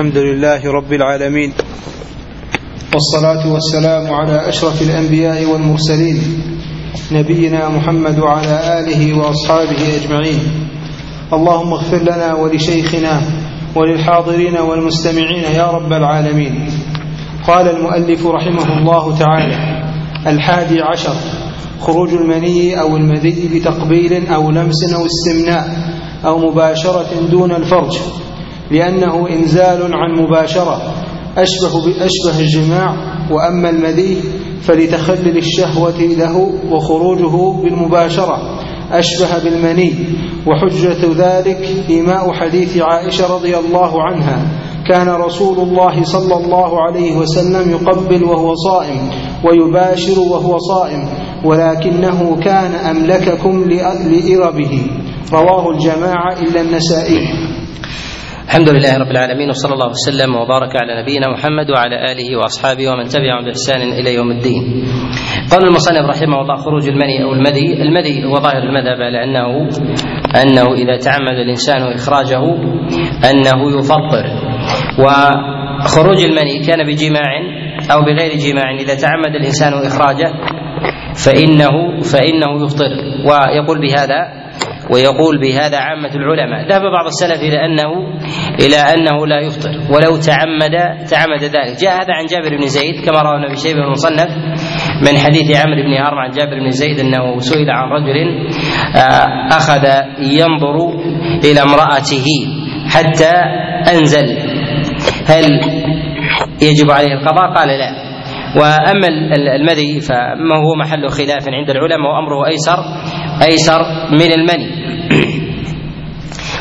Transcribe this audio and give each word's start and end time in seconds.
الحمد 0.00 0.18
لله 0.18 0.72
رب 0.72 0.92
العالمين. 0.92 1.52
والصلاة 2.94 3.52
والسلام 3.52 4.14
على 4.14 4.48
أشرف 4.48 4.82
الأنبياء 4.82 5.44
والمرسلين 5.44 6.18
نبينا 7.12 7.68
محمد 7.68 8.18
وعلى 8.18 8.80
آله 8.80 9.18
وأصحابه 9.18 9.80
أجمعين. 10.00 10.40
اللهم 11.32 11.72
اغفر 11.72 11.96
لنا 11.96 12.34
ولشيخنا 12.34 13.22
وللحاضرين 13.76 14.56
والمستمعين 14.58 15.44
يا 15.44 15.66
رب 15.70 15.92
العالمين. 15.92 16.68
قال 17.46 17.68
المؤلف 17.68 18.26
رحمه 18.26 18.78
الله 18.78 19.18
تعالى 19.18 19.58
الحادي 20.26 20.80
عشر 20.80 21.14
خروج 21.80 22.10
المني 22.14 22.80
أو 22.80 22.96
المذي 22.96 23.48
بتقبيل 23.54 24.26
أو 24.26 24.50
لمس 24.50 24.94
أو 24.94 25.06
استمناء 25.06 25.64
أو 26.24 26.38
مباشرة 26.38 27.28
دون 27.30 27.52
الفرج. 27.52 27.98
لأنه 28.70 29.28
إنزال 29.28 29.94
عن 29.94 30.22
مباشرة. 30.22 30.82
أشبه 31.38 31.84
بأشبه 31.86 32.40
الجماع 32.40 32.94
وأما 33.30 33.70
المذي 33.70 34.16
فلتخلل 34.60 35.36
الشهوة 35.36 36.00
له 36.00 36.52
وخروجه 36.70 37.62
بالمباشرة. 37.62 38.38
أشبه 38.92 39.38
بالمني. 39.44 39.92
وحجة 40.46 41.02
ذلك 41.16 41.68
إيماء 41.90 42.32
حديث 42.32 42.78
عائشة 42.78 43.34
رضي 43.34 43.58
الله 43.58 44.02
عنها. 44.02 44.38
كان 44.88 45.08
رسول 45.08 45.58
الله 45.58 46.02
صلى 46.02 46.36
الله 46.36 46.82
عليه 46.82 47.16
وسلم 47.16 47.70
يقبل 47.70 48.24
وهو 48.24 48.54
صائم 48.54 49.10
ويباشر 49.44 50.20
وهو 50.20 50.58
صائم 50.58 51.08
ولكنه 51.44 52.36
كان 52.44 52.72
أملككم 52.74 53.64
لإربه. 54.10 54.82
رواه 55.32 55.70
الجماعة 55.70 56.32
إلا 56.42 56.60
النسائي. 56.60 57.49
الحمد 58.50 58.68
لله 58.68 58.98
رب 58.98 59.10
العالمين 59.10 59.48
وصلى 59.50 59.74
الله 59.74 59.90
وسلم 59.90 60.36
وبارك 60.36 60.76
على 60.76 61.02
نبينا 61.02 61.28
محمد 61.28 61.70
وعلى 61.70 62.12
آله 62.12 62.36
وأصحابه 62.36 62.88
ومن 62.88 63.04
تبعهم 63.04 63.44
بإحسان 63.44 63.82
إلى 63.82 64.14
يوم 64.14 64.30
الدين. 64.30 64.84
قال 65.50 65.64
المصنف 65.64 66.04
رحمه 66.08 66.40
الله 66.40 66.56
خروج 66.56 66.88
المني 66.88 67.24
أو 67.24 67.32
المذي، 67.32 67.82
المذي 67.82 68.24
هو 68.24 68.34
ظاهر 68.34 68.62
المذهب 68.62 69.02
على 69.02 69.24
انه 69.24 69.68
أنه 70.42 70.74
إذا 70.74 70.96
تعمد 70.96 71.36
الإنسان 71.44 71.82
إخراجه 71.82 72.42
أنه 73.30 73.78
يفطر. 73.78 74.24
وخروج 74.98 76.20
المني 76.24 76.66
كان 76.66 76.86
بجماع 76.86 77.30
أو 77.92 78.00
بغير 78.02 78.32
جماع 78.34 78.74
إذا 78.80 78.94
تعمد 78.94 79.34
الإنسان 79.40 79.72
إخراجه 79.72 80.32
فانه 81.24 82.00
فإنه 82.12 82.64
يفطر 82.64 82.90
ويقول 83.24 83.80
بهذا 83.80 84.39
ويقول 84.92 85.40
بهذا 85.40 85.78
عامة 85.78 86.14
العلماء 86.14 86.68
ذهب 86.68 86.82
بعض 86.82 87.06
السلف 87.06 87.40
إلى 87.42 87.58
أنه 87.66 87.90
إلى 88.60 88.76
أنه 88.76 89.26
لا 89.26 89.40
يفطر 89.40 89.70
ولو 89.70 90.16
تعمد 90.16 90.74
تعمد 91.10 91.42
ذلك. 91.42 91.80
جاء 91.82 91.92
هذا 91.92 92.12
عن 92.14 92.24
جابر 92.26 92.56
بن 92.56 92.66
زيد 92.66 92.94
كما 93.04 93.22
روى 93.22 93.46
ابن 93.46 93.54
شيبة 93.54 93.84
المصنف 93.84 94.28
من 95.06 95.18
حديث 95.18 95.56
عمرو 95.66 95.82
بن 95.82 95.94
هرم 95.94 96.18
عن 96.18 96.30
جابر 96.30 96.58
بن 96.60 96.70
زيد 96.70 96.98
أنه 96.98 97.38
سئل 97.38 97.70
عن 97.70 97.88
رجل 97.88 98.48
أخذ 99.52 99.84
ينظر 100.18 100.76
إلى 101.44 101.60
امرأته 101.62 102.26
حتى 102.88 103.32
أنزل. 103.92 104.28
هل 105.26 105.44
يجب 106.62 106.90
عليه 106.90 107.12
القضاء؟ 107.14 107.54
قال 107.54 107.68
لا. 107.68 108.09
وأما 108.56 109.08
المذي 109.56 110.00
فما 110.00 110.56
هو 110.58 110.74
محل 110.80 111.08
خلاف 111.08 111.48
عند 111.48 111.70
العلماء 111.70 112.10
وأمره 112.10 112.46
أيسر 112.46 112.78
أيسر 113.50 113.80
من 114.12 114.32
المني. 114.32 114.70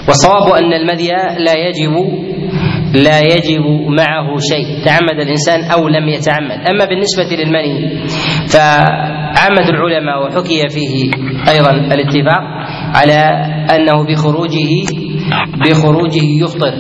والصواب 0.08 0.54
أن 0.54 0.74
المذي 0.74 1.08
لا 1.46 1.54
يجب 1.54 1.94
لا 2.94 3.20
يجب 3.20 3.62
معه 3.98 4.38
شيء 4.40 4.86
تعمد 4.86 5.20
الإنسان 5.22 5.64
أو 5.64 5.88
لم 5.88 6.10
يتعمد. 6.10 6.68
أما 6.68 6.86
بالنسبة 6.86 7.36
للمني 7.36 8.06
فعمد 8.48 9.68
العلماء 9.70 10.26
وحكي 10.26 10.70
فيه 10.70 11.12
أيضا 11.50 11.72
الاتفاق 11.72 12.44
على 12.96 13.20
أنه 13.76 14.06
بخروجه 14.06 14.72
بخروجه 15.66 16.26
يفطر. 16.44 16.74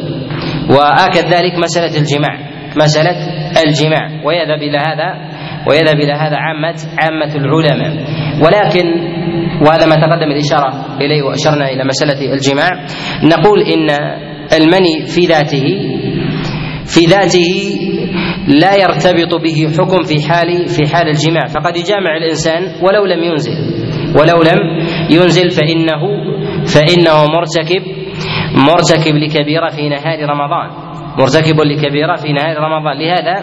وآكد 0.70 1.26
ذلك 1.26 1.58
مسألة 1.64 1.98
الجماع 1.98 2.50
مسألة 2.78 3.39
الجماع. 3.68 4.26
ويذهب 4.26 4.62
إلى 4.62 4.78
هذا 4.78 5.10
ويذهب 5.70 5.96
إلى 5.96 6.14
هذا 6.14 6.38
عامه 6.38 6.76
عامة 7.04 7.36
العلماء. 7.36 7.92
ولكن 8.46 8.86
وهذا 9.62 9.86
ما 9.86 9.96
تقدم 9.96 10.32
الإشارة 10.32 10.98
إليه 11.02 11.24
وأشرنا 11.24 11.70
إلى 11.70 11.84
مسألة 11.84 12.34
الجماع. 12.34 12.70
نقول 13.24 13.60
إن 13.62 13.90
المني 14.62 15.06
في 15.06 15.26
ذاته 15.26 15.66
في 16.86 17.06
ذاته 17.06 17.52
لا 18.48 18.76
يرتبط 18.76 19.42
به 19.44 19.70
حكم 19.78 20.04
في 20.04 20.28
حال 20.30 20.68
في 20.68 20.96
حال 20.96 21.08
الجماع. 21.08 21.46
فقد 21.46 21.78
يجامع 21.78 22.18
الإنسان 22.18 22.62
ولو 22.64 23.06
لم 23.06 23.24
ينزل. 23.24 23.80
ولو 24.16 24.42
لم 24.42 24.88
ينزل 25.12 25.50
فانه 25.50 26.02
فإنه 26.66 27.26
مرتكب 27.26 27.99
مرتكب 28.56 29.16
لكبيرة 29.16 29.70
في 29.70 29.90
نهار 29.90 30.30
رمضان 30.30 30.70
مرتكب 31.20 31.62
لكبيرة 31.62 32.16
في 32.16 32.34
نهار 32.34 32.58
رمضان 32.58 32.98
لهذا 32.98 33.36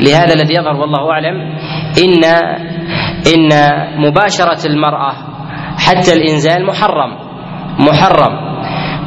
لهذا 0.00 0.34
الذي 0.34 0.54
يظهر 0.54 0.76
والله 0.76 1.10
أعلم 1.10 1.36
إن 2.04 2.24
إن 3.34 3.48
مباشرة 3.96 4.66
المرأة 4.66 5.12
حتى 5.78 6.12
الإنزال 6.12 6.66
محرم 6.66 7.18
محرم 7.78 8.50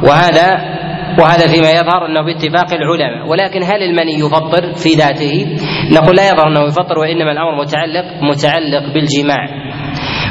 وهذا 0.02 0.74
وهذا 1.18 1.46
فيما 1.48 1.70
يظهر 1.70 2.06
أنه 2.06 2.22
باتفاق 2.22 2.74
العلماء 2.74 3.28
ولكن 3.28 3.62
هل 3.62 3.82
المني 3.82 4.18
يفطر 4.18 4.72
في 4.72 4.88
ذاته؟ 4.94 5.56
نقول 5.92 6.16
لا 6.16 6.28
يظهر 6.28 6.48
أنه 6.48 6.60
يفطر 6.60 6.98
وإنما 6.98 7.32
الأمر 7.32 7.60
متعلق 7.62 8.04
متعلق 8.22 8.94
بالجماع. 8.94 9.48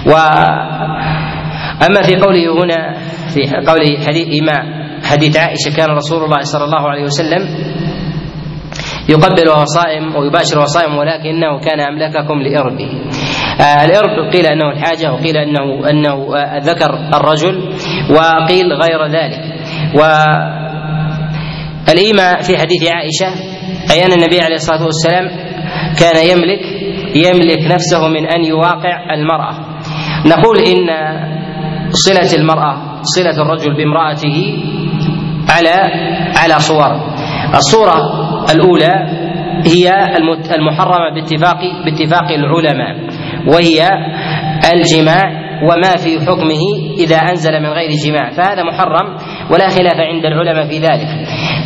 و 0.07 0.13
أما 1.88 2.01
في 2.01 2.16
قوله 2.16 2.63
هنا 2.63 2.94
في 3.33 3.41
قوله 3.67 4.05
حديث 4.07 4.27
إيماء 4.27 4.63
حديث 5.03 5.38
عائشة 5.38 5.75
كان 5.77 5.89
رسول 5.89 6.23
الله 6.23 6.39
صلى 6.41 6.63
الله 6.66 6.89
عليه 6.89 7.03
وسلم 7.03 7.44
يقبل 9.09 9.49
وهو 9.49 9.66
صائم 9.66 10.16
ويباشر 10.16 10.57
وهو 10.57 10.66
صائم 10.66 10.97
ولكنه 10.97 11.59
كان 11.59 11.79
أملككم 11.79 12.41
لإربه. 12.41 12.89
آه 13.61 13.85
الإرب 13.85 14.33
قيل 14.33 14.45
أنه 14.45 14.71
الحاجة 14.71 15.13
وقيل 15.13 15.38
أنه 15.38 15.89
أنه 15.89 16.35
آه 16.38 16.57
ذكر 16.57 16.91
الرجل 17.16 17.73
وقيل 18.09 18.66
غير 18.73 19.07
ذلك. 19.07 19.41
و 19.95 20.01
الإيماء 21.89 22.41
في 22.41 22.57
حديث 22.57 22.83
عائشة 22.91 23.27
أي 23.91 24.05
أن 24.05 24.11
النبي 24.11 24.41
عليه 24.41 24.55
الصلاة 24.55 24.83
والسلام 24.85 25.25
كان 26.00 26.27
يملك 26.29 26.59
يملك 27.15 27.71
نفسه 27.71 28.07
من 28.07 28.25
أن 28.25 28.44
يواقع 28.44 29.13
المرأة 29.13 29.55
نقول 30.25 30.57
إن 30.57 30.88
صلة 31.91 32.41
المرأة 32.41 32.93
صلة 33.03 33.41
الرجل 33.41 33.75
بامرأته 33.78 34.64
على 35.50 35.75
على 36.38 36.59
صور. 36.59 36.91
الصورة 37.56 37.97
الأولى 38.52 38.94
هي 39.66 39.94
المحرمة 40.56 41.13
باتفاق 41.16 41.59
باتفاق 41.86 42.28
العلماء 42.31 42.96
وهي 43.47 43.88
الجماع 44.74 45.44
وما 45.63 45.97
في 45.97 46.19
حكمه 46.19 46.63
إذا 46.97 47.16
أنزل 47.16 47.59
من 47.59 47.69
غير 47.69 47.90
جماع. 48.06 48.30
فهذا 48.30 48.63
محرم 48.63 49.18
ولا 49.52 49.68
خلاف 49.68 50.00
عند 50.00 50.25
العلماء 50.25 50.68
في 50.68 50.78
ذلك. 50.78 51.08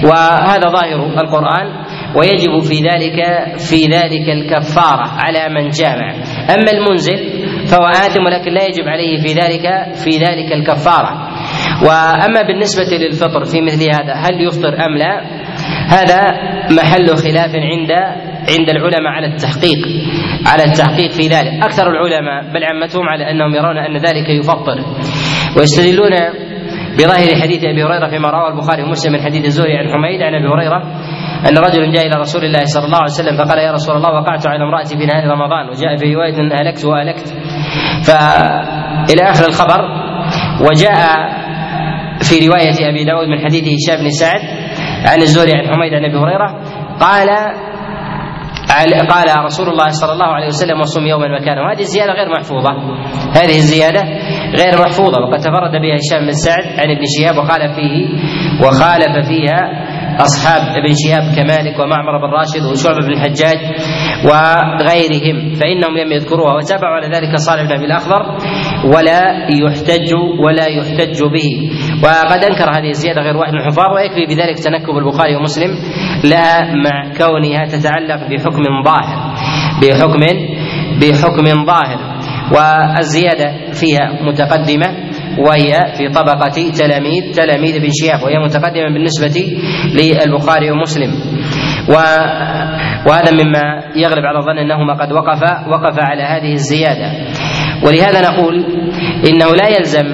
وهذا 0.04 0.70
ظاهر 0.70 1.06
القرآن 1.22 1.86
ويجب 2.16 2.60
في 2.60 2.76
ذلك 2.76 3.20
في 3.58 3.86
ذلك 3.86 4.30
الكفارة 4.30 5.08
على 5.18 5.54
من 5.54 5.70
جامع. 5.70 6.14
أما 6.50 6.72
المنزل 6.72 7.48
فهو 7.68 7.86
آثم 7.86 8.26
ولكن 8.26 8.52
لا 8.52 8.64
يجب 8.64 8.88
عليه 8.88 9.22
في 9.22 9.34
ذلك 9.34 9.96
في 9.96 10.18
ذلك 10.18 10.52
الكفارة. 10.54 11.28
وأما 11.86 12.42
بالنسبة 12.42 12.98
للفطر 12.98 13.46
في 13.46 13.62
مثل 13.62 13.90
هذا 13.90 14.14
هل 14.14 14.48
يفطر 14.48 14.70
أم 14.70 14.98
لا؟ 14.98 15.22
هذا 15.88 16.22
محل 16.72 17.08
خلاف 17.08 17.56
عند 17.56 17.92
عند 18.60 18.70
العلماء 18.70 19.12
على 19.12 19.28
التحقيق 19.28 19.78
على 20.46 20.64
التحقيق 20.64 21.12
في 21.12 21.28
ذلك. 21.28 21.64
أكثر 21.64 21.88
العلماء 21.90 22.54
بل 22.54 22.64
عمتهم 22.64 23.10
على 23.10 23.32
أنهم 23.32 23.56
يرون 23.56 23.78
أن 23.78 23.98
ذلك 23.98 24.30
يفطر. 24.30 24.78
ويستدلون 25.58 26.12
بظاهر 26.98 27.42
حديث 27.42 27.64
أبي 27.64 27.84
هريرة 27.84 28.10
فيما 28.10 28.30
رواه 28.30 28.52
البخاري 28.52 28.84
ومسلم 28.84 29.14
من 29.14 29.22
حديث 29.22 29.46
الزهري 29.46 29.78
عن 29.78 29.88
حميد 29.94 30.22
عن 30.22 30.34
أبي 30.36 30.48
هريرة 30.48 30.84
أن 31.50 31.58
رجلا 31.58 31.92
جاء 31.92 32.08
إلى 32.08 32.20
رسول 32.20 32.46
الله 32.46 32.66
صلى 32.66 32.86
الله 32.86 32.98
عليه 32.98 33.12
وسلم 33.12 33.38
فقال 33.38 33.58
يا 33.58 33.72
رسول 33.72 33.96
الله 33.96 34.10
وقعت 34.10 34.48
على 34.48 34.64
امرأتي 34.64 34.98
في 34.98 35.06
نهار 35.06 35.28
رمضان 35.28 35.70
وجاء 35.70 35.96
في 35.96 36.14
رواية 36.16 36.60
اهلكت 36.60 36.86
واهلكت 36.86 37.28
فإلى 38.08 39.30
آخر 39.30 39.48
الخبر 39.48 39.82
وجاء 40.62 41.47
في 42.22 42.48
رواية 42.48 42.90
أبي 42.90 43.04
داود 43.04 43.28
من 43.28 43.40
حديث 43.46 43.64
هشام 43.64 44.04
بن 44.04 44.10
سعد 44.10 44.42
عن 45.06 45.22
الزهري 45.22 45.52
عن 45.52 45.68
حميد 45.74 45.94
عن 45.94 46.06
أبي 46.06 46.18
هريرة 46.18 46.50
قال 47.00 47.30
قال 49.10 49.46
رسول 49.46 49.70
الله 49.70 49.90
صلى 49.90 50.14
الله 50.14 50.26
عليه 50.26 50.48
وسلم 50.48 50.80
وصم 50.80 51.06
يوما 51.06 51.40
مكانه. 51.40 51.62
وهذه 51.62 51.80
الزيادة 51.80 52.14
غير 52.14 52.30
محفوظة. 52.30 52.72
هذه 53.34 53.58
الزيادة 53.58 54.02
غير 54.60 54.82
محفوظة. 54.86 55.22
وقد 55.22 55.40
تفرد 55.40 55.72
بها 55.72 55.96
هشام 55.96 56.26
بن 56.26 56.32
سعد 56.32 56.66
عن 56.80 56.92
ابن 56.92 57.04
شهاب 57.18 57.38
وخالف 57.38 57.76
فيه 57.76 58.08
وخالف 58.66 59.28
فيها 59.28 59.62
أصحاب 60.22 60.62
ابن 60.62 60.92
شهاب 61.04 61.36
كمالك 61.36 61.80
ومعمر 61.80 62.18
بن 62.18 62.34
راشد 62.34 62.64
وشعبة 62.72 63.06
بن 63.08 63.14
الحجاج 63.14 63.60
وغيرهم 64.26 65.54
فإنهم 65.54 65.98
لم 65.98 66.12
يذكروها 66.12 66.54
وتابعوا 66.56 66.96
على 66.96 67.08
ذلك 67.08 67.36
صالح 67.36 67.62
بن 67.62 67.72
أبي 67.72 67.86
الأخضر 67.86 68.22
ولا 68.96 69.22
يحتج 69.50 70.14
ولا 70.46 70.68
يحتج 70.68 71.24
به. 71.24 71.72
وقد 72.04 72.44
أنكر 72.44 72.70
هذه 72.78 72.90
الزيادة 72.90 73.22
غير 73.22 73.38
واحد 73.38 73.54
من 73.54 73.60
الحفاظ 73.60 73.86
ويكفي 73.96 74.26
بذلك 74.36 74.58
تنكب 74.60 74.98
البخاري 74.98 75.36
ومسلم 75.36 75.72
لها 76.24 76.74
مع 76.74 77.14
كونها 77.18 77.66
تتعلق 77.66 78.30
بحكم 78.30 78.64
ظاهر 78.84 79.34
بحكم 79.82 80.20
بحكم 81.02 81.66
ظاهر. 81.66 82.18
والزيادة 82.56 83.72
فيها 83.72 84.24
متقدمة 84.24 85.07
وهي 85.40 85.72
في 85.98 86.10
طبقة 86.16 86.72
تلاميذ 86.78 87.32
تلاميذ 87.36 87.76
ابن 87.76 87.90
شهاب 87.92 88.24
وهي 88.24 88.40
متقدمة 88.40 88.94
بالنسبة 88.94 89.58
للبخاري 89.94 90.72
ومسلم. 90.72 91.12
و 91.90 91.94
وهذا 93.08 93.32
مما 93.32 93.84
يغلب 93.96 94.26
على 94.26 94.38
الظن 94.38 94.58
أنهما 94.58 94.94
قد 94.94 95.12
وقف 95.12 95.42
وقف 95.68 96.00
على 96.00 96.24
هذه 96.24 96.54
الزيادة. 96.54 97.12
ولهذا 97.86 98.22
نقول 98.22 98.66
إنه 99.28 99.56
لا 99.56 99.68
يلزم 99.78 100.06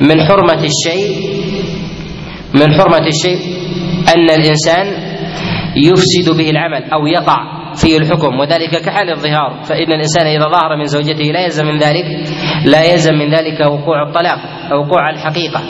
من 0.00 0.20
حرمة 0.20 0.64
الشيء 0.64 1.36
من 2.54 2.74
حرمة 2.74 3.06
الشيء 3.06 3.38
أن 4.16 4.30
الإنسان 4.30 4.86
يفسد 5.76 6.36
به 6.36 6.50
العمل 6.50 6.84
أو 6.92 7.06
يقع 7.06 7.55
فيه 7.82 7.98
الحكم 7.98 8.40
وذلك 8.40 8.82
كحال 8.84 9.10
الظهار. 9.10 9.62
فإن 9.68 9.92
الإنسان 9.92 10.26
إذا 10.26 10.44
ظهر 10.48 10.76
من 10.76 10.84
زوجته 10.84 11.24
لا 11.24 11.40
يلزم 11.40 11.66
من 11.66 11.78
ذلك 11.78 12.04
لا 12.64 12.82
يلزم 12.84 13.14
من 13.14 13.34
ذلك 13.34 13.60
وقوع 13.60 14.08
الطلاق 14.08 14.38
أو 14.72 14.78
وقوع 14.80 15.10
الحقيقة 15.10 15.60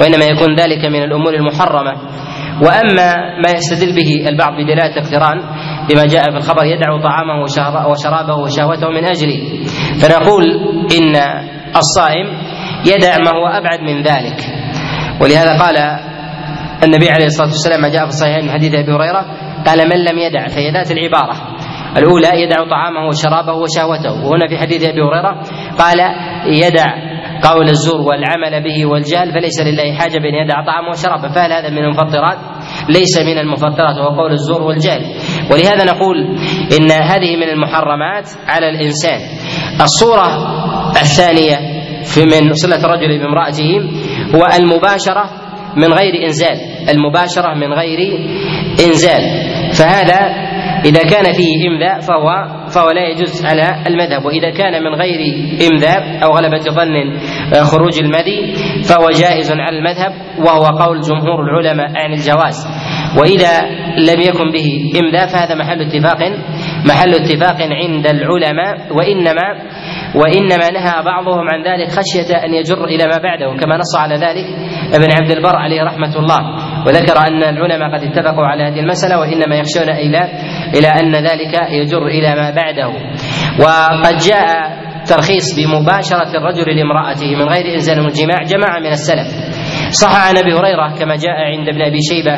وإنما 0.00 0.24
يكون 0.24 0.54
ذلك 0.54 0.84
من 0.84 1.02
الأمور 1.02 1.34
المحرمة. 1.34 1.94
وأما 2.54 3.14
ما 3.42 3.50
يستدل 3.56 3.94
به 3.96 4.28
البعض 4.28 4.52
بدلالة 4.52 4.94
اقتران 4.98 5.38
لما 5.90 6.04
جاء 6.06 6.30
في 6.30 6.36
الخبر 6.36 6.64
يدع 6.64 7.02
طعامه 7.02 7.42
وشرابه 7.90 8.34
وشهوته 8.34 8.88
من 8.90 9.04
أجلي 9.04 9.64
فنقول 10.00 10.44
إن 10.98 11.16
الصائم 11.76 12.26
يدع 12.86 13.16
ما 13.18 13.30
هو 13.30 13.46
أبعد 13.46 13.80
من 13.80 14.02
ذلك. 14.02 14.38
ولهذا 15.20 15.58
قال 15.58 15.76
النبي 16.84 17.10
عليه 17.10 17.26
الصلاة 17.26 17.48
والسلام 17.48 17.80
ما 17.80 17.88
جاء 17.88 18.02
في 18.02 18.08
الصحيحين 18.08 18.44
من 18.44 18.50
حديث 18.50 18.74
أبي 18.74 18.92
هريرة 18.92 19.24
قال 19.66 19.78
من 19.78 20.04
لم 20.04 20.18
يدع 20.18 20.48
فهي 20.48 20.70
ذات 20.70 20.90
العبارة. 20.90 21.53
الأولى 21.96 22.42
يدع 22.42 22.56
طعامه 22.70 23.06
وشرابه 23.08 23.52
وشهوته. 23.52 24.26
وهنا 24.26 24.48
في 24.48 24.58
حديث 24.58 24.82
أبي 24.82 25.00
هريرة 25.00 25.42
قال 25.78 25.98
يدع 26.46 27.14
قول 27.42 27.68
الزور 27.68 28.00
والعمل 28.00 28.64
به 28.64 28.86
والجهل 28.86 29.32
فليس 29.32 29.60
لله 29.60 29.98
حاجة 29.98 30.18
بأن 30.18 30.34
يدع 30.34 30.64
طعامه 30.66 30.88
وشرابه. 30.88 31.28
فهل 31.28 31.52
هذا 31.52 31.70
من 31.70 31.84
المفطرات؟ 31.84 32.38
ليس 32.88 33.18
من 33.18 33.38
المفطرات 33.38 33.96
وهو 33.98 34.20
قول 34.20 34.32
الزور 34.32 34.62
والجهل. 34.62 35.02
ولهذا 35.52 35.84
نقول 35.84 36.16
إن 36.78 36.90
هذه 36.90 37.36
من 37.36 37.48
المحرمات 37.48 38.28
على 38.46 38.70
الإنسان. 38.70 39.20
الصورة 39.80 40.28
الثانية 40.90 41.56
في 42.04 42.20
من 42.20 42.52
صلة 42.52 42.84
الرجل 42.84 43.18
بامرأته 43.18 43.70
هو 44.34 44.58
المباشرة 44.58 45.24
من 45.76 45.92
غير 45.92 46.26
إنزال. 46.26 46.60
المباشرة 46.88 47.54
من 47.54 47.72
غير 47.72 47.98
إنزال. 48.86 49.22
فهذا 49.72 50.44
إذا 50.84 51.02
كان 51.02 51.32
فيه 51.32 51.68
إمذاء 51.68 52.00
فهو 52.00 52.28
فهو 52.68 52.90
لا 52.90 53.08
يجوز 53.08 53.46
على 53.46 53.82
المذهب. 53.86 54.24
وإذا 54.24 54.50
كان 54.50 54.82
من 54.82 54.94
غير 54.94 55.20
إمذاء 55.70 56.24
أو 56.24 56.30
غلبة 56.36 56.64
ظن 56.70 57.18
خروج 57.64 57.98
المذي 58.02 58.52
فهو 58.88 59.10
جائز 59.10 59.52
على 59.52 59.78
المذهب 59.78 60.12
وهو 60.38 60.64
قول 60.78 61.00
جمهور 61.00 61.42
العلماء 61.42 61.90
عن 61.96 62.12
الجواز. 62.12 62.66
وإذا 63.20 63.60
لم 63.98 64.20
يكن 64.20 64.50
به 64.52 64.92
إمذاء 65.00 65.26
فهذا 65.26 65.54
محل 65.54 65.80
اتفاق 65.80 66.20
محل 66.86 67.14
اتفاق 67.14 67.56
عند 67.62 68.06
العلماء 68.06 68.92
وإنما 68.96 69.46
وإنما 70.14 70.70
نهى 70.70 71.02
بعضهم 71.04 71.48
عن 71.48 71.62
ذلك 71.62 71.88
خشية 71.90 72.44
أن 72.44 72.54
يجر 72.54 72.84
إلى 72.84 73.04
ما 73.06 73.18
بعده 73.18 73.46
كما 73.60 73.76
نص 73.76 73.96
على 73.96 74.14
ذلك 74.14 74.46
ابن 74.94 75.12
عبد 75.12 75.30
البر 75.30 75.56
عليه 75.56 75.82
رحمة 75.82 76.16
الله 76.16 76.40
وذكر 76.86 77.18
أن 77.28 77.42
العلماء 77.42 77.98
قد 77.98 78.02
اتفقوا 78.02 78.46
على 78.46 78.62
هذه 78.62 78.80
المسألة 78.80 79.18
وإنما 79.18 79.56
يخشون 79.56 79.90
إلى 79.90 80.20
إلى 80.78 80.88
أن 80.88 81.14
ذلك 81.14 81.54
يجر 81.70 82.06
إلى 82.06 82.34
ما 82.34 82.50
بعده. 82.50 82.88
وقد 83.60 84.16
جاء 84.28 84.84
ترخيص 85.08 85.56
بمباشرة 85.56 86.38
الرجل 86.38 86.76
لامرأته 86.76 87.36
من 87.36 87.48
غير 87.48 87.74
إنزال 87.74 87.98
الجماع 87.98 88.42
جماعة 88.42 88.80
من 88.80 88.92
السلف. 88.92 89.28
صح 89.90 90.28
عن 90.28 90.36
أبي 90.36 90.52
هريرة 90.52 90.94
كما 90.98 91.16
جاء 91.16 91.36
عند 91.58 91.68
ابن 91.68 91.82
أبي 91.82 91.98
شيبة 92.10 92.36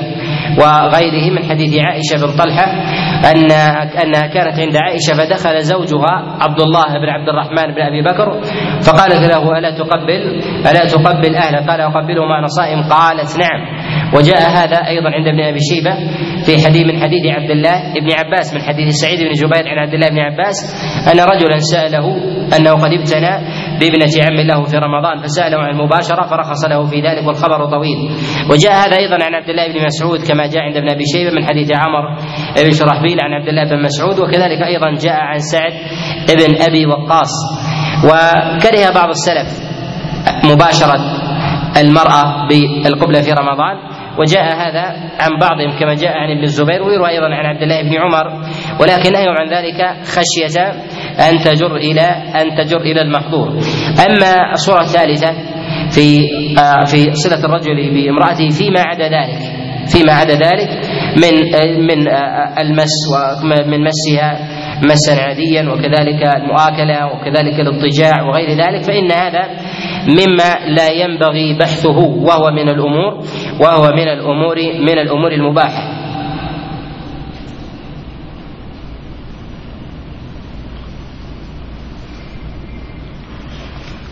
وغيره 0.58 1.30
من 1.30 1.42
حديث 1.50 1.78
عائشة 1.78 2.26
بن 2.26 2.36
طلحة 2.36 2.66
ان 3.30 3.52
أنها 4.02 4.26
كانت 4.26 4.58
عند 4.60 4.76
عائشة 4.76 5.14
فدخل 5.14 5.60
زوجها 5.60 6.36
عبد 6.40 6.60
الله 6.60 6.98
بن 6.98 7.08
عبد 7.08 7.28
الرحمن 7.28 7.74
بن 7.74 7.82
أبي 7.82 8.02
بكر 8.02 8.40
فقالت 8.82 9.32
له 9.32 9.58
ألا 9.58 9.70
تقبل؟ 9.70 10.40
ألا 10.70 10.84
تقبل 10.84 11.36
أهلك؟ 11.36 11.68
قال 11.70 11.80
اقبله 11.80 12.24
مع 12.26 12.46
صائم. 12.46 12.82
قالت 12.82 13.38
نعم. 13.38 13.60
وجاء 14.14 14.40
هذا 14.40 14.76
أيضا 14.76 15.10
عند 15.10 15.28
ابن 15.28 15.40
أبي 15.40 15.58
شيبة 15.60 15.94
في 16.46 16.66
حديث 16.66 16.84
من 16.86 17.00
حديث 17.02 17.26
عبد 17.26 17.50
الله 17.50 17.94
بن 18.00 18.12
عباس 18.12 18.54
من 18.54 18.60
حديث 18.60 18.94
سعيد 18.94 19.18
بن 19.18 19.32
جبير 19.32 19.68
عن 19.68 19.78
عبد 19.78 19.94
الله 19.94 20.08
بن 20.08 20.18
عباس 20.18 20.56
أن 21.12 21.20
رجلا 21.20 21.58
سأله 21.58 22.16
أنه 22.56 22.72
قد 22.72 22.92
ابتنى 22.92 23.34
بابنة 23.80 24.14
عم 24.26 24.40
له 24.46 24.64
في 24.64 24.76
رمضان 24.76 25.22
فساله 25.22 25.58
عن 25.58 25.70
المباشرة 25.70 26.22
فرخص 26.26 26.64
له 26.64 26.86
في 26.86 27.00
ذلك 27.00 27.26
والخبر 27.26 27.64
طويل. 27.64 27.98
وجاء 28.50 28.72
هذا 28.72 28.96
أيضا 28.96 29.24
عن 29.24 29.34
عبد 29.34 29.48
الله 29.48 29.66
بن 29.72 29.84
مسعود 29.84 30.20
كما 30.28 30.46
جاء 30.46 30.62
عند 30.62 30.76
ابن 30.76 30.88
أبي 30.90 31.04
شيبة 31.14 31.30
من 31.30 31.44
حديث 31.44 31.70
عمر 31.76 32.04
بن 32.64 32.70
شرحبيل 32.70 33.20
عن 33.20 33.32
عبد 33.32 33.48
الله 33.48 33.64
بن 33.70 33.82
مسعود 33.82 34.18
وكذلك 34.20 34.62
أيضا 34.62 34.90
جاء 34.94 35.20
عن 35.20 35.38
سعد 35.38 35.72
بن 36.28 36.62
أبي 36.68 36.86
وقاص. 36.86 37.32
وكره 38.04 38.94
بعض 38.94 39.08
السلف 39.08 39.48
مباشرة 40.44 41.00
المرأة 41.76 42.48
بالقبلة 42.48 43.20
في 43.20 43.30
رمضان 43.30 43.76
وجاء 44.18 44.44
هذا 44.44 44.84
عن 45.20 45.38
بعضهم 45.40 45.78
كما 45.80 45.94
جاء 45.94 46.12
عن 46.12 46.30
ابن 46.30 46.42
الزبير 46.42 46.82
ويروى 46.82 47.08
أيضا 47.08 47.26
عن 47.26 47.46
عبد 47.46 47.62
الله 47.62 47.82
بن 47.82 47.94
عمر. 48.02 48.26
ولكن 48.80 49.12
نهي 49.12 49.26
عن 49.28 49.48
ذلك 49.48 49.80
خشية 50.04 50.72
أن 51.20 51.38
تجر 51.38 51.76
إلى 51.76 52.06
أن 52.40 52.56
تجر 52.64 52.80
إلى 52.80 53.02
المحظور. 53.02 53.48
أما 54.08 54.52
الصورة 54.52 54.80
الثالثة 54.80 55.32
في 55.90 56.20
آه 56.58 56.84
في 56.84 57.14
صلة 57.14 57.44
الرجل 57.44 57.90
بامرأته 57.94 58.48
فيما 58.48 58.80
عدا 58.80 59.04
ذلك 59.04 59.38
فيما 59.92 60.12
عدا 60.12 60.34
ذلك 60.34 60.68
من 61.16 61.54
آه 61.54 61.78
من 61.78 62.08
آه 62.08 62.60
المس 62.60 62.94
ومن 63.12 63.80
مسها 63.84 64.38
مسا 64.82 65.22
عاديا 65.22 65.62
وكذلك 65.72 66.22
المؤاكلة 66.36 67.06
وكذلك 67.06 67.60
الاضطجاع 67.60 68.22
وغير 68.22 68.48
ذلك 68.50 68.82
فإن 68.82 69.12
هذا 69.12 69.42
مما 70.08 70.66
لا 70.76 70.88
ينبغي 70.92 71.58
بحثه 71.58 71.98
وهو 71.98 72.50
من 72.50 72.68
الأمور 72.68 73.12
وهو 73.60 73.90
من 73.92 74.08
الأمور 74.08 74.56
من 74.80 74.98
الأمور 74.98 75.32
المباحة. 75.32 76.05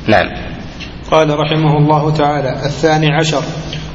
نعم. 0.08 0.26
قال 1.10 1.38
رحمه 1.38 1.76
الله 1.78 2.10
تعالى 2.10 2.52
الثاني 2.66 3.06
عشر 3.12 3.42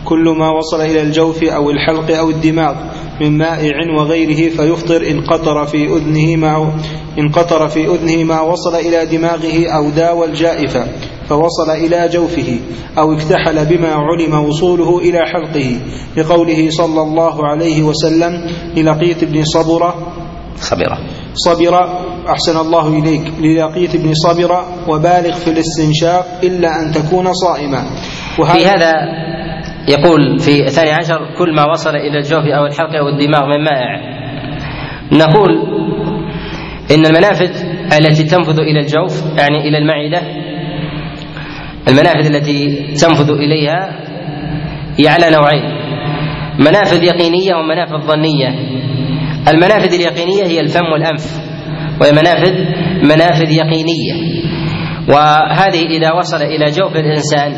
كل 0.06 0.36
ما 0.40 0.50
وصل 0.50 0.82
إلى 0.82 1.02
الجوف 1.02 1.44
أو 1.44 1.70
الحلق 1.70 2.18
أو 2.18 2.30
الدماغ 2.30 2.76
من 3.22 3.38
مائع 3.38 3.74
وغيره 3.98 4.50
فيفطر 4.50 5.08
إن 5.12 5.22
قطر 5.22 5.66
في 5.66 5.86
أذنه 5.86 6.36
ما 6.36 6.74
إن 7.20 7.30
قطر 7.30 7.68
في 7.68 7.86
أذنه 7.88 8.24
ما 8.24 8.42
وصل 8.42 8.76
إلى 8.76 9.06
دماغه 9.06 9.68
أو 9.68 9.90
داوى 9.90 10.26
الجائفة 10.26 10.88
فوصل 11.30 11.70
إلى 11.70 12.10
جوفه 12.14 12.60
أو 12.98 13.14
اكتحل 13.14 13.66
بما 13.66 13.94
علم 13.94 14.34
وصوله 14.46 15.00
إلى 15.00 15.20
حلقه 15.20 15.80
لقوله 16.18 16.70
صلى 16.70 17.02
الله 17.02 17.48
عليه 17.48 17.84
وسلم 17.84 18.48
للقيت 18.76 19.24
بن 19.24 19.44
صبرة 19.44 20.14
صبرة. 20.56 20.98
صبر 21.34 22.09
أحسن 22.32 22.58
الله 22.58 23.00
إليك 23.00 23.34
للقيت 23.42 23.98
بن 23.98 24.14
صبر 24.14 24.52
وبالغ 24.88 25.34
في 25.36 25.50
الاستنشاق 25.50 26.26
إلا 26.44 26.70
أن 26.82 26.92
تكون 26.92 27.34
صائما. 27.34 27.84
في 28.36 28.66
هذا 28.66 28.94
يقول 29.88 30.40
في 30.40 30.64
الثاني 30.64 30.92
عشر 30.92 31.36
كل 31.38 31.56
ما 31.56 31.72
وصل 31.72 31.96
إلى 31.96 32.18
الجوف 32.18 32.46
أو 32.46 32.66
الحلق 32.66 32.96
أو 32.96 33.08
الدماغ 33.08 33.46
من 33.46 33.64
مائع. 33.64 34.20
نقول 35.12 35.52
إن 36.92 37.06
المنافذ 37.06 37.52
التي 38.00 38.24
تنفذ 38.24 38.60
إلى 38.60 38.80
الجوف 38.80 39.24
يعني 39.38 39.70
إلى 39.70 39.78
المعدة 39.78 40.22
المنافذ 41.88 42.36
التي 42.36 42.88
تنفذ 42.94 43.30
إليها 43.30 43.90
هي 45.00 45.08
على 45.08 45.30
نوعين. 45.30 45.80
منافذ 46.60 47.04
يقينية 47.04 47.56
ومنافذ 47.56 48.08
ظنية. 48.08 48.50
المنافذ 49.48 49.94
اليقينية 49.94 50.44
هي 50.44 50.60
الفم 50.60 50.86
والأنف. 50.94 51.49
وهي 52.02 52.12
منافذ 52.12 52.54
منافذ 53.04 53.52
يقينية. 53.52 54.14
وهذه 55.10 55.86
إذا 55.98 56.12
وصل 56.12 56.42
إلى 56.42 56.66
جوف 56.66 56.96
الإنسان 56.96 57.52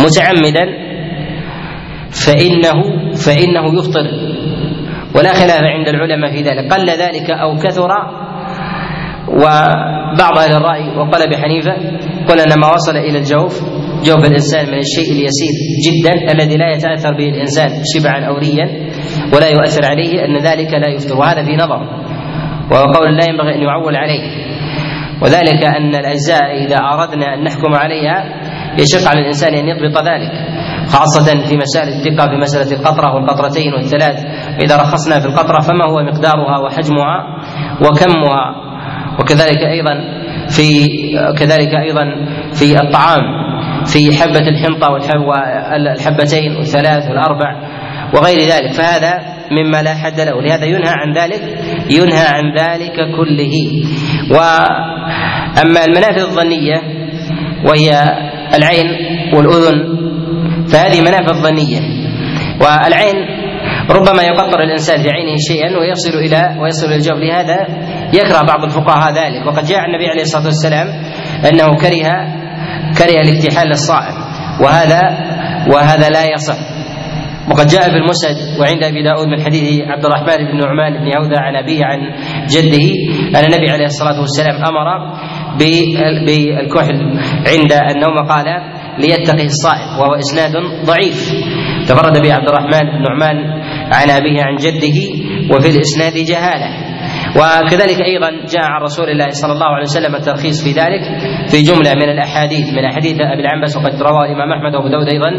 متعمدا 0.00 0.64
فإنه 2.10 2.78
فإنه 3.14 3.78
يفطر. 3.78 4.06
ولا 5.14 5.32
خلاف 5.32 5.62
عند 5.62 5.88
العلماء 5.88 6.30
في 6.36 6.42
ذلك. 6.42 6.72
قل 6.72 6.86
ذلك 6.90 7.30
أو 7.30 7.56
كثر 7.56 7.90
وبعض 9.30 10.38
أهل 10.38 10.52
الرأي 10.52 10.96
وقال 10.96 11.22
أبي 11.22 11.36
حنيفة 11.36 11.72
قل 12.28 12.40
أن 12.40 12.60
ما 12.60 12.72
وصل 12.74 12.96
إلى 12.96 13.18
الجوف 13.18 13.62
جوف 14.04 14.26
الإنسان 14.26 14.66
من 14.66 14.78
الشيء 14.78 15.12
اليسير 15.12 15.52
جدا 15.86 16.32
الذي 16.32 16.56
لا 16.56 16.72
يتأثر 16.72 17.12
به 17.12 17.28
الإنسان 17.28 17.68
شبعا 17.94 18.24
أو 18.28 18.36
ريا 18.38 18.90
ولا 19.34 19.48
يؤثر 19.48 19.84
عليه 19.84 20.24
أن 20.24 20.36
ذلك 20.36 20.74
لا 20.74 20.88
يفطر. 20.88 21.16
وهذا 21.16 21.42
في 21.44 21.56
نظر. 21.56 22.09
وهو 22.70 22.84
قول 22.92 23.16
لا 23.16 23.24
ينبغي 23.28 23.54
أن 23.54 23.62
يعول 23.62 23.96
عليه. 23.96 24.50
وذلك 25.22 25.64
أن 25.64 25.94
الأجزاء 25.94 26.64
إذا 26.66 26.76
أردنا 26.76 27.34
أن 27.34 27.44
نحكم 27.44 27.74
عليها 27.74 28.24
يشق 28.78 29.08
على 29.10 29.20
الإنسان 29.20 29.54
أن 29.54 29.68
يضبط 29.68 30.02
ذلك 30.02 30.32
خاصة 30.88 31.44
في 31.48 31.56
مسائل 31.56 31.88
الثقة 31.88 32.28
في 32.28 32.36
مسألة 32.36 32.80
القطرة 32.80 33.14
والقطرتين 33.14 33.74
والثلاث. 33.74 34.18
إذا 34.64 34.76
رخصنا 34.76 35.20
في 35.20 35.26
القطرة 35.26 35.60
فما 35.60 35.84
هو 35.84 36.02
مقدارها 36.02 36.58
وحجمها 36.58 37.36
وكمها؟ 37.82 38.70
وكذلك 39.20 39.58
أيضا 39.58 39.94
في 40.48 40.88
كذلك 41.38 41.74
أيضا 41.74 42.04
في 42.52 42.80
الطعام 42.80 43.20
في 43.84 44.16
حبة 44.16 44.48
الحنطة 44.48 44.90
والحبتين 44.90 46.56
والثلاث 46.56 47.08
والأربع. 47.08 47.79
وغير 48.14 48.40
ذلك. 48.48 48.72
فهذا 48.72 49.12
مما 49.50 49.82
لا 49.82 49.94
حد 49.94 50.20
له. 50.20 50.42
لهذا 50.42 50.64
ينهى 50.64 50.92
عن 50.92 51.12
ذلك 51.12 51.42
ينهى 51.90 52.26
عن 52.26 52.44
ذلك 52.58 52.96
كله. 53.16 53.54
وأما 54.30 55.84
المنافذ 55.84 56.20
الظنية 56.20 56.76
وهي 57.68 57.90
العين 58.54 58.86
والأذن 59.34 60.00
فهذه 60.72 61.00
منافذ 61.00 61.34
ظنية. 61.34 61.80
والعين 62.60 63.16
ربما 63.90 64.22
يقطر 64.22 64.60
الإنسان 64.62 65.02
في 65.02 65.10
عينه 65.10 65.36
شيئا 65.48 65.78
ويصل 65.78 66.18
إلى 66.18 66.60
ويصل 66.60 66.86
إلى 66.86 66.96
الجوف 66.96 67.18
لهذا 67.18 67.66
يكره 68.14 68.42
بعض 68.42 68.64
الفقهاء 68.64 69.12
ذلك. 69.12 69.46
وقد 69.46 69.64
جاء 69.64 69.84
النبي 69.84 70.06
عليه 70.10 70.22
الصلاة 70.22 70.44
والسلام 70.44 70.86
أنه 71.52 71.76
كره 71.76 72.08
كره 72.98 73.20
الاكتحال 73.20 73.68
للصائم. 73.68 74.14
وهذا 74.60 75.00
وهذا 75.74 76.08
لا 76.08 76.24
يصح. 76.24 76.79
وقد 77.50 77.66
جاء 77.66 77.82
في 77.82 77.96
المسند 77.96 78.36
وعند 78.60 78.82
أبي 78.82 79.02
داود 79.02 79.26
من 79.26 79.40
حديث 79.44 79.82
عبد 79.88 80.04
الرحمن 80.04 80.36
بن 80.36 80.56
نعمان 80.58 80.92
بن 80.92 81.16
عودة 81.16 81.38
عن 81.38 81.56
أبيه 81.56 81.80
عن 81.84 81.98
جده 82.48 82.86
أن 83.38 83.44
النبي 83.44 83.70
عليه 83.70 83.84
الصلاة 83.84 84.20
والسلام 84.20 84.54
أمر 84.64 84.86
بالكحل 85.58 86.98
عند 87.52 87.72
النوم 87.96 88.18
قال 88.28 88.46
ليتقي 88.98 89.44
الصائم 89.44 89.98
وهو 90.00 90.14
إسناد 90.14 90.52
ضعيف. 90.86 91.32
تفرد 91.88 92.22
به 92.22 92.34
عبد 92.34 92.48
الرحمن 92.48 92.80
بن 92.80 93.02
نعمان 93.02 93.36
عن 93.92 94.10
أبيه 94.10 94.42
عن 94.42 94.56
جده 94.56 94.98
وفي 95.54 95.70
الإسناد 95.70 96.12
جهالة. 96.14 96.90
وكذلك 97.36 98.00
أيضا 98.00 98.30
جاء 98.30 98.64
عن 98.64 98.82
رسول 98.82 99.08
الله 99.10 99.28
صلى 99.28 99.52
الله 99.52 99.66
عليه 99.66 99.82
وسلم 99.82 100.14
الترخيص 100.14 100.64
في 100.64 100.70
ذلك 100.70 101.00
في 101.50 101.62
جملة 101.62 101.92
من 101.94 102.08
الأحاديث 102.10 102.72
من 102.72 102.84
أحاديث 102.84 103.16
أبي 103.20 103.40
العنبس 103.42 103.76
وقد 103.76 104.02
رواه 104.02 104.24
الإمام 104.24 104.52
أحمد 104.52 104.74
وأبو 104.74 104.88
داود 104.88 105.08
أيضا 105.08 105.30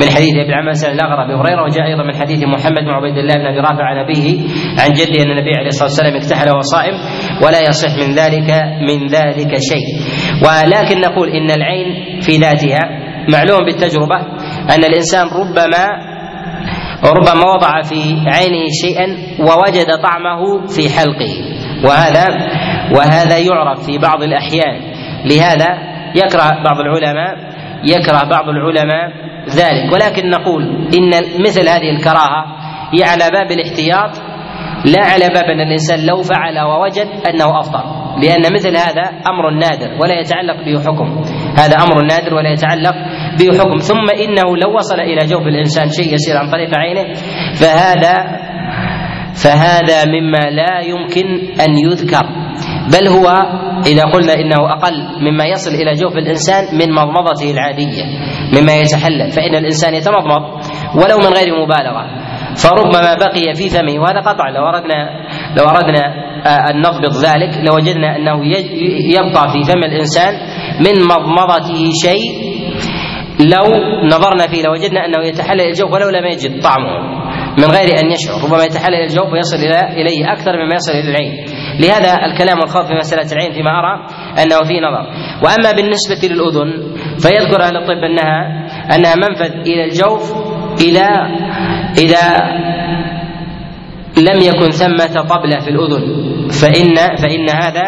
من 0.00 0.08
حديث 0.14 0.34
أبي 0.42 0.48
العنبس 0.52 0.84
عن 0.84 0.92
الاغر 0.94 1.24
أبي 1.24 1.34
هريرة 1.34 1.62
وجاء 1.62 1.86
أيضا 1.86 2.02
من 2.02 2.14
حديث 2.14 2.40
محمد 2.42 2.82
بن 2.82 2.90
عبيد 2.90 3.16
الله 3.16 3.34
بن 3.34 3.46
أبي 3.46 3.60
رافع 3.60 3.84
عن 3.84 3.96
أبيه 3.96 4.26
عن 4.80 4.90
جده 4.98 5.22
أن 5.22 5.30
النبي 5.30 5.54
عليه 5.58 5.66
الصلاة 5.66 5.88
والسلام 5.88 6.14
اكتحل 6.16 6.48
وهو 6.50 6.60
صائم 6.60 6.94
ولا 7.44 7.60
يصح 7.68 7.92
من 8.02 8.14
ذلك 8.14 8.50
من 8.88 9.06
ذلك 9.06 9.52
شيء. 9.70 9.86
ولكن 10.46 11.00
نقول 11.00 11.28
إن 11.28 11.50
العين 11.50 12.20
في 12.20 12.36
ذاتها 12.36 12.80
معلوم 13.32 13.60
بالتجربة 13.66 14.18
أن 14.74 14.84
الإنسان 14.84 15.26
ربما 15.26 15.84
ربما 17.04 17.44
وضع 17.54 17.82
في 17.82 18.00
عينه 18.26 18.64
شيئا 18.82 19.06
ووجد 19.40 19.86
طعمه 20.02 20.66
في 20.66 20.82
حلقه. 20.96 21.32
وهذا 21.84 22.26
وهذا 22.96 23.38
يعرف 23.38 23.86
في 23.86 23.98
بعض 23.98 24.22
الأحيان. 24.22 24.74
لهذا 25.24 25.68
يكره 26.14 26.48
بعض 26.64 26.80
العلماء 26.80 27.36
يكره 27.84 28.28
بعض 28.30 28.48
العلماء 28.48 29.29
ذلك. 29.48 29.92
ولكن 29.92 30.30
نقول 30.30 30.62
إن 30.98 31.10
مثل 31.46 31.68
هذه 31.68 31.90
الكراهة 31.90 32.44
هي 32.94 33.04
على 33.04 33.30
باب 33.30 33.50
الاحتياط 33.50 34.30
لا 34.84 35.00
على 35.00 35.28
باب 35.28 35.44
أن 35.44 35.60
الإنسان 35.60 36.06
لو 36.06 36.22
فعل 36.22 36.58
ووجد 36.58 37.06
أنه 37.28 37.60
افطر 37.60 37.84
لأن 38.22 38.54
مثل 38.54 38.76
هذا 38.76 39.02
أمر 39.02 39.50
نادر 39.50 39.90
ولا 40.02 40.20
يتعلق 40.20 40.64
به 40.64 40.84
حكم 40.84 41.22
هذا 41.56 41.76
أمر 41.76 42.02
نادر 42.02 42.34
ولا 42.34 42.50
يتعلق 42.52 42.94
به 43.38 43.58
حكم 43.58 43.76
ثم 43.76 44.10
إنه 44.10 44.56
لو 44.56 44.76
وصل 44.76 45.00
إلى 45.00 45.26
جوف 45.26 45.42
الإنسان 45.42 45.90
شيء 45.90 46.14
يسير 46.14 46.36
عن 46.36 46.50
طريق 46.50 46.70
عينه 46.74 47.14
فهذا 47.54 48.14
فهذا 49.34 50.04
مما 50.04 50.50
لا 50.50 50.80
يمكن 50.80 51.26
أن 51.60 51.78
يذكر 51.78 52.26
بل 52.92 53.08
هو 53.08 53.26
إذا 53.86 54.02
قلنا 54.02 54.32
إنه 54.34 54.72
أقل 54.72 54.94
مما 55.22 55.44
يصل 55.44 55.70
إلى 55.70 55.92
جوف 55.92 56.12
الإنسان 56.16 56.64
من 56.72 56.94
مضمضته 56.94 57.50
العادية 57.50 58.04
مما 58.60 58.76
يتحلل 58.76 59.30
فإن 59.30 59.54
الإنسان 59.56 59.94
يتمضمض 59.94 60.42
ولو 60.94 61.18
من 61.18 61.32
غير 61.36 61.48
مبالغة. 61.62 62.04
فربما 62.56 63.14
بقي 63.14 63.54
في 63.54 63.68
فمه 63.68 64.00
وهذا 64.02 64.20
قطع 64.20 64.48
لو 64.48 64.68
أردنا 64.68 65.08
لو 65.58 65.64
أردنا 65.64 66.00
أن 66.70 66.80
نضبط 66.80 67.14
ذلك 67.24 67.68
لوجدنا 67.68 68.16
أنه 68.16 68.46
يبقى 69.16 69.52
في 69.52 69.72
فم 69.72 69.84
الإنسان 69.84 70.34
من 70.80 71.02
مضمضته 71.04 71.90
شيء. 72.02 72.50
لو 73.40 73.64
نظرنا 74.04 74.46
فيه 74.50 74.62
لوجدنا 74.62 75.06
أنه 75.06 75.26
يتحلل 75.28 75.60
الجوف 75.60 75.92
ولو 75.92 76.08
لم 76.08 76.26
يجد 76.26 76.62
طعمه 76.62 77.20
من 77.58 77.64
غير 77.64 77.88
أن 78.04 78.10
يشعر 78.10 78.44
ربما 78.44 78.64
يتحلل 78.64 78.94
الجوف 79.02 79.32
ويصل 79.32 79.56
إلى 79.56 80.02
إليه 80.02 80.32
أكثر 80.32 80.52
مما 80.52 80.74
يصل 80.74 80.92
إلى 80.92 81.10
العين. 81.10 81.32
لهذا 81.80 82.14
الكلام 82.32 82.58
والخوض 82.58 82.86
في 82.86 82.94
مسألة 82.94 83.32
العين 83.32 83.52
فيما 83.52 83.70
أرى 83.70 84.06
أنه 84.42 84.58
فيه 84.68 84.80
نظر. 84.80 85.04
وأما 85.44 85.72
بالنسبة 85.76 86.28
للأذن 86.34 86.68
فيذكر 87.18 87.62
أهل 87.62 87.76
الطب 87.76 88.04
انها 88.04 88.66
أنها 88.94 89.14
منفذ 89.16 89.52
إلى 89.66 89.84
الجوف 89.84 90.32
اذا 90.80 91.08
إذا 91.98 92.24
لم 94.18 94.38
يكن 94.40 94.70
ثمة 94.70 95.22
طبلة 95.22 95.60
في 95.60 95.70
الأذن. 95.70 96.02
فإن 96.48 96.94
فإن 97.16 97.46
هذا 97.50 97.84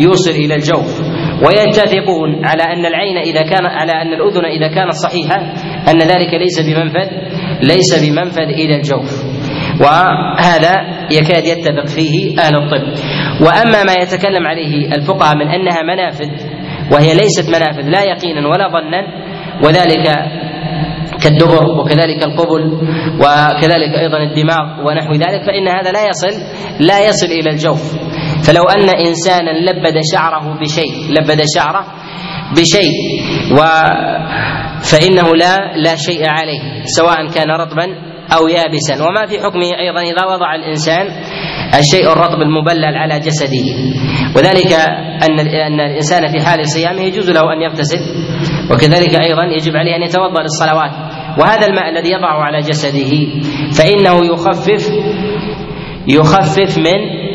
يوصل 0.00 0.30
إلى 0.30 0.54
الجوف. 0.54 1.00
ويتفقون 1.46 2.44
على 2.44 2.62
أن 2.62 2.86
العين 2.86 3.16
إذا 3.18 3.42
كان 3.42 3.66
على 3.66 3.92
أن 3.92 4.12
الأذن 4.12 4.44
إذا 4.44 4.68
كانت 4.74 4.92
صحيحة 4.92 5.36
أن 5.90 5.98
ذلك 5.98 6.34
ليس 6.34 6.60
بمنفذ 6.60 7.08
ليس 7.62 8.04
بمنفذ 8.04 8.48
إلى 8.62 8.76
الجوف. 8.76 9.25
وهذا 9.80 10.74
يكاد 11.10 11.44
يتفق 11.46 11.86
فيه 11.86 12.40
أهل 12.40 12.54
الطب. 12.56 13.00
وأما 13.40 13.82
ما 13.84 13.92
يتكلم 14.02 14.46
عليه 14.46 14.94
الفقهاء 14.94 15.36
من 15.36 15.48
أنها 15.48 15.82
منافذ 15.82 16.28
وهي 16.92 17.14
ليست 17.14 17.48
منافذ 17.48 17.88
لا 17.88 18.02
يقينا 18.02 18.48
ولا 18.48 18.68
ظنا 18.68 19.02
وذلك 19.64 20.12
كالدبر 21.22 21.64
وكذلك 21.80 22.24
القبل 22.24 22.62
وكذلك 23.20 23.92
أيضا 23.98 24.18
الدماغ 24.18 24.86
ونحو 24.86 25.12
ذلك 25.12 25.42
فإن 25.46 25.68
هذا 25.68 25.90
لا 25.92 26.08
يصل 26.08 26.42
لا 26.80 27.08
يصل 27.08 27.26
إلى 27.26 27.50
الجوف. 27.50 27.96
فلو 28.46 28.62
أن 28.62 28.88
انسانا 29.06 29.50
لبد 29.50 29.94
شعره 30.12 30.58
بشيء 30.60 30.92
لبد 31.10 31.42
شعره 31.56 31.86
بشيء 32.56 32.92
و 33.52 33.60
فإنه 34.82 35.34
لا 35.36 35.76
لا 35.76 35.96
شيء 35.96 36.28
عليه 36.28 36.60
سواء 36.84 37.28
كان 37.34 37.50
رطبا 37.50 38.15
أو 38.32 38.48
يابسا. 38.48 38.94
وما 39.04 39.26
في 39.26 39.38
حكمه 39.38 39.78
أيضا 39.78 40.00
إذا 40.00 40.24
وضع 40.26 40.54
الإنسان 40.54 41.06
الشيء 41.78 42.12
الرطب 42.12 42.42
المبلل 42.42 42.96
على 42.96 43.18
جسده. 43.18 43.66
وذلك 44.36 44.72
أن 45.28 45.40
أن 45.40 45.80
الإنسان 45.80 46.28
في 46.28 46.46
حال 46.46 46.68
صيامه 46.68 47.00
يجوز 47.00 47.30
له 47.30 47.52
أن 47.52 47.62
يغتسل. 47.62 48.00
وكذلك 48.70 49.14
أيضا 49.20 49.44
يجب 49.44 49.76
عليه 49.76 49.96
أن 49.96 50.02
يتوضأ 50.02 50.42
للصلوات. 50.42 50.90
وهذا 51.40 51.66
الماء 51.66 51.88
الذي 51.88 52.10
يضعه 52.12 52.42
على 52.42 52.58
جسده 52.58 53.12
فإنه 53.78 54.26
يخفف 54.32 54.92
يخفف 56.08 56.78
من 56.78 57.26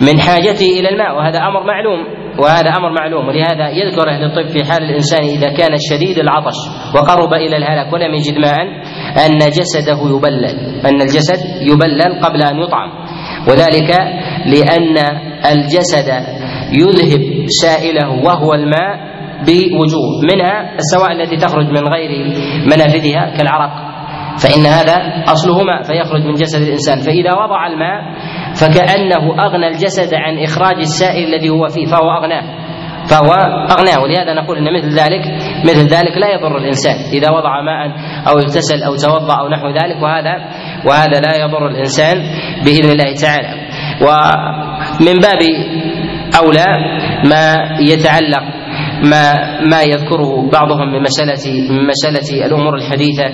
من 0.00 0.20
حاجته 0.20 0.80
إلى 0.80 0.88
الماء. 0.88 1.16
وهذا 1.16 1.38
أمر 1.38 1.66
معلوم. 1.66 2.22
وهذا 2.38 2.70
أمر 2.70 2.92
معلوم. 2.92 3.28
ولهذا 3.28 3.70
يذكر 3.70 4.08
أهل 4.08 4.24
الطب 4.24 4.48
في 4.48 4.64
حال 4.64 4.82
الإنسان 4.82 5.24
إذا 5.24 5.48
كان 5.56 5.76
شديد 5.90 6.18
العطش 6.18 6.56
وقرب 6.94 7.34
إلى 7.34 7.56
الهلاك 7.56 7.92
ولم 7.92 8.14
يجد 8.14 8.38
ماء 8.38 8.56
أن 9.16 9.38
جسده 9.38 10.00
يبلل 10.16 10.86
أن 10.86 11.00
الجسد 11.00 11.40
يبلل 11.60 12.24
قبل 12.24 12.42
أن 12.42 12.58
يطعم. 12.58 12.90
وذلك 13.48 13.90
لأن 14.46 14.96
الجسد 15.52 16.08
يذهب 16.72 17.46
سائله 17.62 18.08
وهو 18.24 18.54
الماء 18.54 19.12
بوجوه 19.46 20.20
منها 20.32 20.74
السوائل 20.78 21.20
التي 21.20 21.36
تخرج 21.36 21.66
من 21.66 21.88
غير 21.88 22.10
منافذها 22.66 23.36
كالعرق. 23.36 23.92
فإن 24.38 24.66
هذا 24.66 25.24
أصله 25.32 25.62
ماء 25.62 25.82
فيخرج 25.82 26.26
من 26.26 26.34
جسد 26.34 26.62
الإنسان. 26.62 26.98
فإذا 26.98 27.32
وضع 27.32 27.66
الماء 27.66 28.00
فكأنه 28.54 29.44
أغنى 29.46 29.68
الجسد 29.68 30.14
عن 30.14 30.38
إخراج 30.38 30.76
السائل 30.76 31.34
الذي 31.34 31.50
هو 31.50 31.66
فيه 31.66 31.86
فهو 31.86 32.10
أغناه. 32.10 32.61
فهو 33.10 33.32
أغناه 33.70 34.02
ولهذا 34.02 34.34
نقول 34.34 34.58
أن 34.58 34.72
مثل 34.78 34.98
ذلك 34.98 35.22
مثل 35.64 35.86
ذلك 35.86 36.16
لا 36.16 36.28
يضر 36.34 36.58
الإنسان. 36.58 36.96
إذا 37.12 37.30
وضع 37.30 37.60
ماء 37.60 37.90
أو 38.28 38.38
اغتسل 38.38 38.82
أو 38.82 38.96
توضأ 38.96 39.34
أو 39.40 39.48
نحو 39.48 39.68
ذلك 39.68 40.02
وهذا 40.02 40.34
وهذا 40.84 41.20
لا 41.20 41.44
يضر 41.44 41.66
الإنسان 41.66 42.16
بإذن 42.64 42.90
الله 42.90 43.14
تعالى. 43.14 43.52
ومن 44.00 45.18
باب 45.18 45.42
أولى 46.40 46.66
ما 47.30 47.54
يتعلق 47.80 48.61
ما 49.02 49.32
ما 49.70 49.82
يذكره 49.82 50.50
بعضهم 50.52 50.92
من 50.92 51.02
مسألة 51.02 51.70
من 51.70 51.86
مسألة 51.86 52.46
الأمور 52.46 52.74
الحديثة 52.74 53.24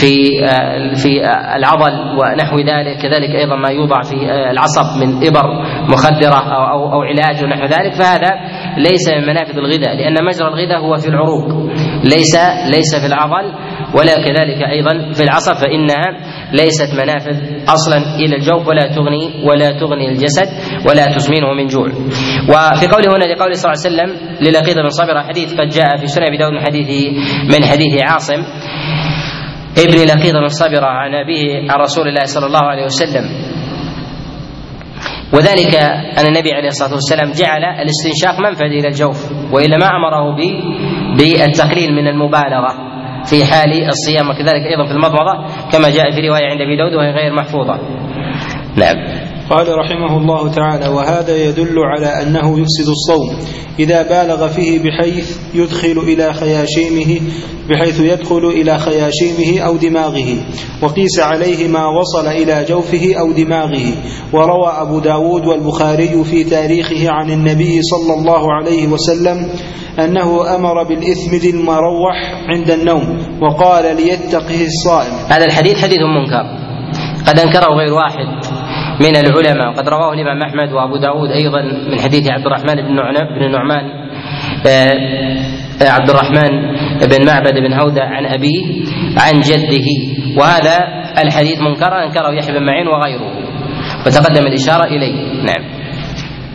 في 0.00 0.44
آه، 0.44 0.94
في 0.94 1.24
آه، 1.24 1.56
العضل 1.56 1.92
ونحو 2.18 2.58
ذلك. 2.58 2.96
كذلك 3.02 3.30
أيضا 3.30 3.56
ما 3.56 3.68
يوضع 3.68 4.02
في 4.02 4.30
آه، 4.30 4.50
العصب 4.50 5.00
من 5.00 5.26
إبر 5.26 5.46
مخدرة 5.92 6.54
أو 6.54 6.64
أو, 6.72 6.92
أو 6.92 7.02
علاج 7.02 7.44
ونحو 7.44 7.64
ذلك. 7.64 7.94
فهذا 7.94 8.30
ليس 8.76 9.08
من 9.08 9.26
منافذ 9.26 9.56
الغذاء 9.58 9.96
لأن 9.96 10.24
مجرى 10.24 10.48
الغذاء 10.48 10.78
هو 10.78 10.96
في 10.96 11.08
العروق 11.08 11.46
ليس 12.04 12.36
ليس 12.74 12.96
في 13.00 13.06
العضل. 13.06 13.54
ولا 13.94 14.14
كذلك 14.14 14.62
أيضا 14.70 15.12
في 15.12 15.22
العصب 15.22 15.52
فإنها 15.52 16.06
ليست 16.52 16.90
منافذ 17.00 17.36
أصلا 17.68 17.96
إلى 18.16 18.36
الجوف 18.36 18.68
ولا 18.68 18.86
تغني 18.94 19.44
ولا 19.44 19.70
تغني 19.80 20.08
الجسد 20.08 20.48
ولا 20.88 21.06
تسمنه 21.06 21.52
من 21.52 21.66
جوع. 21.66 21.86
وفي 22.48 22.86
قوله 22.86 23.16
هنا 23.16 23.24
لقوله 23.34 23.52
صلى 23.52 23.72
الله 23.72 23.82
عليه 23.84 23.88
وسلم 23.88 24.10
للقيط 24.40 24.76
بن 24.76 24.88
صبر 24.88 25.22
حديث 25.22 25.54
قد 25.54 25.68
جاء 25.68 25.96
في 26.00 26.06
سنن 26.06 26.24
أبي 26.26 26.36
داود 26.36 26.52
من 26.52 26.60
حديث 26.60 26.88
من 27.54 27.64
حديث 27.64 28.02
عاصم 28.02 28.40
ابن 29.78 29.94
لقيط 30.06 30.34
بن 30.36 30.48
صبر 30.48 30.84
عن 30.84 31.14
أبيه 31.14 31.72
عن 31.72 31.80
رسول 31.80 32.08
الله 32.08 32.24
صلى 32.24 32.46
الله 32.46 32.62
عليه 32.62 32.84
وسلم 32.84 33.24
وذلك 35.32 35.74
أن 36.18 36.26
النبي 36.26 36.52
عليه 36.52 36.68
الصلاة 36.68 36.92
والسلام 36.94 37.30
جعل 37.32 37.64
الاستنشاق 37.64 38.40
منفذ 38.40 38.64
إلى 38.64 38.88
الجوف 38.88 39.32
والا 39.52 39.76
ما 39.76 39.86
امره 39.86 40.36
بالتقليل 41.16 41.92
من 41.94 42.06
المبالغة 42.06 42.97
في 43.24 43.44
حال 43.44 43.88
الصيام 43.88 44.30
وكذلك 44.30 44.66
أيضا 44.70 44.86
في 44.86 44.92
المضمضة 44.92 45.46
كما 45.72 45.90
جاء 45.90 46.10
في 46.10 46.28
رواية 46.28 46.46
عند 46.50 46.60
أبي 46.60 46.76
داود 46.76 46.94
وهي 46.94 47.10
غير 47.10 47.32
محفوظة. 47.32 47.78
نعم. 48.76 49.27
قال 49.50 49.66
رحمه 49.78 50.16
الله 50.16 50.50
تعالى 50.52 50.88
وهذا 50.88 51.36
يدل 51.36 51.78
على 51.78 52.06
أنه 52.06 52.60
يفسد 52.60 52.88
الصوم. 52.88 53.36
إذا 53.78 54.02
بالغ 54.02 54.48
فيه 54.48 54.78
بحيث 54.78 55.36
يدخل 55.54 55.98
إلى 55.98 56.32
خياشيمه 56.34 57.20
بحيث 57.70 58.00
يدخل 58.00 58.44
إلى 58.46 58.78
خياشيمه 58.78 59.60
أو 59.66 59.76
دماغه. 59.76 60.36
وقيس 60.82 61.20
عليه 61.20 61.68
ما 61.68 61.86
وصل 61.86 62.26
إلى 62.26 62.64
جوفه 62.68 63.14
أو 63.20 63.32
دماغه. 63.32 63.92
وروى 64.32 64.72
أبو 64.80 64.98
داود 64.98 65.46
والبخاري 65.46 66.24
في 66.24 66.44
تاريخه 66.44 67.10
عن 67.10 67.30
النبي 67.30 67.82
صلى 67.82 68.14
الله 68.14 68.52
عليه 68.52 68.86
وسلم 68.88 69.50
أنه 69.98 70.54
أمر 70.56 70.82
بالاثمد 70.82 71.44
المروح 71.54 72.16
عند 72.48 72.70
النوم 72.70 73.18
وقال 73.42 73.96
ليتقه 73.96 74.64
الصائم. 74.64 75.12
هذا 75.28 75.44
الحديث 75.44 75.76
حديث 75.82 75.98
منكر. 75.98 76.68
قد 77.26 77.38
أنكره 77.38 77.74
غير 77.74 77.94
واحد. 77.94 78.57
من 79.00 79.16
العلماء. 79.16 79.68
وقد 79.68 79.88
رواه 79.88 80.12
الإمام 80.12 80.42
أحمد 80.42 80.72
وأبو 80.72 80.96
داود 80.96 81.30
أيضا 81.30 81.62
من 81.62 82.00
حديث 82.00 82.30
عبد 82.30 82.46
الرحمن 82.46 82.74
بن 82.74 82.96
بن 83.38 83.52
نعمان 83.52 84.08
آه، 84.66 85.88
عبد 85.88 86.10
الرحمن 86.10 86.50
بن 87.06 87.26
معبد 87.26 87.54
بن 87.54 87.72
هودة 87.72 88.02
عن 88.02 88.26
أبيه 88.26 88.62
عن 89.18 89.40
جده. 89.40 89.86
وهذا 90.36 90.78
الحديث 91.24 91.58
منكر 91.60 92.04
أنكره 92.04 92.32
يحيى 92.32 92.58
بن 92.58 92.66
معين 92.66 92.88
وغيره. 92.88 93.48
وتقدم 94.06 94.46
الإشارة 94.46 94.84
إليه. 94.84 95.42
نعم. 95.42 95.78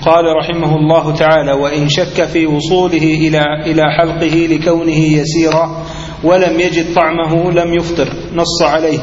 قال 0.02 0.24
رحمه 0.40 0.76
الله 0.78 1.16
تعالى 1.16 1.52
وإن 1.52 1.88
شك 1.90 2.26
في 2.26 2.46
وصوله 2.46 3.04
إلى 3.04 3.42
إلى 3.66 3.92
حلقه 3.92 4.48
لكونه 4.52 4.98
يسيرا 4.98 5.84
ولم 6.24 6.60
يجد 6.60 6.96
طعمه 6.96 7.52
لم 7.52 7.74
يفطر. 7.74 8.08
نص 8.36 8.64
عليه. 8.64 9.00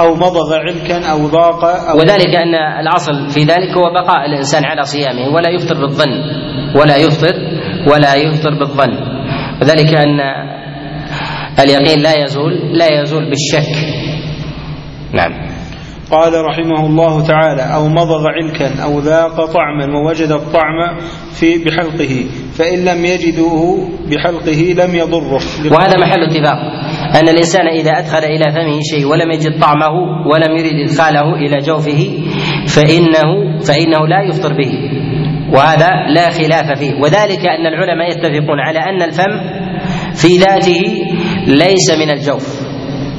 أو 0.00 0.14
مضغ 0.14 0.54
علكا 0.54 1.10
أو 1.10 1.26
ضاق 1.26 1.64
أو 1.64 1.98
وذلك 1.98 2.34
أن 2.34 2.54
الأصل 2.54 3.28
في 3.28 3.40
ذلك 3.40 3.70
هو 3.76 3.90
بقاء 3.94 4.26
الإنسان 4.26 4.64
على 4.64 4.82
صيامه 4.82 5.34
ولا 5.34 5.50
يفطر 5.50 5.80
بالظن 5.80 6.22
ولا 6.76 6.96
يفطر 6.96 7.34
ولا 7.92 8.14
يفطر 8.14 8.58
بالظن. 8.58 8.94
وذلك 9.62 9.94
أن 9.94 10.20
اليقين 11.58 12.02
لا 12.02 12.24
يزول 12.24 12.52
لا 12.78 13.02
يزول 13.02 13.30
بالشك. 13.30 13.70
نعم. 15.12 15.54
قال 16.10 16.32
رحمه 16.44 16.86
الله 16.86 17.26
تعالى 17.26 17.62
أو 17.74 17.88
مضغ 17.88 18.26
علكا 18.28 18.82
أو 18.82 19.00
ذاق 19.00 19.44
طعما 19.44 19.98
ووجد 19.98 20.30
الطعم 20.30 20.98
في 21.32 21.64
بحلقه 21.64 22.26
فإن 22.54 22.84
لم 22.84 23.04
يجده 23.04 23.76
بحلقه 24.10 24.74
لم 24.84 24.94
يضره. 24.94 25.40
وهذا 25.72 25.98
محل 25.98 26.22
اتفاق. 26.22 26.83
أن 27.14 27.28
الإنسان 27.28 27.66
إذا 27.66 27.90
أدخل 27.90 28.18
إلى 28.18 28.52
فمه 28.52 28.80
شيء 28.90 29.06
ولم 29.06 29.30
يجد 29.30 29.60
طعمه 29.60 29.94
ولم 30.26 30.56
يرد 30.56 30.90
إدخاله 30.90 31.34
إلى 31.34 31.56
جوفه 31.66 32.00
فإنه 32.66 33.58
فإنه 33.68 34.06
لا 34.06 34.22
يفطر 34.28 34.52
به. 34.54 34.72
وهذا 35.52 35.90
لا 36.14 36.30
خلاف 36.30 36.78
فيه. 36.78 36.94
وذلك 36.94 37.40
أن 37.46 37.66
العلماء 37.66 38.08
يتفقون 38.10 38.60
على 38.60 38.78
أن 38.78 39.02
الفم 39.02 39.32
في 40.14 40.36
ذاته 40.36 40.82
ليس 41.46 41.90
من 41.90 42.10
الجوف. 42.10 42.60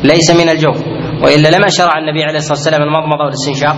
ليس 0.03 0.31
من 0.43 0.49
الجوف. 0.49 0.83
وإلا 1.23 1.57
لما 1.57 1.67
شرع 1.67 1.97
النبي 1.97 2.23
عليه 2.23 2.37
الصلاة 2.37 2.57
والسلام 2.57 2.81
المضمضة 2.81 3.23
والاستنشاق 3.23 3.75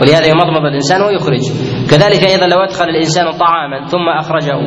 ولهذا 0.00 0.26
يمضمض 0.26 0.64
الإنسان 0.66 1.02
ويخرج. 1.02 1.40
كذلك 1.90 2.30
أيضا 2.30 2.46
لو 2.46 2.60
أدخل 2.64 2.84
الإنسان 2.84 3.24
طعاما 3.32 3.86
ثم 3.86 4.08
أخرجه 4.18 4.58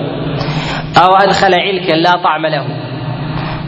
أو 1.04 1.16
أدخل 1.16 1.54
علكا 1.54 1.94
لا 1.94 2.12
طعم 2.12 2.46
له 2.46 2.66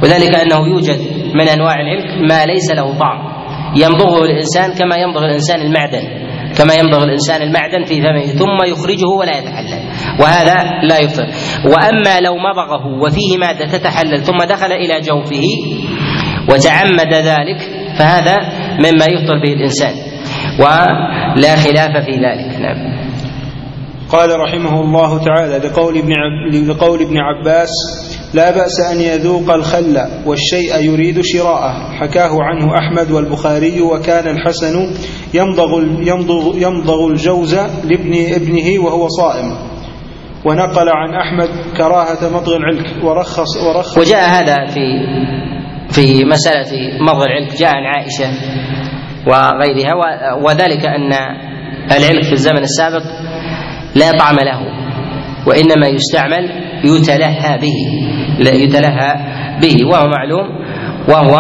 وذلك 0.04 0.36
أنه 0.36 0.67
يوجد 0.67 1.14
من 1.36 1.48
أنواع 1.50 1.76
العلك 1.76 2.32
ما 2.32 2.45
ليس 2.45 2.71
له 2.71 2.98
طعم. 3.00 3.36
يمضغه 3.76 4.24
الإنسان 4.24 4.74
كما 4.74 4.95
يمضغ 4.95 5.26
الإنسان 5.26 5.62
المعدن 5.62 6.26
كما 6.58 6.74
يمضغ 6.74 7.04
الإنسان 7.04 7.41
المعدن 7.41 7.84
في 7.86 8.02
فمه 8.02 8.26
ثم 8.26 8.71
يخرجه 8.71 9.08
ولا 9.19 9.38
يتحلل 9.38 9.82
وهذا 10.19 10.56
لا 10.89 11.00
يفطر. 11.00 11.28
وأما 11.65 12.19
لو 12.19 12.36
مضغه 12.38 13.02
وفيه 13.04 13.38
مادة 13.38 13.78
تتحلل 13.78 14.24
ثم 14.24 14.38
دخل 14.38 14.71
إلى 14.71 15.02
جوفه 15.02 15.43
وتعمد 16.50 17.13
ذلك 17.13 17.58
فهذا 18.00 18.36
مما 18.80 19.06
يفطر 19.06 19.39
به 19.43 19.54
الإنسان. 19.54 19.93
ولا 20.60 21.56
خلاف 21.56 22.06
في 22.06 22.12
ذلك. 22.12 22.62
نعم. 22.62 23.06
قال 24.10 24.39
رحمه 24.39 24.82
الله 24.82 25.24
تعالى 25.24 25.67
لقول 25.67 25.98
ابن 25.98 26.13
لقول 26.69 27.02
ابن 27.02 27.17
عباس 27.17 27.69
لا 28.34 28.52
بأس 28.52 28.80
أن 28.92 29.02
يذوق 29.02 29.54
الخل 29.54 29.98
والشيء 30.26 30.78
يريد 30.80 31.22
شراءه. 31.22 31.92
حكاه 32.00 32.32
عنه 32.42 32.66
أحمد 32.78 33.12
والبخاري 33.12 33.82
وكان 33.82 34.28
الحسن 34.28 34.94
يمضغ 35.34 35.82
يمضغ 36.02 36.58
يمضغ 36.58 37.08
الجوز 37.08 37.56
لابن 37.84 38.14
ابنه 38.34 38.84
وهو 38.86 39.08
صائم. 39.08 39.58
ونقل 40.46 40.90
عن 40.90 41.14
أحمد 41.14 41.50
كراهة 41.78 42.30
مضغ 42.34 42.56
العلك 42.56 43.04
ورخص 43.04 43.58
ورخص 43.58 43.98
وجاء 43.98 44.30
هذا 44.30 44.56
في 44.66 44.86
في 45.90 46.26
مسألة 46.26 46.72
مضغ 47.02 47.24
العلك. 47.24 47.56
جاء 47.60 47.70
عن 47.70 47.84
عائشة 47.96 48.30
وغيرها 49.28 49.94
وذلك 50.46 50.86
أن 50.86 51.14
العلك 51.92 52.24
في 52.24 52.34
الزمن 52.34 52.64
السابق 52.64 53.04
لا 53.96 54.12
طعم 54.20 54.36
له. 54.36 54.85
وإنما 55.48 55.88
يستعمل 55.88 56.44
يتلهى 56.84 57.58
به 57.58 57.78
يتلهى 58.40 59.12
به. 59.62 59.86
وهو 59.86 60.08
معلوم 60.08 60.48
وهو 61.10 61.40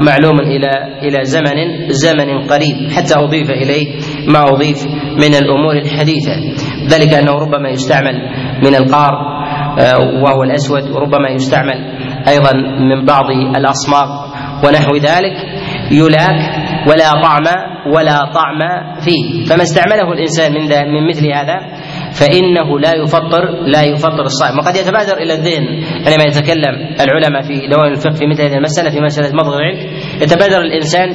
معلوم 0.00 0.40
إلى 0.40 0.70
إلى 1.02 1.24
زمن 1.24 1.88
زمن 1.88 2.46
قريب 2.46 2.90
حتى 2.96 3.14
أضيف 3.18 3.50
إليه 3.50 3.86
ما 4.28 4.42
أضيف 4.48 4.86
من 5.16 5.34
الأمور 5.34 5.76
الحديثة. 5.76 6.32
ذلك 6.88 7.14
أنه 7.14 7.32
ربما 7.32 7.68
يستعمل 7.68 8.14
من 8.64 8.74
القار 8.74 9.12
آه، 9.80 9.98
وهو 10.22 10.42
الأسود 10.42 10.90
وربما 10.90 11.28
يستعمل 11.28 11.78
أيضا 12.28 12.52
من 12.90 13.04
بعض 13.04 13.24
الاصماغ 13.56 14.08
ونحو 14.64 14.96
ذلك 14.96 15.36
يلاك 15.90 16.40
ولا 16.88 17.12
طعم 17.22 17.44
ولا 17.94 18.32
طعم 18.34 18.58
فيه. 19.00 19.44
فما 19.44 19.62
استعمله 19.62 20.12
الإنسان 20.12 20.52
من 20.52 20.68
من 20.68 21.08
مثل 21.08 21.26
هذا 21.34 21.56
فإنه 22.20 22.78
لا 22.78 22.94
يفطر 22.94 23.44
لا 23.66 23.82
يفطر 23.82 24.22
الصائم. 24.22 24.58
وقد 24.58 24.76
يتبادر 24.76 25.16
إلى 25.16 25.32
الذهن 25.32 25.64
عندما 26.06 26.24
يتكلم 26.24 26.74
العلماء 27.00 27.42
في 27.42 27.66
دوام 27.66 27.92
الفقه 27.92 28.12
في 28.12 28.26
مثل 28.26 28.42
هذه 28.42 28.54
المسألة 28.54 28.90
في 28.90 29.00
مسألة 29.00 29.30
مضغ 29.34 29.56
العلم. 29.56 29.78
يتبادر 30.22 30.60
الإنسان 30.60 31.08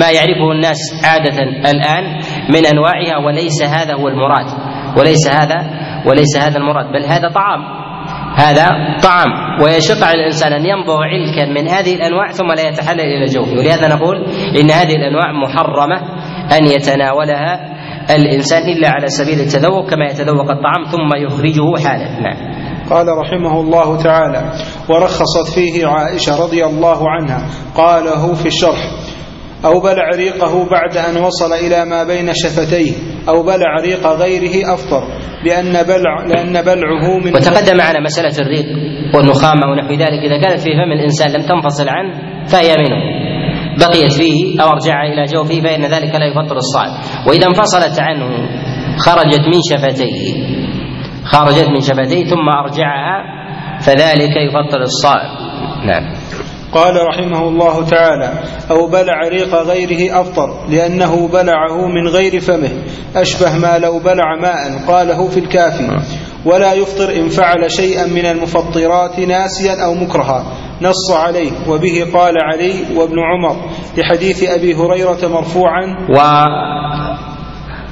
ما 0.00 0.10
يعرفه 0.10 0.52
الناس 0.52 0.78
عادة 1.04 1.38
الآن 1.70 2.04
من 2.54 2.66
أنواعها 2.66 3.18
وليس 3.26 3.62
هذا 3.62 3.94
هو 3.94 4.08
المراد. 4.08 4.46
وليس 4.98 5.28
هذا 5.28 5.58
وليس 6.06 6.36
هذا 6.36 6.58
المراد 6.58 6.86
بل 6.92 7.04
هذا 7.04 7.28
طعام. 7.28 7.78
هذا 8.36 8.66
طعام. 9.02 9.60
ويشق 9.62 10.04
على 10.04 10.20
الإنسان 10.20 10.52
أن 10.52 10.66
يمضغ 10.66 10.98
علكا 11.02 11.44
من 11.44 11.68
هذه 11.68 11.94
الأنواع 11.94 12.30
ثم 12.30 12.52
لا 12.52 12.68
يتحلل 12.68 13.00
إلى 13.00 13.24
جوفه. 13.24 13.52
ولهذا 13.52 13.88
نقول 13.88 14.16
إن 14.60 14.70
هذه 14.70 14.96
الأنواع 14.96 15.32
محرمة 15.32 15.96
أن 16.58 16.66
يتناولها 16.66 17.77
الإنسان 18.10 18.62
إلا 18.62 18.88
على 18.88 19.06
سبيل 19.06 19.40
التذوق 19.40 19.90
كما 19.90 20.04
يتذوق 20.10 20.50
الطعام 20.50 20.84
ثم 20.90 21.16
يخرجه 21.26 21.82
حالا. 21.88 22.20
نعم. 22.20 22.58
قال 22.90 23.06
رحمه 23.08 23.60
الله 23.60 24.02
تعالى 24.02 24.52
ورخصت 24.88 25.54
فيه 25.54 25.86
عائشة 25.86 26.42
رضي 26.44 26.64
الله 26.64 27.10
عنها 27.10 27.48
قاله 27.74 28.34
في 28.34 28.46
الشرح 28.46 28.78
أو 29.64 29.80
بلع 29.80 30.08
ريقه 30.14 30.68
بعد 30.70 30.96
أن 30.96 31.22
وصل 31.22 31.52
إلى 31.52 31.84
ما 31.84 32.04
بين 32.04 32.32
شفتيه 32.34 32.92
أو 33.28 33.42
بلع 33.42 33.80
ريق 33.82 34.06
غيره 34.06 34.74
أفطر 34.74 35.02
لأن 35.44 35.72
بلع 35.82 36.24
لأن 36.26 36.62
بلعه 36.62 37.18
من 37.18 37.34
وتقدم 37.34 37.76
معنا 37.76 38.00
مسألة 38.00 38.38
الريق 38.38 38.66
والنخامة 39.14 39.66
ونحو 39.66 39.92
ذلك 39.92 40.20
إذا 40.26 40.40
كانت 40.42 40.60
في 40.60 40.70
فم 40.70 40.92
الإنسان 40.92 41.30
لم 41.30 41.42
تنفصل 41.42 41.88
عنه 41.88 42.14
فهي 42.46 42.74
منه. 42.78 43.18
بقيت 43.78 44.12
فيه 44.12 44.62
أو 44.62 44.68
أرجعها 44.68 45.12
إلى 45.12 45.22
جوفه 45.32 45.60
فإن 45.60 45.82
ذلك 45.82 46.14
لا 46.14 46.26
يفطر 46.26 46.56
الصائم. 46.56 46.92
وإذا 47.28 47.46
انفصلت 47.46 48.00
عنه 48.00 48.48
خرجت 48.98 49.40
من 49.40 49.60
شفتيه 49.70 50.34
خرجت 51.24 51.68
من 51.68 51.80
شفتيه 51.80 52.24
ثم 52.24 52.48
أرجعها 52.64 53.38
فذلك 53.80 54.36
يفطر 54.36 54.80
الصائم. 54.80 55.30
نعم. 55.86 56.14
قال 56.72 56.96
رحمه 57.06 57.48
الله 57.48 57.84
تعالى 57.84 58.32
أو 58.70 58.86
بلع 58.86 59.28
ريق 59.28 59.54
غيره 59.54 60.20
أفطر 60.20 60.66
لأنه 60.68 61.28
بلعه 61.28 61.86
من 61.86 62.08
غير 62.08 62.40
فمه. 62.40 62.70
أشبه 63.16 63.58
ما 63.58 63.78
لو 63.78 63.98
بلع 63.98 64.36
ماء 64.40 64.86
قاله 64.86 65.28
في 65.28 65.40
الكافي. 65.40 65.88
ولا 66.44 66.72
يفطر 66.72 67.16
إن 67.16 67.28
فعل 67.28 67.70
شيئا 67.70 68.06
من 68.06 68.26
المفطرات 68.26 69.18
ناسيا 69.18 69.84
أو 69.84 69.94
مكرها. 69.94 70.44
نص 70.82 71.10
عليه 71.10 71.52
وبه 71.68 72.06
قال 72.14 72.34
علي 72.42 72.72
وابن 72.96 73.18
عمر 73.18 73.56
لحديث 73.98 74.44
أبي 74.50 74.74
هريرة 74.74 75.28
مرفوعا. 75.28 75.96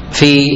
وفي 0.09 0.49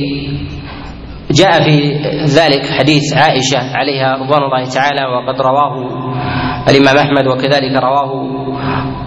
جاء 1.31 1.63
في 1.63 1.95
ذلك 2.25 2.67
حديث 2.79 3.15
عائشة 3.15 3.59
عليها 3.59 4.15
رضوان 4.15 4.43
الله 4.43 4.65
تعالى 4.65 5.03
وقد 5.07 5.41
رواه 5.41 5.75
الإمام 6.69 6.97
أحمد 6.97 7.27
وكذلك 7.27 7.83
رواه 7.83 8.11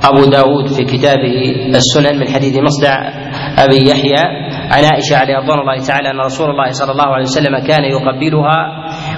أبو 0.03 0.25
داود 0.25 0.67
في 0.67 0.83
كتابه 0.83 1.55
السنن 1.75 2.19
من 2.19 2.27
حديث 2.27 2.57
مصدع 2.57 2.95
أبي 3.57 3.89
يحيى. 3.89 4.23
عن 4.71 4.83
عائشة 4.83 5.15
عليه 5.17 5.36
رضوان 5.36 5.59
الله 5.59 5.77
تعالى 5.88 6.09
أن 6.09 6.19
رسول 6.25 6.49
الله 6.49 6.71
صلى 6.71 6.91
الله 6.91 7.05
عليه 7.05 7.23
وسلم 7.23 7.59
كان 7.67 7.83
يقبلها 7.83 8.59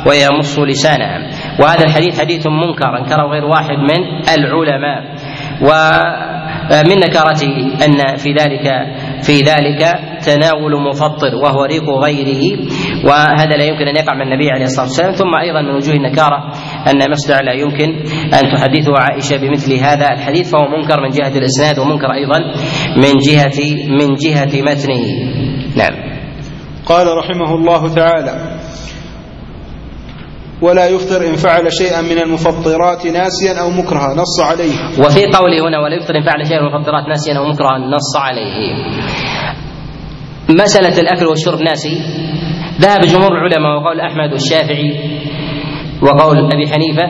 ويمص 0.07 0.59
لسانها. 0.59 1.29
وهذا 1.59 1.83
الحديث 1.83 2.21
حديث 2.21 2.47
منكر 2.47 2.97
أنكره 2.97 3.23
غير 3.27 3.45
واحد 3.45 3.77
من 3.91 4.01
العلماء. 4.37 5.15
ومن 5.61 6.99
نكارته 6.99 7.55
أن 7.85 8.17
في 8.17 8.29
ذلك 8.33 8.65
في 9.21 9.41
ذلك 9.41 9.81
تناول 10.25 10.81
مفطر 10.89 11.35
وهو 11.35 11.63
ريق 11.63 11.89
غيره. 11.89 12.43
وهذا 13.05 13.57
لا 13.57 13.63
يمكن 13.63 13.87
أن 13.87 13.95
يقع 13.95 14.15
من 14.15 14.21
النبي 14.21 14.51
عليه 14.51 14.63
الصلاة 14.63 14.85
والسلام. 14.85 15.11
ثم 15.11 15.35
أيضا 15.35 15.61
من 15.61 15.75
وجوه 15.75 15.95
النكارة 15.95 16.51
أن 16.87 17.11
مصدع 17.11 17.39
لا 17.41 17.53
يمكن 17.53 17.89
أن 18.33 18.51
تحدثه 18.51 18.93
عائشة 18.99 19.37
بمثل 19.37 19.73
هذا 19.73 20.07
الحديث 20.13 20.51
فهو 20.51 20.67
منكر 20.77 21.01
من 21.01 21.09
جهة 21.09 21.37
الإسناد 21.37 21.79
ومنكر 21.79 22.13
أيضا 22.13 22.39
من 22.97 23.11
جهة 23.27 23.59
من 23.99 24.13
جهة 24.15 24.61
متنه. 24.61 25.05
نعم. 25.77 25.93
قال 26.85 27.07
رحمه 27.17 27.55
الله 27.55 27.95
تعالى 27.95 28.54
ولا 30.61 30.87
يفطر 30.87 31.27
إن 31.27 31.35
فعل 31.35 31.73
شيئا 31.73 32.01
من 32.01 32.17
المفطرات 32.19 33.05
ناسيا 33.07 33.61
أو 33.61 33.69
مكرها 33.69 34.15
نص 34.15 34.39
عليه. 34.41 34.75
وفي 35.05 35.25
قوله 35.25 35.67
هنا 35.67 35.79
ولا 35.79 35.95
يفطر 35.95 36.15
إن 36.15 36.23
فعل 36.23 36.47
شيئا 36.47 36.61
من 36.61 36.67
المفطرات 36.67 37.07
ناسيا 37.07 37.37
أو 37.37 37.49
مكرها 37.49 37.77
نص 37.77 38.17
عليه. 38.17 38.75
مسألة 40.49 40.99
الأكل 40.99 41.25
والشرب 41.25 41.61
ناسي. 41.61 42.01
ذهب 42.81 43.01
جمهور 43.01 43.31
العلماء 43.31 43.71
وقول 43.77 43.99
أحمد 43.99 44.31
والشافعي 44.31 44.91
وقول 46.01 46.37
أبي 46.37 46.67
حنيفة 46.67 47.03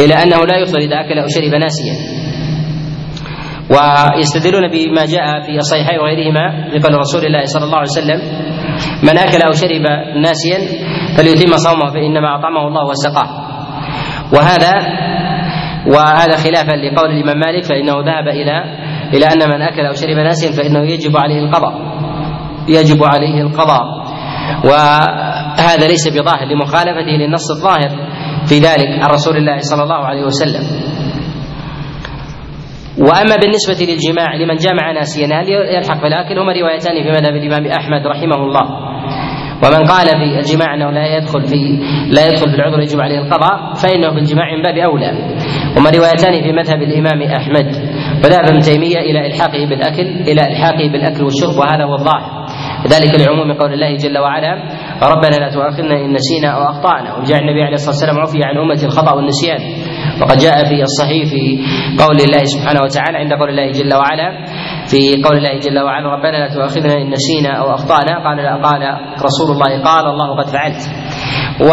إلى 0.00 0.14
أنه 0.14 0.44
لا 0.44 0.58
يفطر 0.58 0.78
إذا 0.78 0.96
أكل 1.00 1.18
أو 1.18 1.26
شرب 1.28 1.54
ناسيا. 1.60 2.23
ويستدلون 3.70 4.68
بما 4.68 5.04
جاء 5.04 5.40
في 5.46 5.56
الصحيحين 5.56 5.98
وغيرهما 5.98 6.68
بقول 6.72 6.98
رسول 6.98 7.24
الله 7.26 7.44
صلى 7.44 7.64
الله 7.64 7.78
عليه 7.78 7.90
وسلم 7.90 8.20
من 9.02 9.18
أكل 9.18 9.42
أو 9.42 9.52
شرب 9.52 9.84
ناسيا 10.22 10.58
فليتم 11.16 11.56
صومه 11.56 11.90
فإنما 11.94 12.38
أطعمه 12.38 12.68
الله 12.68 12.84
وسقاه 12.86 13.28
وهذا 14.32 14.72
وهذا 15.86 16.36
خلافا 16.36 16.76
لقول 16.76 17.10
الإمام 17.10 17.38
مالك 17.38 17.64
فإنه 17.64 17.92
ذهب 17.92 18.28
إلى 18.28 18.64
إلى 19.14 19.26
أن 19.26 19.50
من 19.50 19.62
أكل 19.62 19.80
أو 19.86 19.92
شرب 19.92 20.16
ناسيا 20.16 20.52
فإنه 20.52 20.82
يجب 20.90 21.16
عليه 21.16 21.38
القضاء 21.44 21.74
يجب 22.68 23.04
عليه 23.04 23.40
القضاء. 23.42 24.04
وهذا 24.64 25.86
ليس 25.88 26.08
بظاهر 26.08 26.44
لمخالفته 26.44 27.12
للنص 27.20 27.50
الظاهر 27.50 27.90
في 28.46 28.58
ذلك 28.58 28.88
عن 29.02 29.10
رسول 29.10 29.36
الله 29.36 29.58
صلى 29.58 29.82
الله 29.82 30.06
عليه 30.06 30.22
وسلم. 30.24 30.93
وأما 32.98 33.36
بالنسبة 33.36 33.92
للجماع 33.92 34.34
لمن 34.34 34.56
جامع 34.56 34.92
ناسيا 34.92 35.26
هل 35.26 35.48
يلحق 35.76 36.02
بالاكل 36.02 36.38
هما 36.38 36.52
روايتان 36.52 37.02
في 37.02 37.10
مذهب 37.10 37.36
الإمام 37.36 37.66
أحمد 37.66 38.06
رحمه 38.06 38.36
الله. 38.36 38.94
ومن 39.54 39.86
قال 39.86 40.06
في 40.06 40.38
الجماع 40.38 40.74
أنه 40.74 40.90
لا 40.90 41.16
يدخل 41.16 41.42
في 41.42 41.78
لا 42.10 42.26
يدخل 42.26 42.50
في 42.50 42.56
العذر 42.56 42.80
يجب 42.80 43.00
عليه 43.00 43.18
القضاء 43.18 43.74
فإنه 43.74 44.10
في 44.10 44.18
الجماع 44.18 44.56
من 44.56 44.62
باب 44.62 44.76
أولى. 44.78 45.10
هما 45.76 45.90
روايتان 45.90 46.42
في 46.42 46.52
مذهب 46.52 46.82
الإمام 46.82 47.22
أحمد. 47.22 47.66
وذهب 48.24 48.44
ابن 48.48 48.60
تيمية 48.60 48.98
إلى 48.98 49.26
إلحاقه 49.26 49.66
بالأكل 49.66 50.06
إلى 50.30 50.42
إلحاقه 50.50 50.92
بالأكل 50.92 51.24
والشرب 51.24 51.58
وهذا 51.58 51.84
هو 51.84 51.94
الظاهر. 51.94 52.46
ذلك 52.88 53.20
لعموم 53.20 53.52
قول 53.52 53.72
الله 53.72 53.96
جل 53.96 54.18
وعلا 54.18 54.52
ربنا 55.02 55.36
لا 55.36 55.54
تؤاخذنا 55.54 56.04
إن 56.04 56.12
نسينا 56.12 56.48
أو 56.48 56.62
أخطأنا. 56.62 57.18
وجاء 57.18 57.38
النبي 57.38 57.62
عليه 57.62 57.74
الصلاة 57.74 57.94
والسلام 57.94 58.18
عفي 58.18 58.38
عن 58.44 58.58
أمة 58.58 58.84
الخطأ 58.84 59.14
والنسيان. 59.14 59.60
وقد 60.22 60.38
جاء 60.38 60.64
في 60.64 60.82
الصحيح 60.82 61.24
في 61.30 61.58
قول 62.04 62.16
الله 62.20 62.44
سبحانه 62.44 62.80
وتعالى 62.82 63.18
عند 63.18 63.32
قول 63.32 63.48
الله 63.50 63.70
جل 63.70 63.94
وعلا 63.94 64.28
في 64.86 65.22
قول 65.24 65.36
الله 65.36 65.58
جل 65.58 65.78
وعلا 65.78 66.08
ربنا 66.16 66.36
لا 66.36 66.54
تؤاخذنا 66.54 66.94
إن 66.94 67.10
نسينا 67.10 67.52
أو 67.58 67.74
أخطأنا 67.74 68.24
قال 68.24 68.36
لا 68.36 68.56
قال 68.56 68.82
رسول 69.22 69.48
الله 69.54 69.82
قال 69.82 70.04
الله 70.06 70.36
قد 70.36 70.46
فعلت. 70.46 70.82
و 71.60 71.70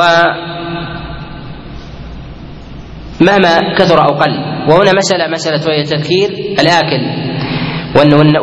مهما 3.21 3.73
كثر 3.77 3.99
أو 4.01 4.13
قل. 4.21 4.31
وهنا 4.69 4.91
مسألة 4.97 5.27
مسألة 5.27 5.61
وهي 5.67 5.83
تذكير 5.83 6.29
الآكل. 6.61 7.01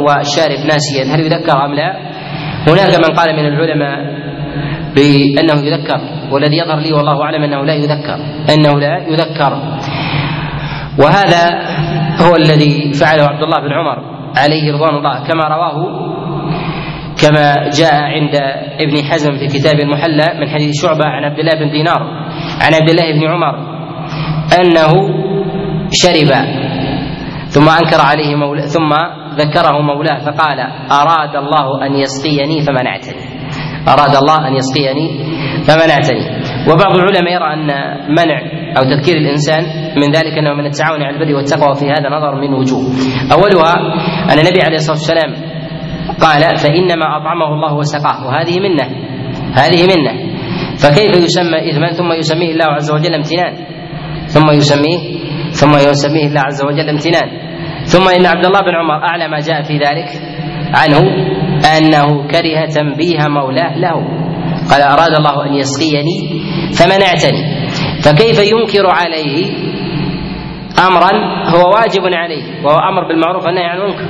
والشارب 0.07 0.61
ناسيا. 0.67 1.05
هل 1.15 1.21
يذكر 1.21 1.65
أم 1.65 1.75
لا؟ 1.75 1.91
هناك 2.69 2.95
من 2.99 3.15
قال 3.17 3.37
من 3.37 3.47
العلماء 3.47 4.28
بأنه 4.95 5.67
يذكر 5.67 6.01
والذي 6.33 6.57
يظهر 6.57 6.79
لي 6.79 6.93
والله 6.93 7.23
أعلم 7.23 7.43
أنه 7.43 7.65
لا 7.65 7.75
يذكر 7.75 8.19
أنه 8.55 8.81
لا 8.81 9.07
يذكر. 9.09 9.53
وهذا 10.99 11.45
هو 12.27 12.37
الذي 12.37 12.93
فعله 12.93 13.23
عبد 13.23 13.43
الله 13.43 13.61
بن 13.61 13.73
عمر 13.73 13.99
عليه 14.37 14.73
رضوان 14.73 14.95
الله 14.95 15.25
كما 15.27 15.45
رواه 15.49 16.09
كما 17.23 17.55
جاء 17.79 17.95
عند 17.95 18.35
ابن 18.81 19.05
حزم 19.05 19.37
في 19.39 19.47
كتاب 19.47 19.81
المحلى 19.81 20.41
من 20.41 20.49
حديث 20.49 20.83
شعبة 20.83 21.05
عن 21.07 21.25
عبد 21.25 21.39
الله 21.39 21.55
بن 21.55 21.71
دينار 21.71 22.03
عن 22.61 22.75
عبد 22.75 22.91
الله 22.91 23.13
بن 23.13 23.27
عمر 23.29 23.55
أنه 24.61 24.93
شرب 25.91 26.31
ثم 27.49 27.69
أنكر 27.69 28.01
عليه 28.01 28.35
مولى 28.35 28.63
ثم 28.63 28.93
ذكره 29.37 29.81
مولاه 29.81 30.19
فقال 30.19 30.61
أراد 30.93 31.37
الله 31.37 31.87
أن 31.87 31.95
يسقيني 31.95 32.63
فمنعتني. 32.63 33.38
أراد 33.89 34.15
الله 34.17 34.49
أن 34.49 34.55
يسقيني 34.55 35.07
فمنعتني. 35.67 36.25
وبعض 36.71 36.97
العلماء 36.97 37.33
يرى 37.33 37.49
أن 37.55 37.67
منع 38.11 38.39
أو 38.79 38.83
تذكير 38.83 39.17
الإنسان 39.17 39.63
من 39.97 40.09
ذلك 40.13 40.39
أنه 40.39 40.55
من 40.55 40.67
التعاون 40.67 41.03
على 41.03 41.17
البر 41.17 41.35
والتقوى 41.35 41.75
في 41.75 41.85
هذا 41.85 42.09
نظر 42.17 42.35
من 42.41 42.55
وجوه. 42.55 42.83
أولها 43.33 43.75
أن 44.33 44.39
النبي 44.39 44.61
عليه 44.67 44.77
الصلاة 44.77 44.97
والسلام 44.97 45.31
قال 46.21 46.43
فإنما 46.57 47.17
أطعمه 47.17 47.55
الله 47.55 47.75
وسقاه. 47.75 48.27
وهذه 48.27 48.61
منة. 48.61 48.87
هذه 49.55 49.81
منة. 49.93 50.13
فكيف 50.83 51.25
يسمى 51.25 51.71
إثما 51.71 51.93
ثم 51.93 52.13
يسميه 52.13 52.53
الله 52.53 52.67
عز 52.67 52.91
وجل 52.91 53.15
امتنان. 53.15 53.55
ثم 54.27 54.51
يسميه 54.51 54.99
ثم 55.51 55.73
يسميه 55.91 56.27
الله 56.27 56.41
عز 56.41 56.65
وجل 56.65 56.89
امتنان. 56.89 57.29
ثم 57.85 58.09
إن 58.09 58.27
عبد 58.27 58.47
الله 58.47 58.61
بن 58.61 58.75
عمر 58.75 59.05
أعلى 59.11 59.29
ما 59.29 59.39
جاء 59.39 59.63
في 59.63 59.75
ذلك 59.75 60.09
عنه 60.75 61.01
أنه 61.79 62.27
كره 62.27 62.67
تنبيه 62.75 63.19
مولاه 63.29 63.79
له. 63.79 63.99
قال 64.71 64.83
أراد 64.83 65.15
الله 65.19 65.47
أن 65.47 65.55
يسقيني 65.55 66.43
فمنعتني. 66.73 67.69
فكيف 68.03 68.39
ينكر 68.39 68.87
عليه 68.87 69.47
أمرا 70.87 71.11
هو 71.49 71.71
واجب 71.75 72.03
عليه 72.15 72.65
وهو 72.65 72.79
أمر 72.79 73.09
بالمعروف 73.09 73.45
والنهي 73.45 73.65
عن 73.65 73.79
المنكر. 73.79 74.09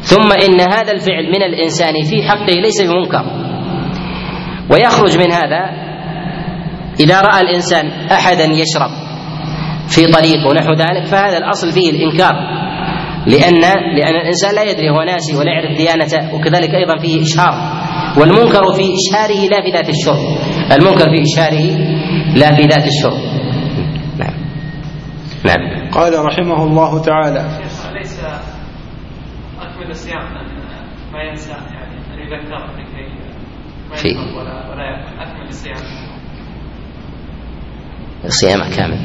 ثم 0.00 0.32
إن 0.32 0.60
هذا 0.60 0.92
الفعل 0.92 1.26
من 1.26 1.42
الإنسان 1.42 1.94
في 2.10 2.22
حقه 2.22 2.52
ليس 2.52 2.82
بمنكر. 2.82 3.24
ويخرج 4.70 5.18
من 5.18 5.32
هذا 5.32 5.70
إذا 7.00 7.20
رأى 7.20 7.40
الإنسان 7.40 7.90
أحدا 8.12 8.44
يشرب 8.44 8.90
في 9.88 10.06
طريق 10.06 10.46
ونحو 10.50 10.72
ذلك 10.72 11.04
فهذا 11.04 11.38
الأصل 11.38 11.72
فيه 11.72 11.90
الإنكار. 11.90 12.34
لأن 13.26 13.60
لأن 13.96 14.16
الإنسان 14.20 14.54
لا 14.54 14.62
يدري 14.70 14.90
هو 14.90 15.02
ناسي 15.02 15.36
ولا 15.36 15.50
يعرف 15.52 15.76
ديانته 15.78 16.34
وكذلك 16.34 16.74
أيضا 16.74 16.98
فيه 16.98 17.22
إشهار. 17.22 17.54
والمنكر 18.18 18.72
في 18.72 18.82
إشهاره 18.82 19.48
لا 19.48 19.62
في 19.62 19.70
ذات 19.70 19.88
الشرب. 19.88 20.18
المنكر 20.72 21.04
في 21.16 21.22
إشهاره 21.22 21.66
لا 22.36 22.54
في 22.56 22.62
ذات 22.62 22.86
الشرب. 22.86 23.18
نعم. 24.18 24.34
نعم. 25.44 25.90
قال 25.90 26.24
رحمه 26.26 26.64
الله 26.64 27.02
تعالى 27.02 27.58
ليس 27.98 28.20
أكمل 29.60 29.90
الصيام 29.90 30.22
ما 31.12 31.22
ينسى 31.22 31.50
يعني 31.50 31.96
أن 32.14 32.18
يذكر 32.18 32.70
لكي 32.78 33.20
في. 33.94 34.16
ولا 34.16 34.70
ولا 34.70 35.22
أكمل 35.22 35.48
الصيام. 35.48 35.76
صيامه 38.26 38.76
كامل. 38.76 38.98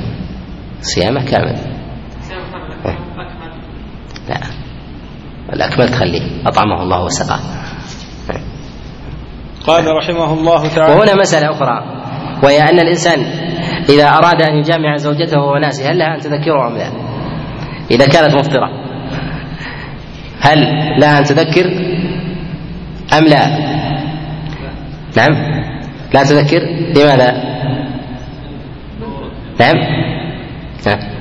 صيامه 0.81 1.25
كامل. 1.31 1.74
لا. 4.29 4.37
الأكمل 5.53 5.89
تخليه. 5.89 6.47
أطعمه 6.47 6.83
الله 6.83 7.03
وسقاه. 7.03 7.39
قال 9.67 9.85
رحمه 9.87 10.33
الله 10.33 10.67
تعالى 10.67 10.93
وهنا 10.93 11.15
مسألة 11.15 11.51
أخرى. 11.51 12.05
وهي 12.43 12.61
أن 12.61 12.79
الإنسان 12.79 13.19
إذا 13.89 14.09
أراد 14.09 14.41
أن 14.41 14.57
يجامع 14.57 14.95
زوجته 14.95 15.39
وهو 15.39 15.57
ناسي 15.57 15.83
هل 15.83 15.97
لها 15.97 16.15
أن 16.15 16.19
تذكره 16.19 16.67
أم 16.67 16.77
لا؟ 16.77 16.91
إذا 17.91 18.05
كانت 18.05 18.35
مفطرة 18.35 18.69
هل 20.41 20.59
لها 20.99 21.19
أن 21.19 21.23
تذكر 21.23 21.65
أم 23.17 23.23
لا؟ 23.23 23.47
نعم. 25.17 25.33
لا 26.13 26.23
تذكر 26.23 26.59
لماذا؟ 26.95 27.31
نعم. 29.59 29.75
نعم. 30.87 31.14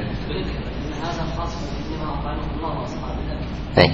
أي. 3.79 3.91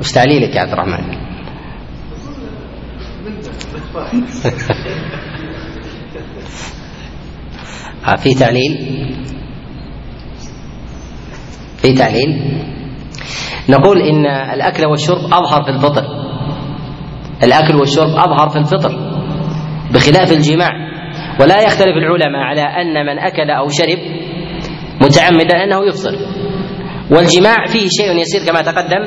وش 0.00 0.12
تعليلك 0.12 0.56
يا 0.56 0.60
عبد 0.60 0.72
الرحمن؟ 0.72 1.14
آه، 8.08 8.16
في 8.16 8.34
تعليل 8.34 8.78
في 11.76 11.92
تعليل 11.92 12.60
نقول 13.68 14.02
إن 14.02 14.26
الأكل 14.26 14.86
والشرب 14.86 15.18
أظهر 15.18 15.64
في 15.64 15.70
الفطر 15.70 16.04
الأكل 17.42 17.76
والشرب 17.76 18.10
أظهر 18.10 18.48
في 18.48 18.58
الفطر 18.58 18.92
بخلاف 19.94 20.32
الجماع 20.32 20.70
ولا 21.40 21.62
يختلف 21.62 21.96
العلماء 21.96 22.40
على 22.40 22.62
أن 22.62 23.06
من 23.06 23.18
أكل 23.18 23.50
أو 23.50 23.68
شرب 23.68 23.98
متعمدا 25.04 25.64
أنه 25.64 25.86
يفطر 25.88 26.12
والجماع 27.10 27.66
فيه 27.66 27.88
شيء 27.88 28.16
يسير 28.20 28.44
كما 28.46 28.62
تقدم 28.62 29.02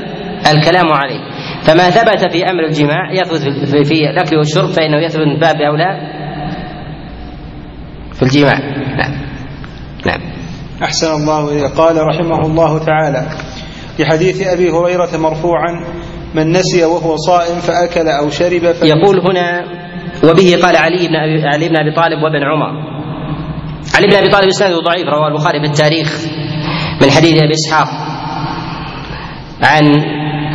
الكلام 0.52 0.94
عليه. 0.94 1.20
فما 1.64 1.90
ثبت 1.90 2.32
في 2.32 2.44
أمر 2.44 2.66
الجماع 2.66 3.12
يثبت 3.14 3.86
في, 3.88 4.10
الأكل 4.10 4.38
والشرب 4.38 4.70
فإنه 4.70 4.98
يثبت 5.06 5.22
من 5.22 5.40
باب 5.40 5.56
أولى 5.56 6.00
في 8.14 8.24
الجماع. 8.24 8.60
نعم. 8.98 9.12
نعم. 10.06 10.22
أحسن 10.84 11.08
الله 11.08 11.52
إليه 11.52 11.68
قال 11.68 11.96
رحمه 12.08 12.40
الله 12.40 12.86
تعالى 12.86 13.30
في 13.98 14.06
حديث 14.06 14.48
أبي 14.48 14.70
هريرة 14.70 15.18
مرفوعا 15.18 15.84
من 16.36 16.52
نسي 16.52 16.86
وهو 16.86 17.16
صائم 17.16 17.60
فأكل 17.60 18.08
أو 18.08 18.30
شرب. 18.30 18.64
يقول 18.84 19.20
هنا 19.20 19.64
وبه 20.24 20.60
قال 20.64 20.78
علي 20.78 21.08
بن 21.08 21.16
أبي 21.16 21.48
علي 21.48 21.70
بن 21.70 21.76
أبي 21.76 21.96
طالب 21.96 22.24
وابن 22.24 22.44
عمر. 22.44 22.97
علي 23.96 24.08
بن 24.08 24.16
أبي 24.16 24.30
طالب 24.30 24.48
اسناده 24.48 24.80
ضعيف 24.80 25.06
رواه 25.08 25.28
البخاري 25.28 25.60
في 25.60 25.66
التاريخ 25.66 26.26
من 27.02 27.12
حديث 27.12 27.44
أبي 27.44 27.54
إسحاق 27.54 27.88
عن 29.64 29.84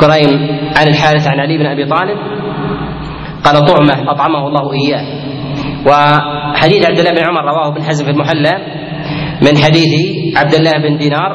كريم 0.00 0.40
عن 0.76 0.86
الحارث 0.88 1.26
عن 1.26 1.40
علي 1.40 1.58
بن 1.58 1.66
أبي 1.66 1.84
طالب 1.86 2.18
قال 3.44 3.66
طعمة 3.66 4.10
أطعمه 4.12 4.46
الله 4.48 4.72
اياه 4.72 5.04
وحديث 5.86 6.86
عبد 6.86 6.98
الله 6.98 7.10
بن 7.10 7.18
عمر 7.28 7.44
رواه 7.44 7.68
ابن 7.68 7.82
حزم 7.82 8.04
في 8.04 8.10
المحلى 8.10 8.52
من 9.42 9.56
حديث 9.58 9.88
عبد 10.36 10.54
الله 10.54 10.72
بن 10.72 10.96
دينار 10.98 11.32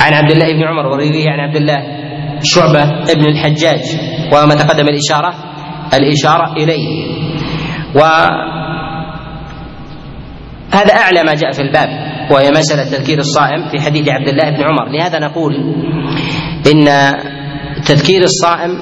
عن 0.00 0.14
عبد 0.14 0.30
الله 0.30 0.52
بن 0.52 0.64
عمر 0.64 0.86
ورويه 0.86 1.30
عن 1.30 1.40
عبد 1.40 1.56
الله 1.56 1.82
شعبة 2.42 2.82
ابن 3.12 3.24
الحجاج 3.26 3.80
وما 4.32 4.54
تقدم 4.54 4.88
الإشارة 4.88 5.34
الإشارة 5.94 6.52
إليه. 6.52 7.06
و 7.94 8.00
هذا 10.72 10.94
أعلى 10.94 11.22
ما 11.22 11.34
جاء 11.34 11.52
في 11.52 11.62
الباب 11.62 11.88
وهي 12.30 12.50
مسألة 12.50 12.84
تذكير 12.84 13.18
الصائم 13.18 13.68
في 13.68 13.80
حديث 13.80 14.08
عبد 14.08 14.28
الله 14.28 14.50
بن 14.50 14.62
عمر. 14.62 14.88
لهذا 14.88 15.18
نقول 15.18 15.54
إن 16.72 16.84
تذكير 17.86 18.22
الصائم 18.22 18.78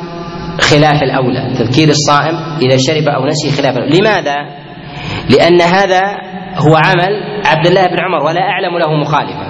خلاف 0.60 1.02
الأولى. 1.02 1.54
تذكير 1.58 1.88
الصائم 1.88 2.34
إذا 2.62 2.76
شرب 2.78 3.08
أو 3.08 3.26
نسي 3.26 3.62
خلاف 3.62 3.76
الأولى. 3.76 3.98
لماذا؟ 3.98 4.36
لأن 5.30 5.60
هذا 5.60 6.00
هو 6.56 6.76
عمل 6.76 7.42
عبد 7.46 7.66
الله 7.66 7.86
بن 7.86 8.00
عمر 8.00 8.24
ولا 8.26 8.40
أعلم 8.40 8.78
له 8.78 8.94
مخالفا. 8.94 9.48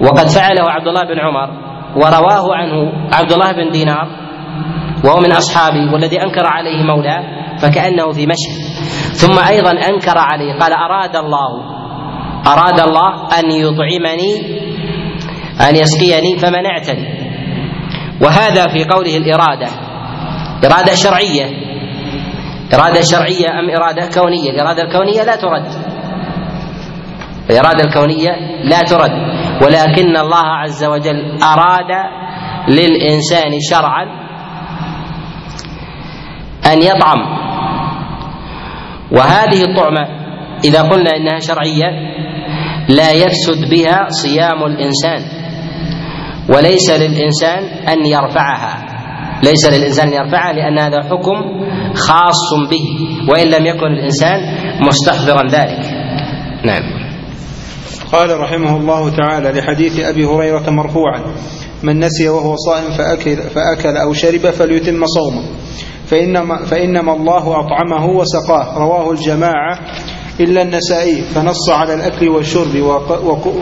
وقد 0.00 0.28
فعله 0.28 0.70
عبد 0.70 0.86
الله 0.86 1.02
بن 1.02 1.20
عمر 1.20 1.72
ورواه 1.96 2.54
عنه 2.54 2.92
عبد 3.12 3.32
الله 3.32 3.52
بن 3.52 3.70
دينار 3.70 4.21
وهو 5.04 5.20
من 5.20 5.32
أصحابه 5.32 5.92
والذي 5.92 6.22
أنكر 6.22 6.46
عليه 6.46 6.82
مولاه 6.82 7.56
فكأنه 7.58 8.12
في 8.12 8.26
مشهد. 8.26 8.62
ثم 9.12 9.38
أيضا 9.48 9.70
أنكر 9.70 10.18
عليه 10.18 10.58
قال 10.58 10.72
أراد 10.72 11.16
الله 11.16 11.82
أراد 12.46 12.80
الله 12.80 13.28
أن 13.38 13.50
يطعمني 13.50 14.62
أن 15.68 15.76
يسقيني 15.76 16.38
فمنعتني. 16.38 17.22
وهذا 18.20 18.68
في 18.68 18.84
قوله 18.84 19.16
الإرادة. 19.16 19.68
إرادة 20.64 20.94
شرعية. 20.94 21.46
إرادة 22.74 23.00
شرعية 23.00 23.48
أم 23.60 23.70
إرادة 23.70 24.08
كونية؟ 24.20 24.50
الإرادة 24.50 24.82
الكونية 24.82 25.22
لا 25.22 25.36
ترد. 25.36 25.66
الإرادة 27.50 27.84
الكونية 27.84 28.30
لا 28.64 28.80
ترد. 28.80 29.10
ولكن 29.62 30.16
الله 30.16 30.46
عز 30.46 30.84
وجل 30.84 31.38
أراد 31.42 31.90
للإنسان 32.68 33.60
شرعا 33.70 34.21
أن 36.66 36.82
يطعم. 36.82 37.18
وهذه 39.12 39.62
الطعمة 39.62 40.22
إذا 40.64 40.82
قلنا 40.82 41.10
إنها 41.16 41.38
شرعية 41.38 41.90
لا 42.88 43.12
يفسد 43.12 43.70
بها 43.70 44.06
صيام 44.08 44.64
الإنسان. 44.66 45.20
وليس 46.48 46.90
للإنسان 46.90 47.64
أن 47.88 48.06
يرفعها. 48.06 48.86
ليس 49.42 49.68
للإنسان 49.68 50.08
أن 50.08 50.12
يرفعها 50.12 50.52
لأن 50.52 50.78
هذا 50.78 51.02
حكم 51.02 51.34
خاص 51.94 52.54
به 52.70 52.84
وإن 53.32 53.46
لم 53.46 53.66
يكن 53.66 53.86
الإنسان 53.86 54.40
مستحضرا 54.86 55.48
ذلك. 55.48 55.84
نعم. 56.64 57.02
قال 58.12 58.40
رحمه 58.40 58.76
الله 58.76 59.10
تعالى 59.10 59.60
لحديث 59.60 60.00
أبي 60.00 60.24
هريرة 60.24 60.70
مرفوعا 60.70 61.22
من 61.82 62.00
نسي 62.00 62.28
وهو 62.28 62.56
صائم 62.56 62.90
فأكل, 62.98 63.36
فأكل 63.36 63.96
أو 63.96 64.12
شرب 64.12 64.50
فليتم 64.50 65.04
صومه. 65.06 65.42
فإنما, 66.12 66.56
فإنما 66.64 67.12
الله 67.12 67.60
أطعمه 67.60 68.06
وسقاه. 68.06 68.78
رواه 68.78 69.10
الجماعة 69.12 69.78
إلا 70.40 70.62
النسائي. 70.62 71.22
فنص 71.34 71.70
على 71.70 71.94
الأكل 71.94 72.28
والشرب 72.28 72.76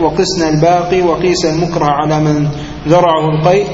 وقسنا 0.03 0.49
الباقي 0.49 1.01
وقيس 1.01 1.45
المكره 1.45 1.85
على 1.85 2.19
من 2.19 2.47
ذرعه 2.87 3.29
القيء. 3.29 3.65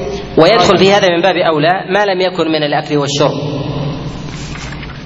ويدخل 0.42 0.78
في 0.78 0.92
هذا 0.92 1.08
من 1.16 1.22
باب 1.22 1.36
أولى 1.36 1.74
ما 1.94 2.04
لم 2.04 2.20
يكن 2.20 2.46
من 2.48 2.62
الأكل 2.62 2.96
والشرب 2.96 3.38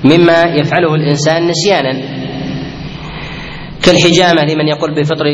مما 0.05 0.43
يفعله 0.43 0.95
الإنسان 0.95 1.49
نسيانا. 1.49 2.22
كالحجامة 3.85 4.43
لمن 4.43 4.69
يقول 4.69 4.95
بفطر 4.95 5.27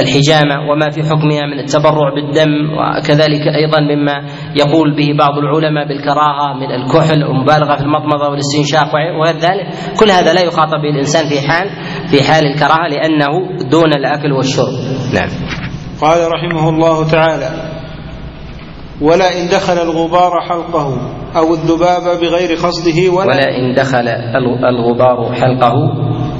الحجامة 0.00 0.70
وما 0.70 0.90
في 0.90 1.02
حكمها 1.02 1.46
من 1.52 1.58
التبرع 1.58 2.14
بالدم 2.14 2.50
وكذلك 2.78 3.42
أيضا 3.60 3.80
مما 3.80 4.16
يقول 4.56 4.96
به 4.96 5.08
بعض 5.18 5.38
العلماء 5.38 5.88
بالكراهة 5.88 6.54
من 6.60 6.70
الكحل 6.72 7.24
والمبالغة 7.24 7.76
في 7.76 7.82
المضمضة 7.82 8.28
والاستنشاق 8.30 8.90
وغير 9.20 9.36
ذلك. 9.36 9.66
كل 10.00 10.10
هذا 10.10 10.34
لا 10.34 10.40
يخاطب 10.40 10.80
به 10.82 10.90
الإنسان 10.90 11.28
في 11.28 11.48
حال 11.48 11.68
في 12.10 12.22
حال 12.22 12.46
الكراهة 12.46 12.88
لأنه 12.88 13.58
دون 13.70 13.92
الأكل 13.94 14.32
والشرب. 14.32 14.74
نعم. 15.14 15.28
قال 16.00 16.18
رحمه 16.32 16.68
الله 16.68 17.10
تعالى 17.10 17.78
ولا 19.00 19.40
إن 19.40 19.48
دخل 19.48 19.72
الغبار 19.82 20.40
حلقه 20.48 20.98
أو 21.36 21.54
الذباب 21.54 22.20
بغير 22.20 22.54
قصده 22.56 23.12
ولا, 23.12 23.26
ولا 23.26 23.48
إن 23.58 23.74
دخل 23.74 24.08
الغبار 24.68 25.34
حلقه 25.34 25.74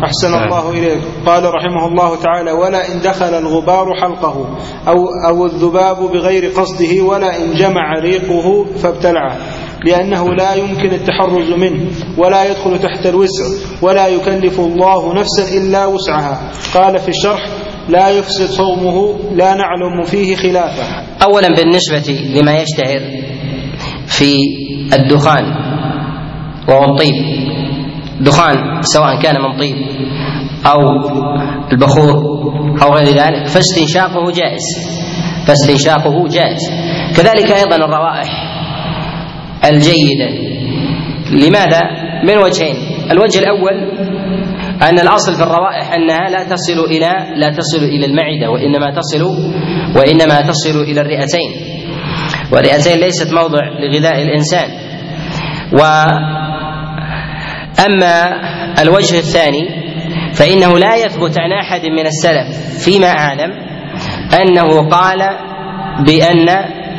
أحسن 0.04 0.34
الله 0.34 0.70
إليك. 0.70 1.00
قال 1.26 1.44
رحمه 1.44 1.87
الله 1.88 2.22
تعالى 2.22 2.52
ولا 2.52 2.92
إن 2.92 3.00
دخل 3.00 3.34
الغبار 3.34 3.87
حلقه 4.00 4.58
أو 4.88 4.96
أو 5.28 5.46
الذباب 5.46 5.96
بغير 6.12 6.50
قصده 6.50 7.02
ولا 7.02 7.37
إن 7.37 7.54
جمع 7.54 7.92
ريقه 8.02 8.64
فابتلعه 8.64 9.37
لأنه 9.84 10.34
لا 10.34 10.54
يمكن 10.54 10.92
التحرز 10.92 11.50
منه 11.50 11.90
ولا 12.18 12.44
يدخل 12.50 12.78
تحت 12.78 13.06
الوسع 13.06 13.44
ولا 13.82 14.08
يكلف 14.08 14.61
الله 14.61 15.14
نفسا 15.14 15.56
إلا 15.58 15.87
وسعها. 15.87 16.52
قال 16.74 16.98
في 16.98 17.08
الشرح 17.08 17.46
لا 17.88 18.08
يفسد 18.08 18.46
صومه 18.46 19.18
لا 19.34 19.54
نعلم 19.54 20.02
فيه 20.04 20.37
خلافه. 20.37 20.84
أولا 21.22 21.48
بالنسبة 21.48 22.20
لما 22.34 22.62
يشتهر 22.62 23.00
في 24.06 24.34
الدخان 24.92 25.44
وهو 26.68 26.84
الطيب. 26.84 27.47
دخان 28.20 28.83
سواء 28.83 29.20
كان 29.22 29.35
من 29.42 29.59
طيب 29.59 29.76
أو 30.66 30.78
البخور 31.72 32.14
أو 32.83 32.94
غير 32.94 33.07
ذلك 33.07 33.46
فاستنشاقه 33.46 34.31
جائز. 34.31 34.64
فاستنشاقه 35.46 36.28
جائز. 36.28 36.70
كذلك 37.16 37.52
أيضا 37.52 37.76
الروائح 37.76 38.31
الجيدة. 39.64 40.28
لماذا؟ 41.31 41.81
من 42.24 42.38
وجهين. 42.38 42.76
الوجه 43.11 43.38
الأول 43.38 43.90
أن 44.83 44.98
الأصل 44.98 45.35
في 45.35 45.42
الروائح 45.42 45.92
أنها 45.92 46.31
لا 46.31 46.44
تصل 46.44 46.85
إلى 46.85 47.11
لا 47.37 47.48
تصل 47.48 47.85
إلى 47.85 48.07
المعدة 48.07 48.50
وإنما 48.50 48.90
تصل 48.90 49.22
وإنما 49.96 50.40
تصل 50.40 50.81
إلى 50.83 51.00
الرئتين. 51.00 51.50
والرئتين 52.52 52.98
ليست 52.98 53.33
موضع 53.33 53.64
لغذاء 53.81 54.22
الإنسان. 54.22 54.68
و 55.72 55.81
أما 57.87 58.41
الوجه 58.83 59.19
الثاني 59.19 59.69
فإنه 60.35 60.79
لا 60.79 60.97
يثبت 60.97 61.41
عن 61.41 61.53
أحد 61.53 61.87
من 61.87 62.07
السلف 62.07 62.85
فيما 62.85 63.07
أعلم 63.09 63.51
أنه 64.43 64.88
قال 64.88 65.19
بأن 66.07 66.49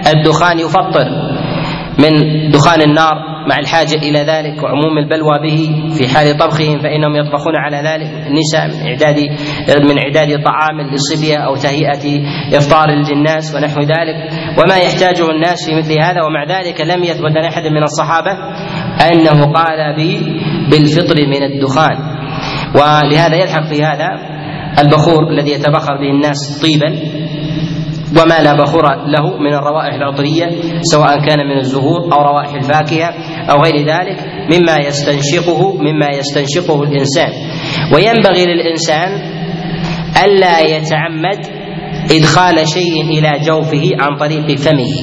الدخان 0.08 0.60
يفطر 0.60 1.06
من 2.00 2.12
دخان 2.52 2.82
النار 2.82 3.30
مع 3.50 3.56
الحاجة 3.60 3.96
إلى 3.96 4.20
ذلك 4.20 4.64
وعموم 4.64 4.98
البلوى 4.98 5.40
به 5.44 5.90
في 5.98 6.08
حال 6.08 6.38
طبخهم 6.38 6.80
فإنهم 6.80 7.16
يطبخون 7.16 7.56
على 7.56 7.78
ذلك 7.78 8.28
النساء 8.28 8.68
من 8.68 8.88
إعداد 8.88 9.20
من 9.84 10.00
إعداد 10.00 10.44
طعام 10.44 10.82
للصبية 10.92 11.38
أو 11.38 11.56
تهيئة 11.56 12.22
إفطار 12.58 12.88
للناس 12.90 13.56
ونحو 13.56 13.82
ذلك. 13.82 14.32
وما 14.64 14.78
يحتاجه 14.78 15.30
الناس 15.30 15.70
في 15.70 15.76
مثل 15.76 15.94
هذا 16.02 16.22
ومع 16.24 16.60
ذلك 16.60 16.82
لم 16.82 17.04
يثبت 17.04 17.38
عن 17.38 17.46
أحد 17.46 17.64
من 17.64 17.84
الصحابة 17.84 18.32
أنه 19.12 19.54
قال 19.54 19.96
بالفطر 20.72 21.16
من 21.28 21.44
الدخان. 21.44 21.98
ولهذا 22.76 23.36
يلحق 23.36 23.64
في 23.74 23.84
هذا 23.84 24.10
البخور 24.80 25.30
الذي 25.32 25.52
يتبخر 25.52 25.98
به 25.98 26.10
الناس 26.10 26.62
طيبا 26.62 27.20
وما 28.22 28.40
لا 28.44 28.54
بخور 28.54 28.84
له 29.06 29.38
من 29.38 29.54
الروائح 29.54 29.94
العطرية 29.94 30.46
سواء 30.82 31.26
كان 31.28 31.40
من 31.40 31.58
الزهور 31.58 32.14
أو 32.14 32.22
روائح 32.22 32.54
الفاكهة 32.54 33.10
أو 33.52 33.62
غير 33.62 33.78
ذلك 33.78 34.18
مما 34.54 34.78
يستنشقه 34.78 35.74
مما 35.78 36.08
يستنشقه 36.18 36.84
الإنسان. 36.84 37.32
وينبغي 37.94 38.46
للإنسان 38.46 39.10
ألا 40.26 40.60
يتعمد 40.60 41.40
إدخال 42.12 42.68
شيء 42.68 43.02
إلى 43.04 43.32
جوفه 43.46 43.84
عن 44.00 44.16
طريق 44.18 44.58
فمه 44.58 44.94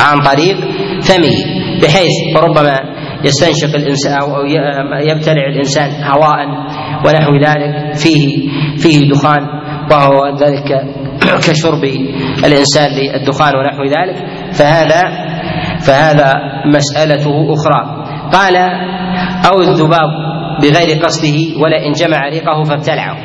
عن 0.00 0.18
طريق 0.20 0.56
فمه 1.02 1.36
بحيث 1.82 2.36
ربما 2.36 2.95
يستنشق 3.26 3.76
الإنسان 3.76 4.12
أو 4.12 4.44
يبتلع 5.00 5.46
الإنسان 5.52 5.90
هواء 6.04 6.46
ونحو 7.06 7.36
ذلك 7.36 7.94
فيه 7.94 8.48
فيه 8.78 9.10
دخان 9.10 9.46
وهو 9.90 10.36
ذلك 10.36 10.72
كشرب 11.46 11.84
الإنسان 12.44 12.90
للدخان 12.90 13.52
ونحو 13.56 13.84
ذلك. 13.84 14.16
فهذا 14.52 15.02
فهذا 15.80 16.32
مسألته 16.74 17.52
أخرى. 17.52 18.04
قال 18.32 18.56
أو 19.46 19.60
الذباب 19.60 20.10
بغير 20.62 20.98
قصده 21.04 21.60
ولا 21.62 21.86
إن 21.86 21.92
جمع 21.92 22.28
ريقه 22.28 22.62
فابتلعه. 22.62 23.16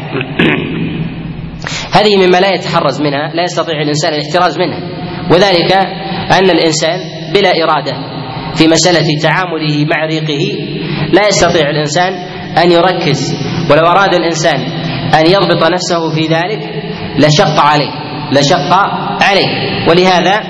هذه 1.95 2.27
مما 2.27 2.37
لا 2.37 2.53
يتحرز 2.53 3.01
منها 3.01 3.33
لا 3.33 3.43
يستطيع 3.43 3.81
الإنسان 3.81 4.13
الاحتراز 4.13 4.59
منها 4.59 4.79
وذلك 5.31 5.71
أن 6.31 6.49
الإنسان 6.49 6.99
بلا 7.33 7.51
إرادة 7.63 8.20
في 8.55 8.67
مسألة 8.67 9.05
تعامله 9.23 9.85
مع 9.85 10.05
ريقه 10.05 10.43
لا 11.13 11.27
يستطيع 11.27 11.69
الإنسان 11.69 12.13
أن 12.63 12.71
يركز 12.71 13.35
ولو 13.71 13.81
أراد 13.87 14.13
الإنسان 14.13 14.59
أن 15.13 15.25
يضبط 15.27 15.71
نفسه 15.73 16.15
في 16.15 16.27
ذلك 16.27 16.59
لشق 17.17 17.59
عليه 17.59 17.91
لشق 18.31 18.73
عليه. 19.21 19.47
ولهذا 19.89 20.41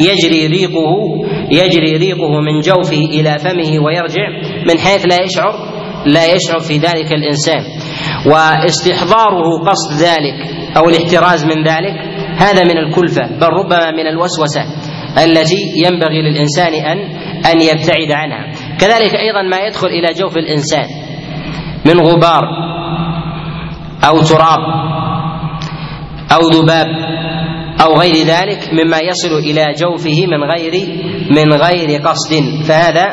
يجري 0.00 0.46
ريقه 0.46 0.92
يجري 1.50 1.96
ريقه 1.96 2.40
من 2.40 2.60
جوفه 2.60 2.96
إلى 2.96 3.38
فمه 3.38 3.84
ويرجع 3.84 4.28
من 4.68 4.78
حيث 4.78 5.06
لا 5.06 5.16
يشعر 5.24 5.54
لا 6.06 6.24
يشعر 6.34 6.58
في 6.60 6.78
ذلك 6.78 7.12
الإنسان. 7.12 7.64
واستحضاره 8.26 9.64
قصد 9.66 10.02
ذلك 10.02 10.34
أو 10.76 10.88
الاحتراز 10.88 11.44
من 11.44 11.64
ذلك 11.64 11.94
هذا 12.38 12.64
من 12.64 12.78
الكلفة 12.78 13.22
بل 13.40 13.46
ربما 13.46 13.90
من 13.90 14.06
الوسوسة 14.06 14.62
التي 15.24 15.72
ينبغي 15.76 16.22
للإنسان 16.22 16.74
أن 16.74 16.98
أن 17.46 17.60
يبتعد 17.60 18.12
عنها. 18.12 18.52
كذلك 18.80 19.14
أيضا 19.14 19.42
ما 19.42 19.58
يدخل 19.66 19.88
إلى 19.88 20.12
جوف 20.14 20.36
الإنسان 20.36 20.86
من 21.86 22.00
غبار 22.00 22.42
أو 24.04 24.22
تراب 24.22 24.58
أو 26.32 26.40
ذباب 26.40 26.86
أو 27.82 28.00
غير 28.00 28.14
ذلك 28.14 28.68
مما 28.72 28.98
يصل 28.98 29.38
إلى 29.38 29.74
جوفه 29.80 30.26
من 30.26 30.50
غير 30.50 30.72
من 31.30 31.52
غير 31.52 32.00
قصد. 32.02 32.32
فهذا 32.68 33.06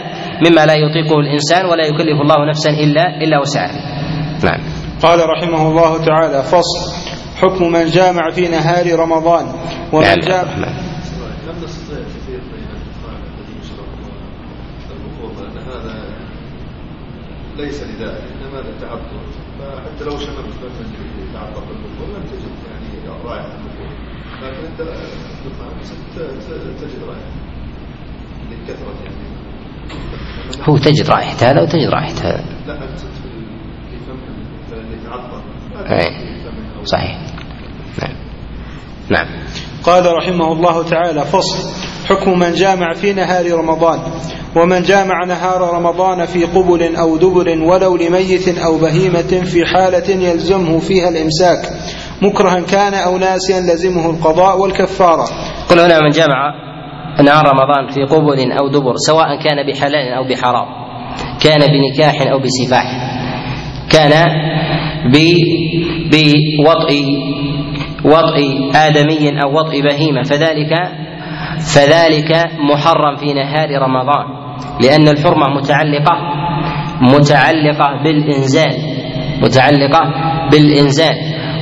مما 0.49 0.65
لا 0.65 0.73
يطيقه 0.73 1.19
الإنسان 1.19 1.65
ولا 1.65 1.85
يكلف 1.85 2.21
الله 2.21 2.49
نفسا 2.49 2.69
إلا 2.69 3.23
إلا 3.23 3.39
وسعها. 3.39 3.97
نعم. 4.43 4.59
قال 5.01 5.19
رحمه 5.29 5.69
الله 5.69 6.05
تعالى 6.05 6.43
فصل 6.43 7.07
حكم 7.41 7.71
من 7.71 7.85
جامع 7.85 8.31
في 8.31 8.47
نهار 8.47 8.99
رمضان 8.99 9.45
ومن 9.93 10.03
نعم. 10.03 10.19
جامع 10.19 10.55
نعم. 10.57 10.75
لم 11.47 11.63
نستطيع 11.63 11.99
كثير 11.99 12.39
بين 12.39 12.67
الدخان 12.73 13.21
الذي 13.23 13.53
يشرب 13.61 13.87
البخور 14.91 15.43
لأن 15.43 15.57
هذا 15.57 16.07
ليس 17.58 17.84
لذلك 17.84 18.24
إنما 18.32 18.58
للتعطر 18.58 19.20
فحتى 19.60 20.04
لو 20.06 20.17
شممت 20.17 20.56
مثلا 20.58 20.88
يتعطر 21.30 21.63
بالبخور 21.65 22.08
لم 22.17 22.24
تجد 22.24 22.52
يعني 22.70 23.10
رائحة 23.26 23.48
البخور 23.48 23.89
لكن 24.41 24.65
أنت 24.65 24.82
تجد 26.82 27.04
رائحة. 27.08 27.32
لكثره 28.52 28.93
يعني. 29.04 29.28
هو 30.70 30.78
تجد 30.78 31.10
رائحة 31.10 31.36
هذا 31.52 31.62
وتجد 31.62 31.89
رائحة 31.89 32.13
هذا 32.30 32.43
لا 32.67 32.84
اقصد 32.84 33.08
في 33.12 33.30
في 33.91 33.98
فم 34.06 34.20
اللي 34.74 34.98
يتعطر. 35.02 35.41
تجد 35.76 36.12
أو- 36.80 36.84
صحيح. 36.84 37.17
نعم. 38.02 38.15
نعم. 39.12 39.28
قال 39.88 40.06
رحمه 40.15 40.52
الله 40.52 40.84
تعالى 40.84 41.21
فصل. 41.21 41.69
حكم 42.10 42.39
من 42.39 42.54
جامع 42.54 42.93
في 42.93 43.13
نهار 43.13 43.52
رمضان 43.52 44.00
ومن 44.56 44.82
جامع 44.82 45.26
نهار 45.26 45.62
رمضان 45.62 46.26
في 46.26 46.43
قبل 46.45 46.95
أو 46.95 47.17
دبر 47.17 47.50
ولو 47.63 47.95
لميت 47.95 48.58
أو 48.58 48.78
بهيمة 48.78 49.32
في 49.45 49.65
حالة 49.65 50.10
يلزمه 50.10 50.80
فيها 50.80 51.10
الإمساك. 51.10 51.60
مكرها 52.21 52.60
كان 52.60 52.93
أو 52.93 53.17
ناسيا 53.17 53.60
لزمه 53.60 54.10
القضاء 54.10 54.60
والكفارة. 54.60 55.26
قل 55.69 55.80
هنا 55.80 56.00
من 56.00 56.10
جمع 56.10 56.67
نهار 57.23 57.45
رمضان 57.45 57.88
في 57.93 58.04
قبل 58.15 58.52
أو 58.52 58.67
دبر 58.69 58.93
سواء 59.08 59.28
كان 59.43 59.71
بحلال 59.71 60.13
أو 60.13 60.28
بحرام 60.30 60.67
كان 61.43 61.60
بنكاح 61.60 62.21
أو 62.32 62.39
بسفاح 62.39 62.86
كان 63.91 64.26
بوطئ 66.12 67.04
وطئ 68.05 68.71
آدمي 68.75 69.41
أو 69.43 69.60
وطئ 69.60 69.81
بهيمة 69.81 70.21
فذلك 70.23 70.73
فذلك 71.75 72.31
محرم 72.60 73.15
في 73.15 73.33
نهار 73.33 73.69
رمضان 73.81 74.25
لأن 74.81 75.07
الحرمة 75.07 75.45
متعلقة 75.55 76.17
متعلقة 77.01 78.03
بالإنزال 78.03 78.75
متعلقة 79.41 80.01
بالإنزال. 80.51 81.15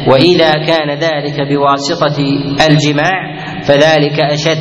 وإذا 0.07 0.51
كان 0.51 0.89
ذلك 0.89 1.47
بواسطة 1.49 2.17
الجماع 2.69 3.35
فذلك 3.63 4.19
أشد. 4.19 4.57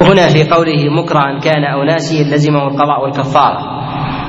وهنا 0.00 0.26
في 0.28 0.44
قوله 0.50 0.88
مكرها 1.02 1.38
كان 1.38 1.64
أو 1.64 1.82
ناسيا 1.84 2.24
لزمه 2.24 2.68
القضاء 2.68 3.02
والكفارة. 3.02 3.58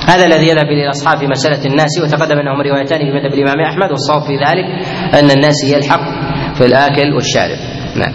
هذا 0.08 0.26
الذي 0.26 0.48
يذهب 0.48 0.66
إلى 0.66 0.84
الاصحاب 0.86 1.18
في 1.18 1.28
مسألة 1.28 1.66
الناس 1.66 2.00
وتقدم 2.04 2.38
انهم 2.40 2.62
روايتان 2.62 3.00
في 3.00 3.12
مذهب 3.12 3.34
الإمام 3.34 3.60
أحمد 3.60 3.92
والصواب 3.92 4.22
في 4.22 4.36
ذلك 4.36 4.66
أن 5.14 5.32
الناس 5.32 5.64
يلحق 5.64 6.02
في 6.56 6.66
الآكل 6.66 7.14
والشارب. 7.16 7.58
نعم. 7.96 8.14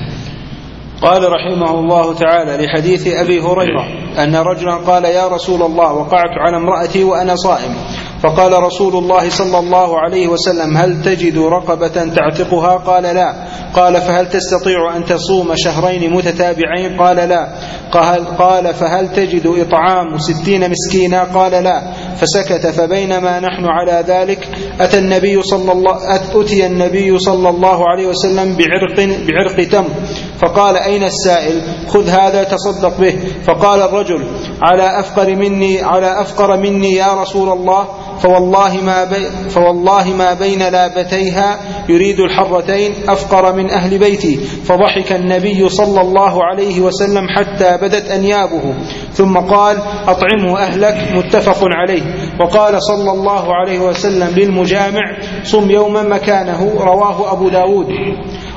قال 1.03 1.22
رحمه 1.32 1.70
الله 1.80 2.14
تعالى 2.14 2.64
لحديث 2.66 3.07
أبي 3.07 3.41
هريرة 3.41 3.84
أن 4.24 4.36
رجلا 4.36 4.74
قال 4.74 5.05
يا 5.05 5.28
رسول 5.28 5.62
الله 5.62 5.93
وقعت 5.93 6.34
على 6.47 6.57
امرأتي 6.57 7.05
وأنا 7.05 7.34
صائم. 7.36 7.74
فقال 8.23 8.62
رسول 8.62 8.97
الله 8.97 9.31
صلى 9.31 9.59
الله 9.59 10.01
عليه 10.01 10.29
وسلم 10.29 10.77
هل 10.77 11.03
تجد 11.03 11.39
رقبة 11.39 11.89
تعتقها؟ 11.89 12.77
قال 12.77 13.03
لا. 13.03 13.35
قال 13.75 14.01
فهل 14.01 14.29
تستطيع 14.29 14.97
أن 14.97 15.05
تصوم 15.05 15.53
شهرين 15.55 16.12
متتابعين؟ 16.12 17.01
قال 17.01 17.16
لا. 17.16 17.49
قال, 17.93 18.37
قال 18.37 18.75
فهل 18.75 19.12
تجد 19.12 19.47
إطعام 19.47 20.19
ستين 20.19 20.71
مسكينا؟ 20.71 21.25
قال 21.25 21.53
لا. 21.53 21.93
فسكت 22.16 22.66
فبينما 22.66 23.41
نحن 23.41 23.64
على 23.64 24.05
ذلك 24.09 24.49
أتى 24.81 24.99
النبي 24.99 25.43
صلى 25.43 25.73
الله 25.73 26.14
أتي 26.14 26.66
النبي 26.66 27.19
صلى 27.19 27.49
الله 27.49 27.89
عليه 27.89 28.07
وسلم 28.07 28.57
بعرق 28.57 29.09
بعرق 29.27 29.69
تمر. 29.69 29.91
فقال 30.39 30.76
أين 30.76 31.05
السائل؟ 31.05 31.62
خذ 31.89 32.09
هذا 32.09 32.45
تصدق 32.45 33.01
به. 33.01 33.18
فقال 33.45 33.82
الرجل 33.82 34.24
على 34.62 35.01
أفقر 35.01 35.34
مني 35.36 35.82
على 35.82 36.20
أفقر 36.20 36.57
مني 36.57 36.93
يا 36.95 37.22
رسول 37.22 37.49
الله. 37.49 37.84
فوالله 38.18 38.74
ما 38.82 39.05
بي 39.05 39.51
فوالله 39.51 40.05
ما 40.18 40.34
بين 40.34 40.59
لابتيها 40.59 41.59
يريد 41.89 42.20
الحرتين 42.20 42.93
أفقر 43.09 43.53
من 43.53 43.70
أهل 43.70 43.99
بيتي. 43.99 44.36
فضحك 44.64 45.12
النبي 45.12 45.68
صلى 45.68 46.01
الله 46.01 46.45
عليه 46.45 46.80
وسلم 46.80 47.28
حتى 47.28 47.78
بدت 47.82 48.11
أنيابه. 48.11 48.74
ثم 49.12 49.39
قال 49.39 49.76
أطعمه 50.07 50.59
أهلك. 50.59 51.12
متفق 51.14 51.59
عليه. 51.62 52.03
وقال 52.41 52.82
صلى 52.82 53.12
الله 53.12 53.55
عليه 53.55 53.78
وسلم 53.78 54.34
للمجامع 54.36 55.18
صم 55.43 55.70
يوما 55.70 56.03
مكانه. 56.03 56.74
رواه 56.80 57.32
أبو 57.32 57.49
داود. 57.49 57.86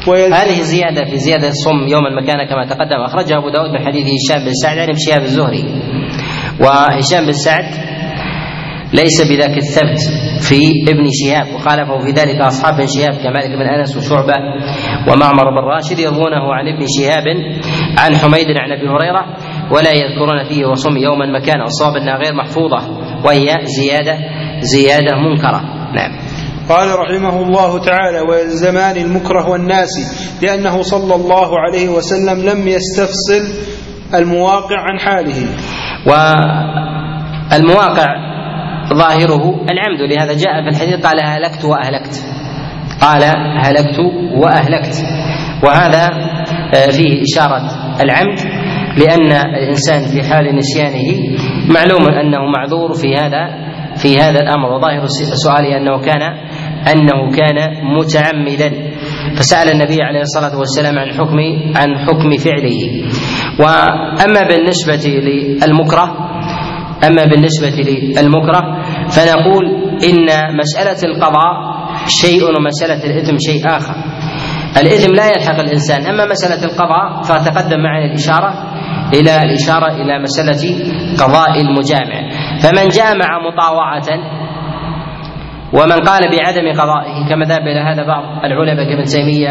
هذه 0.10 0.62
زيادة 0.62 1.06
في 1.06 1.18
زيادة 1.18 1.52
صم 1.66 1.88
يوم 1.88 2.06
المكان 2.06 2.48
كما 2.50 2.66
تقدم. 2.66 3.02
أخرجها 3.08 3.38
أبو 3.38 3.50
داود 3.50 3.70
من 3.70 3.86
حديث 3.86 4.06
هشام 4.06 4.46
بن 4.46 4.54
سعد 4.54 4.78
عن 4.78 4.90
ابن 4.90 4.98
شهاب 4.98 5.22
الزهري. 5.22 5.64
وهشام 6.60 7.26
بن 7.26 7.34
سعد 7.34 7.66
ليس 8.94 9.22
بذاك 9.32 9.58
الثبت 9.58 10.00
في 10.42 10.62
ابن 10.90 11.06
شهاب 11.12 11.56
وخالفه 11.56 11.98
في 11.98 12.12
ذلك 12.12 12.42
أصحاب 12.42 12.78
بن 12.78 12.86
شهاب 12.88 13.14
كمالك 13.24 13.52
بن 13.58 13.62
أنس 13.62 13.98
وشعبة 13.98 14.34
ومعمر 15.08 15.50
بن 15.50 15.68
راشد 15.76 16.00
يروونه 16.00 16.54
عن 16.54 16.68
ابن 16.68 16.86
شهاب 17.00 17.24
عن 17.98 18.16
حميد 18.16 18.48
عن 18.58 18.72
أبي 18.72 18.88
هريرة 18.88 19.26
ولا 19.72 19.92
يذكرون 19.92 20.44
فيه 20.44 20.66
وصم 20.66 20.98
يوما 20.98 21.40
مكانا 21.40 21.64
الصواب 21.64 21.96
انها 21.96 22.18
غير 22.18 22.34
محفوظة 22.34 22.80
وهي 23.26 23.48
زيادة 23.64 24.18
زيادة 24.60 25.16
منكرة. 25.18 25.62
نعم. 25.96 26.31
قال 26.72 27.00
رحمه 27.00 27.42
الله 27.42 27.80
تعالى 27.80 28.20
والزمان 28.22 28.98
المكره 28.98 29.50
والناس 29.50 29.90
لأنه 30.42 30.82
صلى 30.82 31.16
الله 31.16 31.60
عليه 31.60 31.90
وسلم 31.90 32.50
لم 32.50 32.68
يستفصل 32.68 33.44
المواقع 34.16 34.80
عن 34.80 35.00
حاله. 35.00 35.46
والمواقع 37.52 38.08
ظاهره 38.94 39.44
العمد 39.70 40.02
لهذا 40.12 40.34
جاء 40.34 40.64
في 40.64 40.70
الحديث 40.70 41.06
قال 41.06 41.20
هلكت 41.26 41.66
وأهلكت 41.66 42.24
قال 43.02 43.24
هلكت 43.66 44.00
وأهلكت 44.38 44.96
وهذا 45.64 46.10
فيه 46.92 47.22
إشارة 47.24 47.62
العمد 48.02 48.40
لأن 48.98 49.32
الإنسان 49.32 50.02
في 50.08 50.24
حال 50.30 50.56
نسيانه 50.56 51.38
معلوم 51.74 52.10
أنه 52.10 52.40
معذور 52.56 52.94
في 52.94 53.16
هذا 53.16 53.72
في 53.96 54.20
هذا 54.20 54.40
الأمر. 54.40 54.70
وظاهر 54.74 55.06
سؤاله 55.46 55.78
أنه 55.78 56.00
كان 56.00 56.22
أنه 56.88 57.32
كان 57.38 57.58
متعمدا. 57.98 58.92
فسأل 59.36 59.70
النبي 59.70 60.02
عليه 60.02 60.22
الصلاة 60.22 60.60
والسلام 60.60 61.00
عن 61.00 61.12
حكم 61.14 61.38
عن 61.76 61.98
حكم 61.98 62.30
فعله. 62.38 63.08
وأما 63.60 64.42
بالنسبة 64.50 65.10
للمكره 65.10 66.32
أما 67.08 67.26
بالنسبة 67.26 67.76
للمكره 67.92 68.62
فنقول 69.10 69.66
إن 70.04 70.28
مسألة 70.58 71.14
القضاء 71.14 71.54
شيء 72.08 72.44
ومسألة 72.44 73.04
الإثم 73.04 73.36
شيء 73.38 73.68
آخر. 73.68 73.96
الإثم 74.82 75.14
لا 75.14 75.28
يلحق 75.28 75.60
الإنسان. 75.60 76.06
أما 76.06 76.26
مسألة 76.26 76.64
القضاء 76.66 77.22
فتقدم 77.22 77.80
معنا 77.84 78.06
الإشارة 78.06 78.54
إلى 79.14 79.38
الإشارة 79.38 79.94
إلى 79.94 80.20
مسألة 80.24 80.64
قضاء 81.20 81.62
المجامع. 81.62 82.30
فمن 82.64 82.90
جامع 82.90 83.40
مطاوعة 83.52 84.08
ومن 85.74 85.92
قال 86.10 86.22
بعدم 86.38 86.72
قضائه 86.82 87.30
كما 87.30 87.46
ذهب 87.46 87.62
إلى 87.62 87.80
هذا 87.80 88.04
بعض 88.08 88.46
العلماء 88.46 88.90
كابن 88.90 89.04
تيمية 89.04 89.50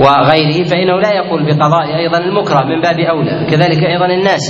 وغيره 0.00 0.64
فإنه 0.64 1.00
لا 1.00 1.12
يقول 1.12 1.44
بقضاء 1.46 1.96
أيضا 1.96 2.18
المكره 2.18 2.64
من 2.64 2.80
باب 2.80 2.98
أولى 3.00 3.46
كذلك 3.50 3.84
أيضا 3.84 4.06
الناس. 4.06 4.44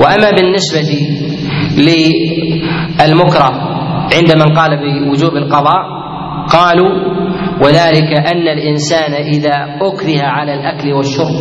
وأما 0.00 0.30
بالنسبة 0.30 0.90
للمكره 3.08 3.50
عند 4.16 4.30
من 4.36 4.54
قال 4.56 4.70
بوجوب 4.80 5.36
القضاء 5.36 5.82
قالوا 6.52 6.90
وذلك 7.64 8.12
أن 8.32 8.48
الإنسان 8.48 9.12
إذا 9.12 9.54
أكره 9.82 10.22
على 10.22 10.54
الأكل 10.54 10.92
والشرب 10.92 11.34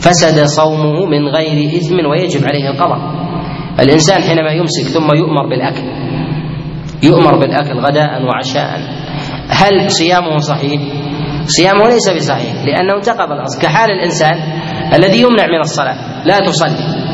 فسد 0.00 0.44
صومه 0.44 1.06
من 1.06 1.28
غير 1.28 1.76
إثم 1.76 2.06
ويجب 2.06 2.44
عليه 2.48 2.70
القضاء. 2.70 2.98
الإنسان 3.80 4.22
حينما 4.22 4.50
يمسك 4.50 4.84
ثم 4.84 5.16
يؤمر 5.16 5.46
بالأكل 5.46 6.05
يؤمر 7.02 7.38
بالأكل 7.38 7.80
غداء 7.80 8.22
وعشاء. 8.22 8.80
هل 9.48 9.90
صيامه 9.90 10.36
صحيح؟ 10.38 10.80
صيامه 11.46 11.88
ليس 11.88 12.10
بصحيح 12.10 12.54
لأنه 12.66 12.94
انتقض 12.96 13.32
الأصل. 13.32 13.62
كحال 13.62 13.90
الإنسان 13.90 14.38
الذي 14.94 15.20
يمنع 15.20 15.46
من 15.46 15.60
الصلاة 15.60 16.24
لا 16.24 16.38
تصلي. 16.38 17.06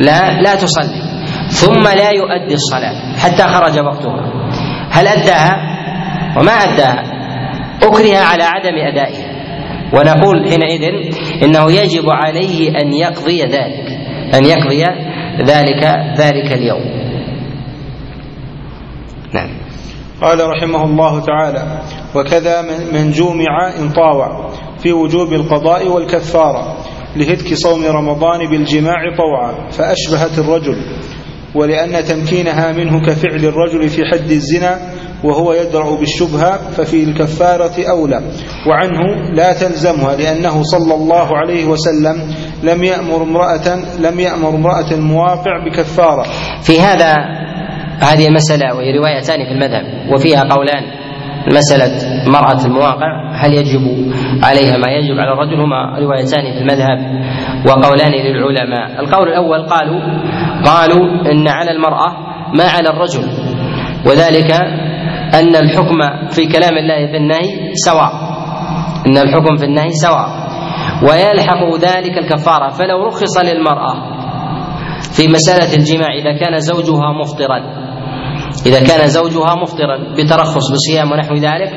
لا 0.00 0.40
لا 0.40 0.54
تصلي. 0.54 1.02
ثم 1.48 1.82
لا 1.82 2.10
يؤدي 2.10 2.54
الصلاة 2.54 3.16
حتى 3.18 3.42
خرج 3.42 3.78
وقتها. 3.78 4.50
هل 4.90 5.06
أداها؟ 5.06 5.56
وما 6.40 6.52
أداها؟ 6.52 7.02
أكره 7.82 8.18
على 8.18 8.44
عدم 8.44 8.74
ادائها 8.88 9.38
ونقول 9.92 10.50
حينئذ 10.50 10.82
إنه 11.42 11.72
يجب 11.72 12.10
عليه 12.10 12.68
أن 12.68 12.92
يقضي 12.92 13.42
ذلك 13.42 13.98
أن 14.34 14.44
يقضي 14.44 14.84
ذلك 15.40 15.84
ذلك 16.18 16.52
اليوم. 16.52 16.97
نعم. 19.34 19.50
قال 20.22 20.38
رحمه 20.48 20.84
الله 20.84 21.20
تعالى 21.20 21.82
وكذا 22.14 22.62
من 22.92 23.10
جومع 23.10 23.74
إن 23.78 23.88
طاوع 23.90 24.50
في 24.78 24.92
وجوب 24.92 25.32
القضاء 25.32 25.88
والكفارة 25.88 26.76
لهتك 27.16 27.54
صوم 27.54 27.84
رمضان 27.84 28.50
بالجماع 28.50 29.16
طوعا 29.16 29.70
فأشبهت 29.70 30.38
الرجل 30.38 30.76
ولأن 31.54 32.04
تمكينها 32.04 32.72
منه 32.72 33.06
كفعل 33.06 33.44
الرجل 33.44 33.88
في 33.88 34.02
حد 34.12 34.30
الزنا 34.30 34.78
وهو 35.24 35.52
يدرأ 35.52 35.96
بالشبهة 35.96 36.70
ففي 36.70 37.04
الكفارة 37.04 37.84
أولى. 37.90 38.22
وعنه 38.66 39.30
لا 39.34 39.52
تلزمها 39.52 40.16
لأنه 40.16 40.62
صلى 40.62 40.94
الله 40.94 41.36
عليه 41.36 41.64
وسلم 41.64 42.34
لم 42.62 42.84
يأمر 42.84 43.22
امرأة 43.22 43.76
لم 43.98 44.20
يأمر 44.20 44.48
امرأة 44.48 44.96
مواقع 44.96 45.64
بكفارة. 45.66 46.26
في 46.62 46.80
هذا 46.80 47.14
هذه 48.00 48.26
المسألة 48.28 48.76
وهي 48.76 48.98
روايتان 48.98 49.44
في 49.44 49.52
المذهب 49.52 50.12
وفيها 50.12 50.40
قولان 50.54 50.84
مسألة 51.52 51.92
مرأة 52.30 52.66
المواقع 52.66 53.32
هل 53.34 53.54
يجب 53.54 53.80
عليها 54.42 54.76
ما 54.76 54.90
يجب 54.92 55.18
على 55.18 55.32
الرجل؟ 55.32 55.60
هما 55.60 55.98
روايتان 55.98 56.42
في 56.52 56.58
المذهب 56.60 56.98
وقولان 57.66 58.12
للعلماء. 58.12 59.00
القول 59.00 59.28
الأول 59.28 59.66
قالوا 59.66 60.00
قالوا 60.64 61.32
إن 61.32 61.48
على 61.48 61.70
المرأة 61.70 62.08
ما 62.54 62.64
على 62.64 62.88
الرجل 62.88 63.22
وذلك 64.06 64.52
أن 65.34 65.56
الحكم 65.56 65.98
في 66.30 66.46
كلام 66.46 66.76
الله 66.78 67.06
في 67.06 67.16
النهي 67.16 67.72
سواء 67.74 68.12
أن 69.06 69.18
الحكم 69.18 69.56
في 69.56 69.64
النهي 69.64 69.90
سواء 69.90 70.28
ويلحق 71.02 71.74
ذلك 71.80 72.18
الكفارة. 72.18 72.68
فلو 72.68 73.06
رخص 73.06 73.38
للمرأة 73.44 73.94
في 75.16 75.28
مسألة 75.28 75.74
الجماع 75.76 76.08
إذا 76.14 76.38
كان 76.38 76.58
زوجها 76.58 77.12
مفطرا 77.12 77.87
إذا 78.66 78.80
كان 78.86 79.08
زوجها 79.08 79.54
مفطرا 79.62 80.14
بترخص 80.18 80.72
بصيام 80.72 81.12
ونحو 81.12 81.34
ذلك 81.34 81.72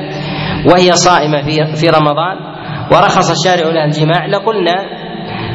وهي 0.66 0.92
صائمة 0.92 1.42
في 1.42 1.76
في 1.76 1.90
رمضان 1.90 2.38
ورخص 2.92 3.30
الشارع 3.32 3.70
لها 3.72 3.86
الجماع 3.86 4.26
لقلنا 4.26 4.76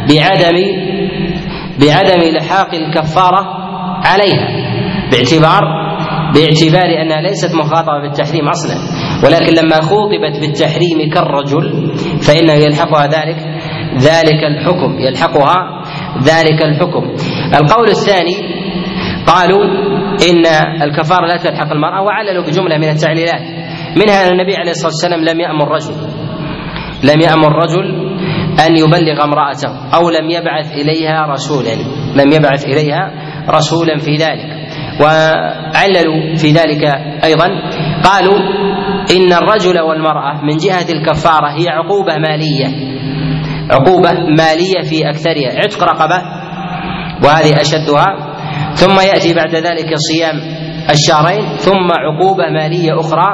بعدم 0.08 0.56
بعدم 1.80 2.36
لحاق 2.36 2.74
الكفارة 2.74 3.46
عليها 4.04 4.48
باعتبار 5.12 5.86
باعتبار 6.34 7.02
أنها 7.02 7.20
ليست 7.20 7.54
مخاطبة 7.54 8.00
بالتحريم 8.02 8.48
أصلا. 8.48 8.76
ولكن 9.24 9.54
لما 9.54 9.80
خوطبت 9.80 10.40
بالتحريم 10.40 11.10
كالرجل 11.14 11.92
فإنه 12.22 12.52
يلحقها 12.52 13.06
ذلك 13.06 13.36
ذلك 13.98 14.44
الحكم 14.44 14.98
يلحقها 14.98 15.82
ذلك 16.22 16.62
الحكم. 16.62 17.14
القول 17.54 17.88
الثاني 17.88 18.36
قالوا 19.26 19.64
إن 20.30 20.46
الكفارة 20.82 21.26
لا 21.26 21.36
تلحق 21.36 21.72
المرأة 21.72 22.02
وعللوا 22.02 22.44
بجملة 22.44 22.78
من 22.78 22.88
التعليلات. 22.88 23.42
منها 23.96 24.26
أن 24.26 24.32
النبي 24.32 24.56
عليه 24.56 24.70
الصلاة 24.70 24.92
والسلام 24.92 25.20
لم 25.20 25.40
يأمر 25.40 25.68
رجل 25.68 25.94
لم 27.04 27.20
يأمر 27.20 27.52
رجل 27.52 27.84
أن 28.66 28.76
يبلغ 28.76 29.24
امرأته 29.24 29.94
أو 29.94 30.10
لم 30.10 30.30
يبعث 30.30 30.72
إليها 30.72 31.26
رسولا 31.26 31.74
لم 32.16 32.32
يبعث 32.32 32.64
إليها 32.64 33.12
رسولا 33.50 33.98
في 33.98 34.16
ذلك. 34.16 34.56
وعللوا 35.00 36.34
في 36.36 36.52
ذلك 36.52 36.84
أيضا 37.24 37.48
قالوا 38.04 38.38
إن 39.16 39.32
الرجل 39.32 39.80
والمرأة 39.80 40.42
من 40.42 40.56
جهة 40.56 40.86
الكفارة 40.92 41.48
هي 41.48 41.68
عقوبة 41.68 42.16
مالية 42.18 42.96
عقوبة 43.70 44.12
مالية 44.12 44.80
في 44.90 45.08
أكثرها. 45.08 45.58
عتق 45.64 45.82
رقبة 45.84 46.22
وهذه 47.24 47.60
أشدها 47.60 48.35
ثم 48.74 49.00
يأتي 49.00 49.34
بعد 49.34 49.54
ذلك 49.54 49.94
صيام 49.96 50.36
الشهرين 50.90 51.44
ثم 51.56 51.88
عقوبة 51.92 52.50
مالية 52.50 53.00
أخرى 53.00 53.28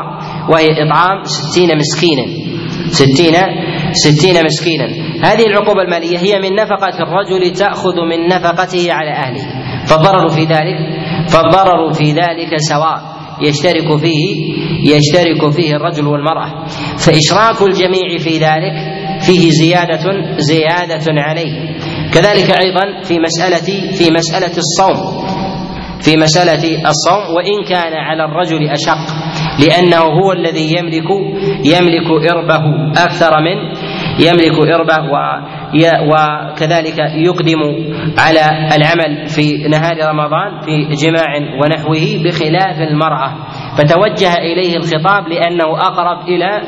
وهي 0.51 0.67
إطعام 0.67 1.23
ستين 1.25 1.71
مسكينا. 1.79 2.27
ستين 2.91 3.35
ستين 3.93 4.45
مسكينا. 4.45 4.87
هذه 5.25 5.47
العقوبة 5.47 5.83
المالية 5.83 6.19
هي 6.19 6.39
من 6.39 6.55
نفقة 6.55 7.03
الرجل 7.03 7.53
تأخذ 7.53 7.97
من 8.11 8.27
نفقته 8.27 8.93
على 8.93 9.11
أهله. 9.11 9.43
فالضرر 9.87 10.29
في 10.29 10.45
ذلك 10.45 10.79
فالضرر 11.29 11.93
في 11.93 12.13
ذلك 12.13 12.57
سواء 12.57 13.01
يشترك 13.43 13.97
فيه 13.99 14.25
يشترك 14.97 15.51
فيه 15.51 15.77
الرجل 15.77 16.07
والمرأة. 16.07 16.67
فإشراك 16.99 17.63
الجميع 17.63 18.19
في 18.19 18.39
ذلك 18.39 19.02
فيه 19.27 19.51
زيادة 19.51 20.05
زيادة 20.39 21.23
عليه. 21.23 21.77
كذلك 22.15 22.51
أيضا 22.51 23.03
في 23.05 23.19
مسألة 23.19 23.91
في 23.99 24.11
مسألة 24.11 24.57
الصوم. 24.57 25.23
في 26.01 26.17
مسألة 26.17 26.89
الصوم 26.89 27.35
وإن 27.37 27.65
كان 27.69 27.93
على 27.95 28.25
الرجل 28.25 28.69
أشق 28.71 28.99
لأنه 29.61 29.99
هو 29.99 30.33
الذي 30.33 30.75
يملك 30.79 31.11
يملك 31.65 32.31
إربه 32.31 32.93
أكثر 33.05 33.31
من 33.41 33.57
يملك 34.19 34.69
إربه 34.75 35.03
وكذلك 36.11 36.99
يقدم 36.99 37.59
على 38.19 38.41
العمل 38.77 39.27
في 39.27 39.69
نهار 39.69 39.97
رمضان 40.11 40.61
في 40.61 40.95
جماع 41.07 41.27
ونحوه 41.63 42.23
بخلاف 42.25 42.79
المرأة. 42.91 43.35
فتوجه 43.79 44.35
إليه 44.35 44.77
الخطاب 44.77 45.29
لأنه 45.29 45.65
أقرب 45.81 46.29
إلى 46.29 46.61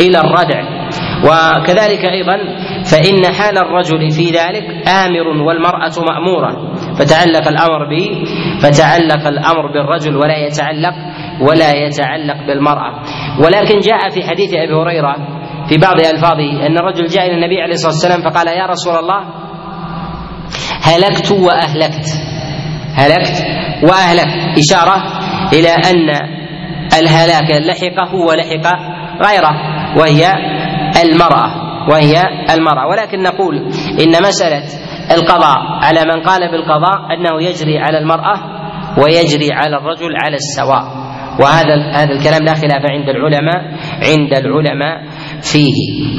إلى 0.00 0.20
الردع. 0.20 0.79
وكذلك 1.24 2.04
أيضا 2.04 2.36
فإن 2.84 3.34
حال 3.34 3.58
الرجل 3.58 4.10
في 4.10 4.24
ذلك 4.30 4.88
آمر 4.88 5.26
والمرأة 5.46 5.92
مأمورة 6.08 6.74
فتعلق 6.98 7.48
الأمر 7.48 7.88
به 7.90 8.24
فتعلق 8.62 9.26
الأمر 9.28 9.72
بالرجل 9.72 10.16
ولا 10.16 10.36
يتعلق 10.46 10.94
ولا 11.40 11.72
يتعلق 11.72 12.46
بالمرأة. 12.46 13.02
ولكن 13.44 13.78
جاء 13.78 14.08
في 14.10 14.22
حديث 14.28 14.54
أبي 14.54 14.74
هريرة 14.74 15.16
في 15.68 15.78
بعض 15.78 16.00
ألفاظه 16.00 16.66
أن 16.66 16.78
الرجل 16.78 17.06
جاء 17.06 17.26
إلى 17.26 17.34
النبي 17.34 17.60
عليه 17.62 17.72
الصلاة 17.72 17.92
والسلام 17.92 18.30
فقال 18.32 18.46
يا 18.48 18.66
رسول 18.66 18.94
الله 18.96 19.20
هلكت 20.82 21.32
وأهلكت. 21.32 22.06
هلكت 22.94 23.46
وأهلكت. 23.82 24.58
إشارة 24.58 24.96
إلى 25.52 25.68
أن 25.70 26.10
الهلاك 27.00 27.50
لحقه 27.50 28.14
ولحق 28.14 28.66
غيره 29.26 29.54
وهي 29.98 30.32
المرأة 31.02 31.70
وهي 31.90 32.22
المرأة. 32.54 32.86
ولكن 32.86 33.22
نقول 33.22 33.56
إن 34.00 34.22
مسألة 34.28 34.62
القضاء 35.14 35.58
على 35.82 36.00
من 36.04 36.22
قال 36.22 36.50
بالقضاء 36.50 37.14
أنه 37.14 37.42
يجري 37.42 37.78
على 37.78 37.98
المرأة 37.98 38.36
ويجري 38.98 39.52
على 39.52 39.76
الرجل 39.76 40.16
على 40.16 40.36
السواء. 40.36 41.00
وهذا 41.40 41.74
هذا 41.94 42.12
الكلام 42.12 42.42
لا 42.42 42.54
خلاف 42.54 42.82
عند 42.90 43.08
العلماء 43.08 43.62
عند 44.10 44.32
العلماء 44.32 45.02
فيه. 45.42 45.74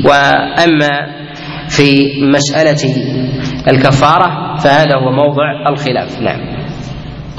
وأما 0.06 1.22
في 1.70 2.04
مسألة 2.36 2.96
الكفارة 3.68 4.56
فهذا 4.56 4.96
هو 4.96 5.12
موضع 5.12 5.70
الخلاف. 5.70 6.22
نعم. 6.22 6.62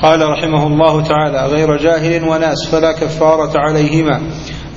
قال 0.03 0.21
رحمه 0.21 0.67
الله 0.67 1.03
تعالى 1.03 1.47
غير 1.47 1.77
جاهل 1.77 2.23
وناس 2.29 2.71
فلا 2.73 2.93
كفارة 2.93 3.59
عليهما. 3.59 4.21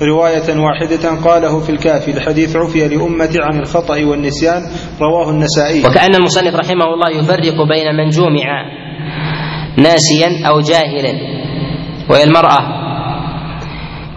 رواية 0.02 0.58
واحدة 0.58 1.10
قاله 1.24 1.60
في 1.60 1.70
الكافي 1.70 2.10
الحديث 2.10 2.56
عفي 2.56 2.88
لأمة 2.88 3.30
عن 3.40 3.60
الخطأ 3.60 4.04
والنسيان 4.04 4.62
رواه 5.00 5.30
النسائي. 5.30 5.84
وكأن 5.84 6.14
المصنف 6.14 6.54
رحمه 6.54 6.84
الله 6.84 7.10
يفرق 7.18 7.62
بين 7.68 7.94
من 7.96 8.08
جمع 8.08 8.46
ناسيا 9.78 10.48
أو 10.48 10.60
جاهلا 10.60 11.12
وهي 12.10 12.24
المرأة 12.24 12.58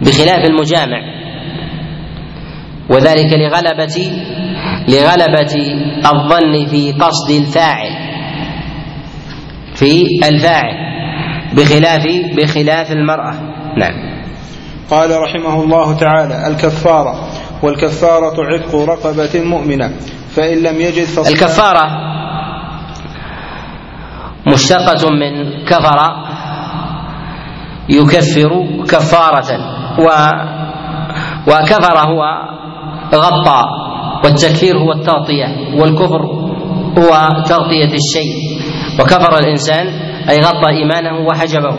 بخلاف 0.00 0.46
المجامع. 0.46 1.00
وذلك 2.90 3.32
لغلبة 3.32 4.12
لغلبة 4.88 5.54
الظن 6.06 6.66
في 6.66 6.92
قصد 6.92 7.30
الفاعل 7.30 7.90
في 9.74 10.04
الفاعل 10.28 10.74
بخلاف 11.56 12.02
بخلاف 12.36 12.92
المرأة. 12.92 13.34
نعم. 13.78 14.09
قال 14.90 15.10
رحمه 15.20 15.62
الله 15.62 15.96
تعالى 15.98 16.46
الكفارة 16.48 17.14
والكفارة 17.62 18.34
عتق 18.44 18.74
رقبة 18.74 19.40
مؤمنة 19.44 19.88
فإن 20.36 20.58
لم 20.62 20.80
يجد 20.80 21.04
فصيام 21.04 21.34
الكفارة 21.34 21.84
مشتقة 24.46 25.10
من 25.10 25.64
كفر 25.64 25.98
يكفر 27.88 28.50
كفارة 28.88 29.50
و 29.98 30.08
وكفر 31.46 31.98
هو 31.98 32.22
غطى 33.14 33.62
والتكفير 34.24 34.78
هو 34.78 34.92
التغطية 34.92 35.46
والكفر 35.80 36.22
هو 36.98 37.28
تغطية 37.48 37.92
الشيء. 37.94 38.34
وكفر 39.00 39.38
الإنسان 39.38 39.86
أي 40.30 40.38
غطى 40.40 40.68
إيمانه 40.70 41.26
وحجبه. 41.26 41.78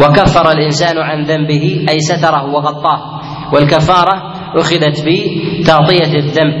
وكفر 0.00 0.50
الإنسان 0.50 0.98
عن 0.98 1.24
ذنبه 1.24 1.86
أي 1.88 1.98
ستره 2.00 2.44
وغطاه. 2.54 3.20
والكفارة 3.54 4.32
أخذت 4.56 5.04
بتغطية 5.06 6.14
الذنب 6.18 6.54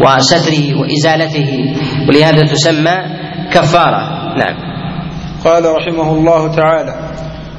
وستره 0.00 0.80
وإزالته 0.80 1.74
ولهذا 2.08 2.42
تسمى 2.46 2.96
كفارة. 3.52 4.34
نعم. 4.38 4.74
قال 5.44 5.64
رحمه 5.64 6.12
الله 6.12 6.48
تعالى 6.48 6.94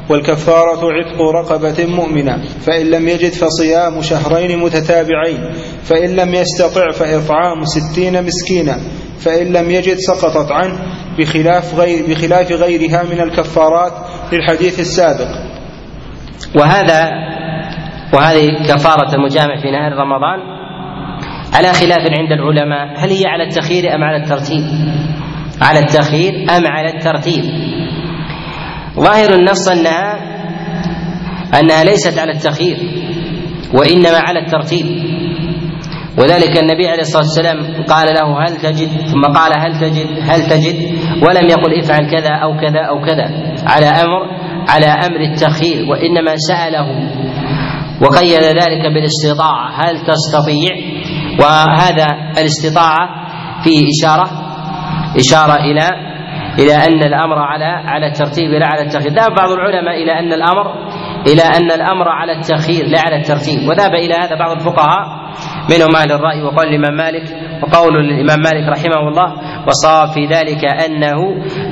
والكفارة 0.10 0.80
عتق 0.94 1.22
رقبة 1.22 1.86
مؤمنة 1.86 2.38
فإن 2.38 2.86
لم 2.86 3.08
يجد 3.08 3.32
فصيام 3.32 4.02
شهرين 4.02 4.60
متتابعين 4.60 5.54
فإن 5.84 6.16
لم 6.16 6.36
يستطع 6.36 6.92
فإطعام 6.92 7.66
ستين 7.66 8.24
مسكينا 8.24 8.78
فإن 9.20 9.54
لم 9.54 9.72
يجد 9.72 9.98
سقطت 9.98 10.52
عنه 10.52 10.80
بخلاف 11.20 11.80
غير 11.80 12.06
بخلاف 12.10 12.52
غيرها 12.52 13.04
من 13.04 13.22
الكفارات 13.22 13.94
للحديث 14.34 14.80
السابق. 14.80 15.28
وهذا 16.56 17.12
وهذه 18.14 18.48
كفارة 18.68 19.16
المجامع 19.16 19.62
في 19.62 19.72
نهار 19.72 19.92
رمضان 19.94 20.40
على 21.54 21.68
خلاف 21.68 22.00
عند 22.00 22.32
العلماء. 22.32 23.00
هل 23.00 23.10
هي 23.10 23.24
على 23.26 23.44
التخيير 23.44 23.96
أم 23.96 24.04
على 24.04 24.18
الترتيب؟ 24.24 24.64
على 25.62 25.80
التخيير 25.80 26.34
أم 26.34 26.68
على 26.68 26.90
الترتيب؟ 26.98 27.44
ظاهر 28.96 29.34
النص 29.34 29.68
أنها 29.68 30.20
أنها 31.60 31.84
ليست 31.84 32.20
على 32.20 32.32
التخيير 32.32 32.78
وإنما 33.74 34.18
على 34.18 34.40
الترتيب. 34.40 34.86
وذلك 36.18 36.58
النبي 36.58 36.88
عليه 36.88 37.02
الصلاة 37.02 37.24
والسلام 37.24 37.84
قال 37.84 38.08
له 38.08 38.48
هل 38.48 38.58
تجد؟ 38.58 38.90
ثم 39.12 39.22
قال 39.22 39.52
هل 39.60 39.80
تجد؟ 39.80 40.08
هل 40.30 40.50
تجد؟ 40.50 40.76
ولم 41.24 41.50
يقل 41.50 41.80
افعل 41.80 42.10
كذا 42.12 42.34
أو 42.44 42.58
كذا 42.58 42.82
أو 42.90 43.02
كذا. 43.06 43.28
على 43.68 43.86
أمر 43.86 44.22
على 44.70 44.86
أمر 44.86 45.20
التخيير 45.20 45.90
وإنما 45.90 46.36
سأله. 46.36 46.88
وقيد 48.02 48.44
ذلك 48.44 48.84
بالاستطاعة. 48.94 49.70
هل 49.72 49.96
تستطيع؟ 50.06 50.76
وهذا 51.40 52.08
الاستطاعة 52.38 53.10
فيه 53.64 53.86
إشارة 54.00 54.28
إشارة 55.18 55.56
إلى 55.56 55.90
إلى 56.60 56.74
أن 56.74 57.04
الأمر 57.04 57.40
على 57.40 57.66
على 57.66 58.08
الترتيب 58.08 58.52
لا 58.52 58.68
على 58.68 58.82
التخيير. 58.82 59.14
ذهب 59.14 59.36
بعض 59.36 59.50
العلماء 59.52 60.04
إلى 60.04 60.20
أن 60.20 60.34
الأمر 60.34 60.95
إلى 61.28 61.42
أن 61.42 61.72
الأمر 61.72 62.10
على 62.10 62.32
التخيير 62.32 62.86
لا 62.86 63.02
على 63.02 63.16
الترتيب. 63.16 63.70
وذهب 63.70 63.94
إلى 63.94 64.14
هذا 64.14 64.36
بعض 64.40 64.52
الفقهاء 64.52 65.26
منهم 65.70 65.96
أهل 65.96 66.12
الرأي 66.12 66.44
وقول 66.44 66.68
الإمام 66.68 66.98
مالك 66.98 67.24
وقول 67.64 67.96
الإمام 67.98 68.40
مالك 68.40 68.70
رحمه 68.70 69.08
الله 69.08 69.34
وصار 69.68 70.08
في 70.08 70.26
ذلك 70.26 70.66
أنه 70.66 71.16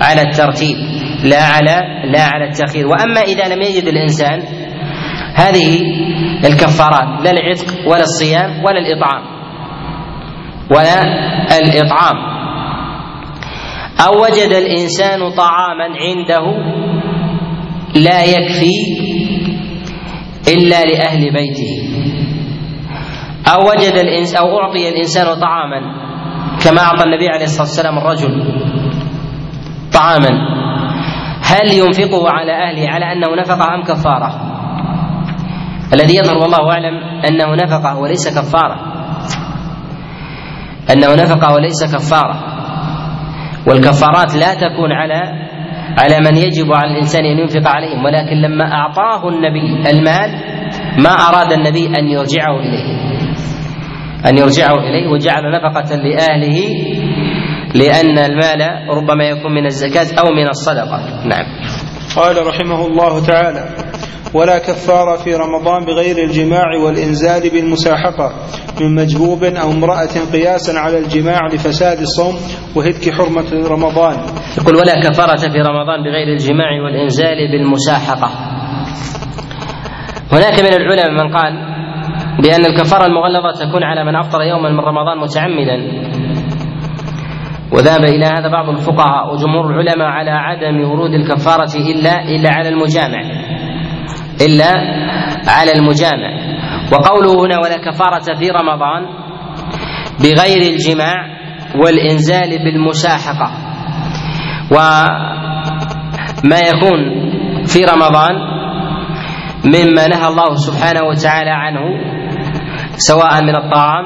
على 0.02 0.22
الترتيب 0.22 0.76
لا 1.24 1.44
على 1.44 1.82
لا 2.12 2.24
على 2.24 2.46
التخيير 2.50 2.88
وأما 2.88 3.22
إذا 3.22 3.56
لم 3.56 3.62
يجد 3.62 3.88
الإنسان 3.88 4.44
هذه 5.36 5.82
الكفارات 6.48 7.24
لا 7.24 7.32
العتق 7.32 7.88
ولا 7.88 8.02
الصيام 8.04 8.64
ولا 8.64 8.80
الإطعام 8.80 9.24
ولا 10.72 11.02
الإطعام 11.58 12.16
أو 14.08 14.22
وجد 14.22 14.52
الإنسان 14.54 15.20
طعاما 15.38 15.84
عنده 15.84 16.46
لا 17.96 18.24
يكفي 18.24 18.74
إلا 20.48 20.82
لأهل 20.82 21.34
بيته. 21.34 21.74
أو 23.54 23.70
وجد 23.70 23.94
الإنس 23.94 24.36
أو 24.36 24.60
أعطي 24.60 24.90
الإنسان 24.90 25.40
طعاما 25.40 25.82
كما 26.64 26.82
أعطى 26.82 27.04
النبي 27.04 27.30
عليه 27.30 27.44
الصلاة 27.44 27.68
والسلام 27.68 27.98
الرجل 27.98 28.44
طعاما. 29.94 30.30
هل 31.44 31.74
ينفقه 31.74 32.30
على 32.30 32.52
أهله 32.52 32.90
على 32.90 33.06
أنه 33.14 33.42
نفقة 33.42 33.76
أم 33.76 33.84
كفارة؟ 33.84 34.54
الذي 35.94 36.16
يظهر 36.16 36.38
والله 36.38 36.72
أعلم 36.72 36.98
أنه 37.28 37.56
نفقه 37.56 38.00
وليس 38.00 38.40
كفارة. 38.40 38.80
أنه 40.92 41.14
نفقه 41.16 41.54
وليس 41.54 41.96
كفارة. 41.96 42.36
والكفارات 43.68 44.36
لا 44.36 44.54
تكون 44.54 44.92
على 44.92 45.22
على 45.98 46.18
من 46.20 46.38
يجب 46.38 46.74
على 46.74 46.92
الإنسان 46.92 47.26
أن 47.26 47.40
ينفق 47.40 47.68
عليهم 47.68 48.06
ولكن 48.06 48.36
لما 48.36 48.72
أعطاه 48.72 49.30
النبي 49.30 49.90
المال 49.90 50.30
ما 51.04 51.10
أراد 51.10 51.54
النبي 51.54 51.88
أن 51.88 52.08
يرجعه 52.08 52.60
إليه. 52.60 53.04
أن 54.26 54.38
يرجعه 54.38 54.80
إليه 54.80 55.08
وجعل 55.08 55.52
نفقة 55.52 55.96
لأهله 55.96 56.60
لأن 57.76 58.18
المال 58.18 58.90
ربما 58.90 59.24
يكون 59.24 59.52
من 59.52 59.66
الزكاة 59.66 60.08
أو 60.20 60.32
من 60.34 60.48
الصدقة. 60.50 61.26
نعم. 61.26 61.46
قال 62.16 62.48
رحمه 62.48 62.86
الله 62.88 63.26
تعالى 63.26 63.93
ولا 64.34 64.60
كفارة 64.60 65.16
في 65.18 65.36
رمضان 65.36 65.86
بغير 65.86 66.18
الجماع 66.18 66.78
والإنزال 66.86 67.50
بالمساحقة 67.50 68.34
من 68.82 68.96
مجبوب 68.96 69.44
أو 69.44 69.72
امرأة 69.72 70.16
قياسا 70.34 70.80
على 70.80 70.98
الجماع 70.98 71.40
لفساد 71.54 72.00
الصوم 72.00 72.36
وهتك 72.76 73.14
حرمة 73.14 73.68
رمضان. 73.68 74.16
يقول 74.58 74.76
ولا 74.76 75.10
كفارة 75.10 75.52
في 75.52 75.60
رمضان 75.62 76.04
بغير 76.04 76.28
الجماع 76.28 76.82
والإنزال 76.84 77.38
بالمساحقة. 77.52 78.30
هناك 80.32 80.60
من 80.60 80.74
العلماء 80.74 81.12
من 81.12 81.36
قال 81.36 81.54
بأن 82.44 82.66
الكفارة 82.66 83.06
المغلظة 83.06 83.66
تكون 83.66 83.84
على 83.84 84.04
من 84.04 84.16
أفطر 84.16 84.42
يوما 84.42 84.70
من 84.72 84.80
رمضان 84.80 85.18
متعمدا. 85.18 85.78
وذهب 87.72 88.04
إلى 88.04 88.26
هذا 88.26 88.48
بعض 88.52 88.70
الفقهاء 88.70 89.34
وجمهور 89.34 89.66
العلماء 89.72 90.08
على 90.08 90.32
عدم 90.32 90.92
ورود 90.92 91.14
الكفارة 91.14 91.76
إلا 91.76 92.22
إلا 92.24 92.50
على 92.50 92.70
المجامع. 92.70 93.22
إلا 94.42 94.72
على 95.48 95.72
المجامع. 95.72 96.32
وقوله 96.92 97.46
هنا 97.46 97.60
ولا 97.60 97.78
كفارة 97.92 98.38
في 98.40 98.50
رمضان 98.50 99.06
بغير 100.20 100.74
الجماع 100.74 101.16
والإنزال 101.76 102.50
بالمساحقة. 102.64 103.52
وما 104.72 106.60
يكون 106.60 107.00
في 107.66 107.84
رمضان 107.84 108.36
مما 109.66 110.08
نهى 110.08 110.28
الله 110.28 110.56
سبحانه 110.56 111.04
وتعالى 111.08 111.50
عنه 111.50 111.82
سواء 112.98 113.44
من 113.44 113.56
الطعام 113.56 114.06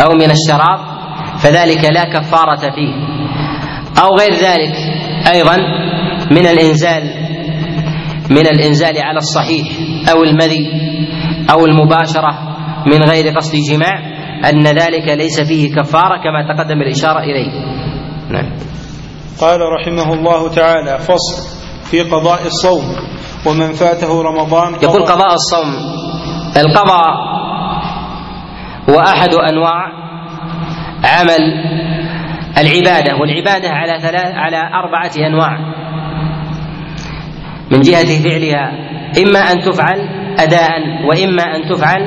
أو 0.00 0.10
من 0.12 0.30
الشراب 0.30 0.78
فذلك 1.38 1.84
لا 1.84 2.04
كفارة 2.04 2.70
فيه. 2.70 2.94
أو 4.02 4.16
غير 4.16 4.32
ذلك 4.32 4.74
أيضا 5.34 5.56
من 6.30 6.46
الإنزال 6.46 7.23
من 8.30 8.46
الإنزال 8.46 8.98
على 8.98 9.18
الصحيح 9.18 9.66
أو 10.12 10.22
المذي 10.22 10.66
أو 11.50 11.66
المباشرة 11.66 12.54
من 12.86 13.02
غير 13.02 13.36
قصد 13.36 13.56
جماع 13.70 14.14
أن 14.50 14.62
ذلك 14.62 15.08
ليس 15.08 15.40
فيه 15.40 15.74
كفارة 15.74 16.16
كما 16.22 16.54
تقدم 16.54 16.82
الإشارة 16.82 17.20
إليه. 17.20 17.50
نعم. 18.30 18.50
قال 19.40 19.60
رحمه 19.60 20.14
الله 20.14 20.48
تعالى 20.48 20.98
فصل 20.98 21.54
في 21.90 22.00
قضاء 22.00 22.46
الصوم 22.46 22.84
ومن 23.46 23.72
فاته 23.72 24.22
رمضان 24.22 24.74
يقول 24.82 25.02
قضاء 25.02 25.34
الصوم 25.34 25.74
القضاء 26.56 27.34
هو 28.90 29.00
أحد 29.00 29.34
أنواع 29.34 30.04
عمل 31.04 31.42
العبادة 32.58 33.16
والعبادة 33.16 33.68
على 33.68 34.00
ثلاث 34.00 34.34
على 34.34 34.56
أربعة 34.56 35.12
أنواع. 35.26 35.83
من 37.74 37.80
جهة 37.80 38.22
فعلها 38.22 38.72
إما 39.26 39.38
أن 39.38 39.60
تفعل 39.60 40.08
أداء 40.38 40.70
وإما 41.08 41.42
أن 41.42 41.74
تفعل 41.74 42.02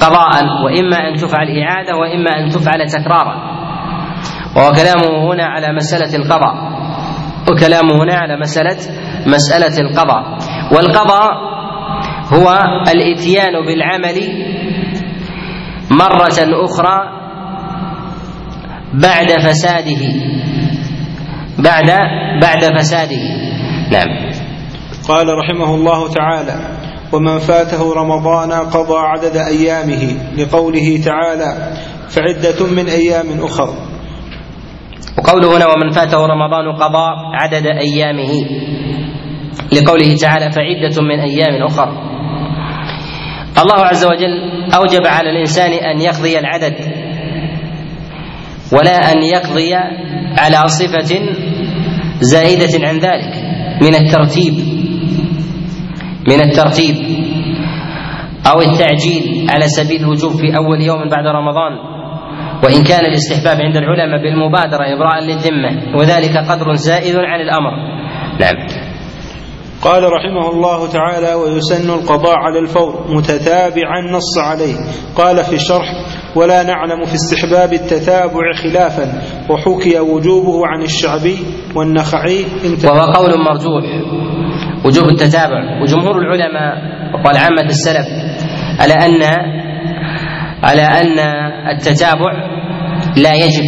قضاء 0.00 0.44
وإما 0.64 0.96
أن 1.08 1.14
تفعل 1.14 1.46
إعادة 1.58 1.96
وإما 1.96 2.30
أن 2.30 2.48
تفعل 2.48 2.86
تكرارا. 2.88 3.52
وهو 4.56 4.72
كلامه 4.72 5.32
هنا 5.32 5.44
على 5.46 5.72
مسألة 5.72 6.16
القضاء. 6.16 6.54
وكلامه 7.50 8.02
هنا 8.02 8.14
على 8.14 8.36
مسألة 8.36 8.76
مسألة 9.26 9.78
القضاء. 9.80 10.38
والقضاء 10.72 11.32
هو 12.32 12.58
الإتيان 12.94 13.52
بالعمل 13.66 14.18
مرة 15.90 16.64
أخرى 16.64 17.22
بعد 18.94 19.30
فساده. 19.40 20.02
بعد 21.58 21.90
بعد 22.42 22.78
فساده. 22.78 23.52
نعم. 23.92 24.31
قال 25.08 25.26
رحمه 25.38 25.74
الله 25.74 26.08
تعالى 26.08 26.78
ومن 27.12 27.38
فاته 27.38 27.94
رمضان 27.94 28.52
قضى 28.52 28.98
عدد 28.98 29.36
أيامه 29.36 30.16
لقوله 30.38 31.00
تعالى 31.04 31.76
فعدة 32.08 32.66
من 32.66 32.86
أيام 32.88 33.26
أخر 33.44 33.68
وقوله 35.18 35.56
هنا 35.56 35.66
ومن 35.66 35.90
فاته 35.90 36.18
رمضان 36.26 36.72
قضى 36.76 37.08
عدد 37.34 37.66
أيامه 37.66 38.32
لقوله 39.72 40.14
تعالى 40.16 40.50
فعدة 40.52 41.02
من 41.02 41.20
أيام 41.20 41.62
أخر 41.66 41.88
الله 43.58 43.84
عز 43.86 44.04
وجل 44.04 44.34
أوجب 44.74 45.06
على 45.06 45.30
الإنسان 45.30 45.72
أن 45.72 46.00
يقضي 46.00 46.38
العدد 46.38 46.74
ولا 48.72 49.12
أن 49.12 49.22
يقضي 49.22 49.74
على 50.38 50.68
صفة 50.68 51.20
زائدة 52.20 52.88
عن 52.88 52.98
ذلك 52.98 53.34
من 53.82 53.94
الترتيب. 53.94 54.81
من 56.28 56.40
الترتيب 56.40 56.96
أو 58.46 58.60
التعجيل 58.60 59.46
على 59.50 59.66
سبيل 59.66 60.00
الوجوب 60.00 60.32
في 60.32 60.56
أول 60.56 60.80
يوم 60.80 61.08
بعد 61.08 61.26
رمضان 61.26 61.72
وإن 62.64 62.84
كان 62.84 63.04
الاستحباب 63.06 63.60
عند 63.60 63.76
العلماء 63.76 64.22
بالمبادرة 64.22 64.84
إبراء 64.96 65.24
للذمة 65.24 65.96
وذلك 65.96 66.36
قدر 66.50 66.74
زائد 66.74 67.16
عن 67.16 67.40
الأمر. 67.40 67.70
نعم. 68.40 68.66
قال 69.82 70.02
رحمه 70.02 70.50
الله 70.50 70.88
تعالى 70.92 71.34
ويسن 71.34 71.90
القضاء 71.90 72.34
على 72.38 72.58
الفور 72.58 73.04
متتابعا 73.08 74.00
نص 74.12 74.38
عليه. 74.38 74.74
قال 75.16 75.36
في 75.36 75.54
الشرح 75.54 75.88
ولا 76.36 76.62
نعلم 76.62 77.04
في 77.04 77.14
استحباب 77.14 77.72
التتابع 77.72 78.52
خلافا 78.62 79.22
وحكي 79.50 80.00
وجوبه 80.00 80.66
عن 80.66 80.82
الشعبي 80.82 81.36
والنخعي 81.76 82.44
وهو 82.84 83.12
قول 83.12 83.44
مرجوح 83.44 83.84
وجوب 84.84 85.08
التتابع 85.08 85.80
وجمهور 85.82 86.18
العلماء 86.18 86.74
وقال 87.14 87.36
عامة 87.36 87.66
السلف 87.70 88.06
على 88.80 88.94
أن 88.94 89.22
على 90.62 90.82
أن 90.82 91.18
التتابع 91.74 92.32
لا 93.16 93.34
يجب. 93.34 93.64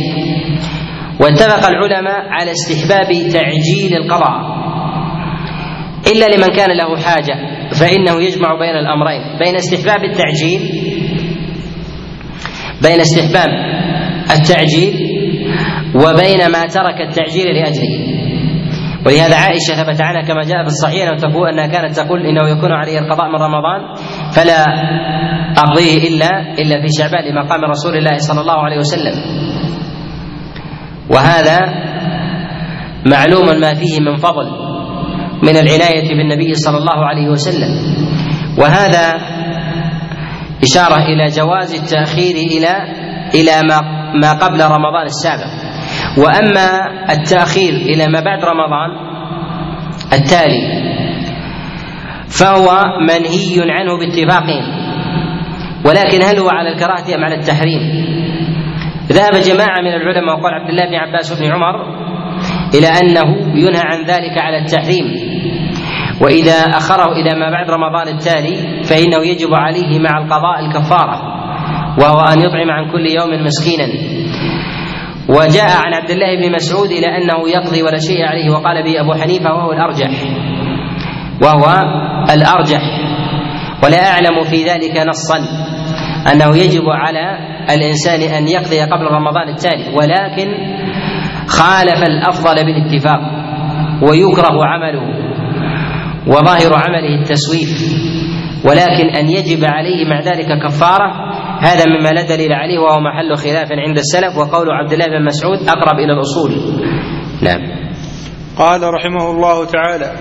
واتفق 1.21 1.69
العلماء 1.69 2.29
على 2.31 2.51
استحباب 2.51 3.07
تعجيل 3.07 3.97
القضاء. 3.97 4.55
إلا 6.12 6.27
لمن 6.37 6.57
كان 6.57 6.77
له 6.77 6.97
حاجة 6.97 7.35
فإنه 7.71 8.23
يجمع 8.23 8.55
بين 8.59 8.77
الأمرين 8.77 9.39
بين 9.39 9.55
استحباب 9.55 10.05
التعجيل 10.05 10.61
بين 12.83 13.01
استحباب 13.01 13.49
التعجيل 14.31 14.95
وبين 15.95 16.51
ما 16.53 16.62
ترك 16.62 17.01
التعجيل 17.09 17.47
لأجله. 17.47 18.24
ولهذا 19.07 19.36
عائشة 19.36 19.74
ثبت 19.84 20.00
عنها 20.00 20.22
كما 20.22 20.42
جاء 20.42 20.62
في 20.62 20.66
الصحيح 20.66 21.09
أنه 21.09 21.18
تقول 21.18 21.48
أنها 21.48 21.66
كانت 21.66 21.96
تقول 21.96 22.26
إنه 22.26 22.48
يكون 22.48 22.72
عليه 22.72 22.98
القضاء 22.98 23.28
من 23.28 23.34
رمضان 23.34 23.94
فلا 24.32 24.64
أقضيه 25.59 26.09
إلا 26.09 26.40
إلا 26.40 26.80
في 26.80 26.88
شعبان 26.98 27.24
لمقام 27.32 27.64
رسول 27.70 27.96
الله 27.96 28.16
صلى 28.18 28.40
الله 28.40 28.64
عليه 28.64 28.78
وسلم. 28.78 29.14
وهذا 31.11 31.59
معلوم 33.07 33.61
ما 33.61 33.74
فيه 33.74 34.00
من 34.00 34.16
فضل 34.16 34.46
من 35.42 35.57
العناية 35.57 36.09
بالنبي 36.09 36.55
صلى 36.55 36.78
الله 36.78 37.07
عليه 37.07 37.28
وسلم. 37.28 37.70
وهذا 38.59 39.14
إشارة 40.62 41.02
إلى 41.02 41.26
جواز 41.26 41.74
التأخير 41.74 42.34
إلى 42.34 42.72
إلى 43.34 43.68
ما 43.68 43.80
ما 44.20 44.32
قبل 44.32 44.61
رمضان 44.61 45.07
السابق. 45.07 45.64
وأما 46.19 46.69
التأخير 47.12 47.73
إلى 47.75 48.07
ما 48.07 48.21
بعد 48.21 48.45
رمضان 48.45 48.91
التالي 50.12 50.85
فهو 52.29 52.83
منهي 53.09 53.73
عنه 53.73 53.99
باتفاقهم 53.99 54.85
ولكن 55.85 56.23
هل 56.23 56.39
هو 56.39 56.49
على 56.49 56.73
الكراهة 56.73 57.15
أم 57.15 57.25
على 57.25 57.35
التحريم؟ 57.35 58.05
ذهب 59.12 59.33
جماعة 59.33 59.81
من 59.81 59.95
العلماء 59.95 60.39
وقال 60.39 60.55
عبد 60.55 60.71
الله 60.71 60.87
بن 60.87 60.95
عباس 60.95 61.33
وابن 61.33 61.53
عمر 61.53 62.05
إلى 62.75 62.87
أنه 62.87 63.57
ينهى 63.57 63.83
عن 63.85 64.05
ذلك 64.05 64.39
على 64.39 64.59
التحريم 64.59 65.35
وإذا 66.21 66.53
أخره 66.53 67.12
إلى 67.12 67.39
ما 67.41 67.51
بعد 67.51 67.71
رمضان 67.71 68.09
التالي 68.09 68.83
فإنه 68.85 69.27
يجب 69.27 69.55
عليه 69.55 69.99
مع 69.99 70.19
القضاء 70.19 70.67
الكفارة 70.67 71.23
وهو 71.99 72.21
أن 72.33 72.41
يطعم 72.41 72.71
عن 72.71 72.93
كل 72.93 73.07
يوم 73.07 73.45
مسكينا 73.45 73.87
وجاء 75.29 75.70
عن 75.87 75.95
عبد 75.95 76.11
الله 76.11 76.37
بن 76.37 76.55
مسعود 76.55 76.91
إلى 76.91 77.07
أنه 77.07 77.49
يقضي 77.49 77.83
ولا 77.83 77.99
شيء 77.99 78.22
عليه 78.25 78.51
وقال 78.51 78.83
به 78.85 79.01
أبو 79.01 79.14
حنيفة 79.22 79.53
وهو 79.55 79.72
الأرجح. 79.72 80.11
وهو 81.43 81.64
الأرجح. 82.31 82.83
ولا 83.85 84.11
أعلم 84.12 84.43
في 84.51 84.64
ذلك 84.64 85.07
نصا 85.09 85.39
أنه 86.33 86.57
يجب 86.57 86.85
على 86.89 87.39
الإنسان 87.75 88.20
أن 88.20 88.49
يقضي 88.49 88.81
قبل 88.81 89.05
رمضان 89.05 89.49
التالي 89.49 89.95
ولكن 89.95 90.55
خالف 91.49 92.03
الأفضل 92.03 92.55
بالاتفاق 92.64 93.20
ويكره 94.03 94.66
عمله 94.66 95.03
وظاهر 96.27 96.75
عمله 96.75 97.14
التسويف 97.20 98.05
ولكن 98.64 99.16
أن 99.16 99.29
يجب 99.29 99.64
عليه 99.64 100.05
مع 100.09 100.20
ذلك 100.20 100.62
كفارة 100.62 101.34
هذا 101.61 101.84
مما 101.86 102.09
لا 102.09 102.22
دليل 102.22 102.52
عليه 102.52 102.78
وهو 102.78 103.00
محل 103.00 103.36
خلاف 103.36 103.68
عند 103.72 103.98
السلف 103.98 104.36
وقول 104.36 104.70
عبد 104.70 104.92
الله 104.92 105.07
بن 105.07 105.24
مسعود 105.24 105.59
أقرب 105.68 105.98
إلى 105.98 106.12
الأصول. 106.12 106.50
نعم. 107.42 107.61
قال 108.59 108.82
رحمه 108.82 109.30
الله 109.30 109.64
تعالى 109.64 110.12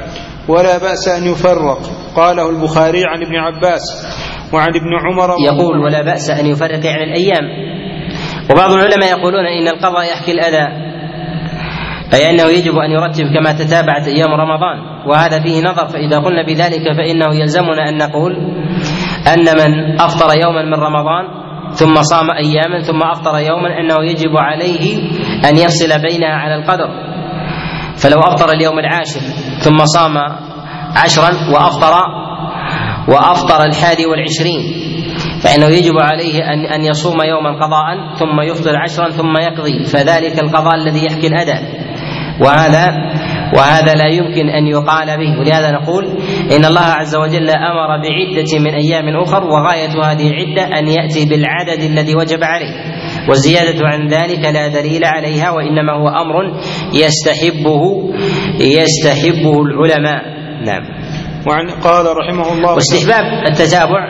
ولا 0.47 0.77
بأس 0.77 1.07
أن 1.07 1.31
يفرق. 1.31 1.79
قاله 2.15 2.49
البخاري 2.49 3.03
عن 3.05 3.23
ابن 3.23 3.35
عباس 3.35 4.07
وعن 4.53 4.69
ابن 4.69 4.91
عمر 5.05 5.35
يقول 5.45 5.79
ولا 5.79 6.01
بأس 6.01 6.29
أن 6.29 6.45
يفرق 6.45 6.85
يعني 6.85 7.03
الأيام. 7.03 7.43
وبعض 8.51 8.71
العلماء 8.71 9.09
يقولون 9.09 9.45
إن 9.45 9.67
القضاء 9.67 10.05
يحكي 10.11 10.31
الأذى 10.31 10.93
أي 12.13 12.29
أنه 12.29 12.43
يجب 12.43 12.75
أن 12.77 12.91
يرتب 12.91 13.23
كما 13.23 13.51
تتابعت 13.51 14.07
أيام 14.07 14.31
رمضان 14.31 15.07
وهذا 15.07 15.39
فيه 15.39 15.61
نظر 15.61 15.87
فإذا 15.87 16.17
قلنا 16.17 16.45
بذلك 16.45 16.83
فإنه 16.97 17.35
يلزمنا 17.35 17.89
أن 17.89 17.97
نقول 17.97 18.33
أن 19.27 19.45
من 19.57 20.01
أفطر 20.01 20.37
يوما 20.37 20.63
من 20.65 20.73
رمضان 20.73 21.43
ثم 21.71 22.01
صام 22.01 22.31
أياما 22.31 22.81
ثم 22.81 23.03
أفطر 23.03 23.37
يوما 23.39 23.79
أنه 23.79 24.03
يجب 24.03 24.37
عليه 24.37 24.97
أن 25.49 25.57
يفصل 25.57 26.01
بينها 26.01 26.35
على 26.35 26.55
القدر. 26.55 26.89
فلو 27.97 28.19
أفطر 28.19 28.51
اليوم 28.51 28.79
العاشر 28.79 29.19
ثم 29.59 29.85
صام 29.85 30.17
عشرا 31.03 31.29
وأفطر 31.53 31.93
وأفطر 33.07 33.65
الحادي 33.65 34.05
والعشرين 34.05 34.61
فإنه 35.43 35.65
يجب 35.65 35.99
عليه 35.99 36.39
أن 36.53 36.65
أن 36.65 36.83
يصوم 36.85 37.17
يوما 37.21 37.65
قضاء 37.65 38.15
ثم 38.15 38.41
يفطر 38.41 38.75
عشرا 38.77 39.09
ثم 39.09 39.37
يقضي. 39.37 39.83
فذلك 39.83 40.43
القضاء 40.43 40.75
الذي 40.75 41.05
يحكي 41.05 41.27
الأداء 41.27 41.61
وهذا 42.41 42.85
وهذا 43.57 43.93
لا 43.93 44.07
يمكن 44.09 44.49
أن 44.49 44.67
يقال 44.67 45.07
به. 45.17 45.39
ولهذا 45.39 45.71
نقول 45.71 46.05
إن 46.55 46.65
الله 46.65 46.81
عز 46.81 47.15
وجل 47.15 47.49
أمر 47.49 47.89
بعدة 48.03 48.59
من 48.59 48.73
أيام 48.73 49.17
أخر 49.21 49.43
وغاية 49.43 49.89
هذه 50.11 50.27
العدة 50.27 50.79
أن 50.79 50.87
يأتي 50.87 51.29
بالعدد 51.29 51.81
الذي 51.83 52.15
وجب 52.15 52.43
عليه 52.43 52.73
والزيادة 53.29 53.87
عن 53.87 54.07
ذلك 54.07 54.39
لا 54.39 54.67
دليل 54.67 55.05
عليها 55.05 55.49
وإنما 55.51 55.93
هو 55.93 56.07
أمر 56.07 56.59
يستحبه 56.93 57.81
يستحبه 58.61 59.61
العلماء. 59.61 60.21
نعم. 60.65 60.83
وعن 61.47 61.69
قال 61.69 62.05
رحمه 62.17 62.53
الله 62.53 62.73
واستحباب 62.73 63.23
التتابع 63.47 64.09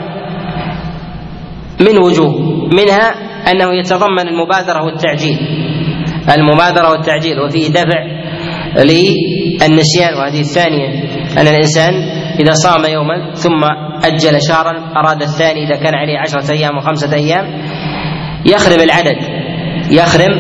من 1.79 1.97
وجوه 1.97 2.31
منها 2.73 3.07
أنه 3.51 3.73
يتضمن 3.79 4.27
المبادرة 4.27 4.85
والتعجيل. 4.85 5.37
المبادرة 6.37 6.89
والتعجيل 6.91 7.39
وفيه 7.39 7.67
دفع 7.69 8.12
للنسيان 8.77 10.13
وهذه 10.13 10.39
الثانية 10.39 10.87
أن 11.37 11.47
الإنسان 11.47 11.93
إذا 12.39 12.53
صام 12.53 12.85
يوما 12.85 13.33
ثم 13.33 13.63
أجل 14.03 14.41
شهرا 14.41 14.91
أراد 14.97 15.21
الثاني 15.21 15.63
إذا 15.63 15.75
كان 15.75 15.95
عليه 15.95 16.19
عشرة 16.19 16.51
أيام 16.51 16.77
وخمسه 16.77 17.15
أيام 17.15 17.45
يخرم 18.45 18.79
العدد 18.79 19.17
يخرم 19.91 20.33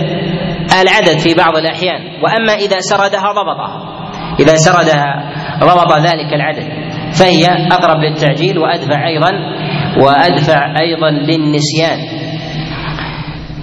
العدد 0.81 1.19
في 1.19 1.33
بعض 1.33 1.55
الأحيان. 1.55 2.01
وأما 2.23 2.53
إذا 2.53 2.79
سردها 2.79 3.31
ضبطها 3.31 3.93
إذا 4.39 4.55
سردها 4.55 5.33
ضبط 5.63 5.93
ذلك 5.97 6.33
العدد. 6.33 6.67
فهي 7.13 7.45
أقرب 7.71 7.97
للتعجيل 7.97 8.57
وأدفع 8.57 9.07
أيضا 9.07 9.29
وأدفع 10.03 10.79
أيضا 10.81 11.11
للنسيان. 11.11 11.99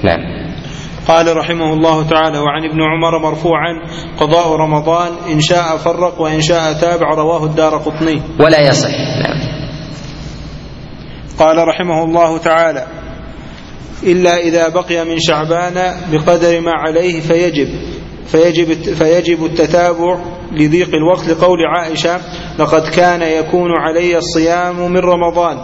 نعم. 0.05 0.30
قال 1.11 1.37
رحمه 1.37 1.73
الله 1.73 2.03
تعالى 2.03 2.39
وعن 2.39 2.65
ابن 2.65 2.83
عمر 2.83 3.19
مرفوعا 3.19 3.83
قضاء 4.21 4.57
رمضان 4.57 5.13
إن 5.33 5.41
شاء 5.41 5.77
فرق 5.77 6.21
وإن 6.21 6.41
شاء 6.41 6.73
تابع 6.73 7.15
رواه 7.15 7.45
الدار 7.45 7.77
قطني. 7.77 8.23
ولا 8.41 8.69
يصح. 8.69 8.91
نعم. 8.91 9.41
قال 11.39 11.69
رحمه 11.69 12.05
الله 12.05 12.39
تعالى 12.39 12.87
إلا 14.03 14.37
إذا 14.37 14.69
بقي 14.69 15.05
من 15.05 15.19
شعبان 15.19 15.97
بقدر 16.13 16.61
ما 16.61 16.73
عليه 16.73 17.21
فيجب 17.21 17.69
فيجب 18.27 18.73
فيجب 18.73 19.45
التتابع 19.45 20.19
لضيق 20.53 20.95
الوقت 20.95 21.29
لقول 21.29 21.59
عائشة 21.77 22.21
لقد 22.59 22.89
كان 22.89 23.23
يكون 23.23 23.71
علي 23.79 24.19
الصيام 24.19 24.93
من 24.93 24.99
رمضان 24.99 25.59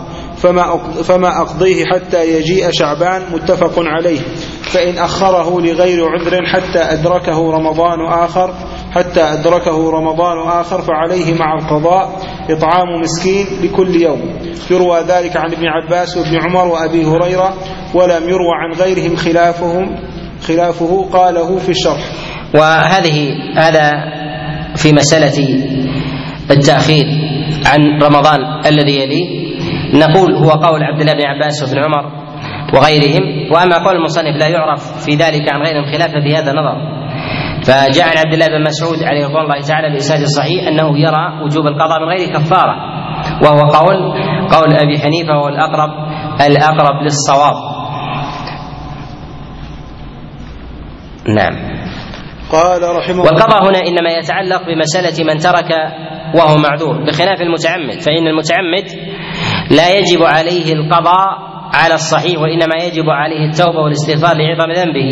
فما 0.46 0.78
فما 1.02 1.40
أقضيه 1.40 1.84
حتى 1.84 2.38
يجيء 2.38 2.70
شعبان 2.70 3.22
متفق 3.32 3.72
عليه. 3.78 4.20
فإن 4.62 4.98
أخره 4.98 5.60
لغير 5.60 6.08
عذر 6.08 6.46
حتى 6.46 6.78
أدركه 6.78 7.50
رمضان 7.52 8.00
آخر 8.06 8.54
حتى 8.90 9.22
أدركه 9.22 9.90
رمضان 9.90 10.48
آخر 10.48 10.82
فعليه 10.82 11.34
مع 11.34 11.54
القضاء 11.54 12.20
إطعام 12.50 13.00
مسكين 13.02 13.46
لكل 13.62 14.02
يوم. 14.02 14.20
يروى 14.70 15.00
ذلك 15.08 15.36
عن 15.36 15.52
ابن 15.52 15.66
عباس 15.66 16.16
وابن 16.16 16.36
عمر 16.36 16.66
وأبي 16.68 17.04
هريرة 17.04 17.54
ولم 17.94 18.28
يروى 18.28 18.52
عن 18.54 18.72
غيرهم 18.80 19.16
خلافهم 19.16 19.96
خلافه 20.42 21.08
قاله 21.12 21.58
في 21.58 21.68
الشرح. 21.68 22.04
وهذه 22.54 23.28
هذا 23.56 23.90
في 24.76 24.92
مسألة 24.92 25.58
التأخير 26.50 27.04
عن 27.66 27.80
رمضان 28.02 28.40
الذي 28.66 28.96
يليه. 29.00 29.45
نقول 29.98 30.34
هو 30.34 30.50
قول 30.50 30.82
عبد 30.82 31.00
الله 31.00 31.12
بن 31.12 31.26
عباس 31.26 31.62
وابن 31.62 31.84
عمر 31.84 32.12
وغيرهم 32.74 33.52
وأما 33.52 33.78
قول 33.84 33.96
المصنف 33.96 34.36
لا 34.40 34.48
يعرف 34.48 35.04
في 35.04 35.14
ذلك 35.14 35.52
عن 35.52 35.62
غيرهم 35.62 35.84
خلافا 35.92 36.20
في 36.20 36.36
هذا 36.36 36.52
نظر 36.52 36.96
فجاء 37.62 38.04
عن 38.04 38.16
عبد 38.16 38.32
الله 38.32 38.46
بن 38.46 38.62
مسعود 38.62 39.02
عليه 39.02 39.26
رضوان 39.26 39.44
الله 39.44 39.60
تعالى 39.60 39.92
بإسناد 39.92 40.20
الصحيح 40.20 40.68
أنه 40.68 40.98
يرى 40.98 41.44
وجوب 41.44 41.66
القضاء 41.66 42.00
من 42.00 42.08
غير 42.08 42.32
كفارة 42.32 42.76
وهو 43.42 43.60
قول 43.60 43.96
قول 44.52 44.76
أبي 44.76 44.98
حنيفة 44.98 45.32
وهو 45.32 45.48
الأقرب 45.48 45.90
الأقرب 46.40 47.02
للصواب. 47.02 47.54
نعم. 51.28 51.76
قال 52.52 52.96
رحمه 52.96 53.22
والقضاء 53.22 53.70
هنا 53.70 53.78
إنما 53.78 54.10
يتعلق 54.10 54.62
بمسألة 54.66 55.24
من 55.24 55.38
ترك 55.38 55.70
وهو 56.34 56.56
معذور 56.56 57.04
بخلاف 57.04 57.40
المتعمد 57.40 58.00
فإن 58.00 58.26
المتعمد 58.28 58.84
لا 59.70 59.98
يجب 59.98 60.22
عليه 60.22 60.72
القضاء 60.72 61.56
على 61.74 61.94
الصحيح 61.94 62.40
وإنما 62.40 62.76
يجب 62.84 63.10
عليه 63.10 63.48
التوبة 63.48 63.78
والاستغفار 63.78 64.36
لعظم 64.36 64.72
ذنبه 64.72 65.08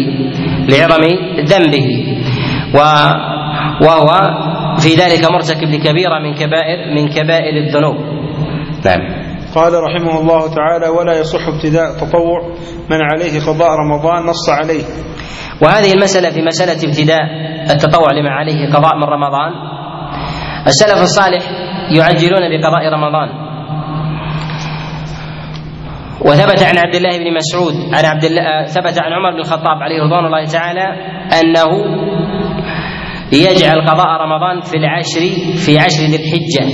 لعظم 0.69 1.03
ذنبه. 1.45 1.89
وهو 3.83 4.11
في 4.79 4.95
ذلك 4.95 5.31
مرتكب 5.31 5.69
لكبيره 5.69 6.19
من 6.23 6.35
كبائر 6.35 6.95
من 6.95 7.09
كبائر 7.09 7.57
الذنوب. 7.57 7.97
نعم. 8.85 9.25
قال 9.55 9.73
رحمه 9.73 10.21
الله 10.21 10.55
تعالى 10.55 10.89
ولا 10.89 11.21
يصح 11.21 11.49
ابتداء 11.49 11.87
تطوع 12.01 12.41
من 12.91 13.03
عليه 13.03 13.41
قضاء 13.41 13.69
رمضان 13.71 14.27
نص 14.27 14.51
عليه. 14.51 14.85
وهذه 15.63 15.93
المسألة 15.93 16.31
في 16.31 16.43
مسألة 16.43 16.89
ابتداء 16.89 17.23
التطوع 17.71 18.13
لما 18.13 18.31
عليه 18.31 18.73
قضاء 18.73 18.97
من 18.97 19.05
رمضان. 19.05 19.53
السلف 20.67 21.03
الصالح 21.03 21.43
يعجلون 21.97 22.43
بقضاء 22.51 22.89
رمضان. 22.93 23.44
وثبت 26.21 26.63
عن 26.63 26.79
عبد 26.79 26.95
الله 26.95 27.19
بن 27.19 27.35
مسعود 27.35 27.75
عن 27.95 28.05
عبد 28.05 28.25
الله 28.25 28.65
ثبت 28.67 29.03
عن 29.03 29.13
عمر 29.13 29.31
بن 29.33 29.39
الخطاب 29.39 29.83
عليه 29.83 30.03
رضوان 30.03 30.25
الله 30.27 30.45
تعالى 30.45 30.87
أنه 31.41 31.71
يجعل 33.33 33.81
قضاء 33.89 34.09
رمضان 34.21 34.61
في 34.61 34.77
العشر 34.77 35.21
في 35.67 35.79
عشر 35.79 36.03
ذي 36.03 36.17
الحجة 36.17 36.67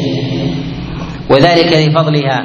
وذلك 1.31 1.73
لفضلها 1.89 2.45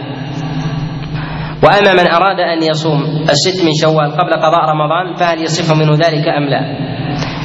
وأما 1.64 1.94
من 1.94 2.08
أراد 2.12 2.40
أن 2.40 2.64
يصوم 2.64 3.02
الست 3.30 3.66
من 3.66 3.72
شوال 3.82 4.12
قبل 4.12 4.34
قضاء 4.34 4.70
رمضان 4.70 5.16
فهل 5.16 5.44
يصح 5.44 5.76
منه 5.76 5.92
ذلك 5.94 6.28
أم 6.28 6.44
لا؟ 6.44 6.62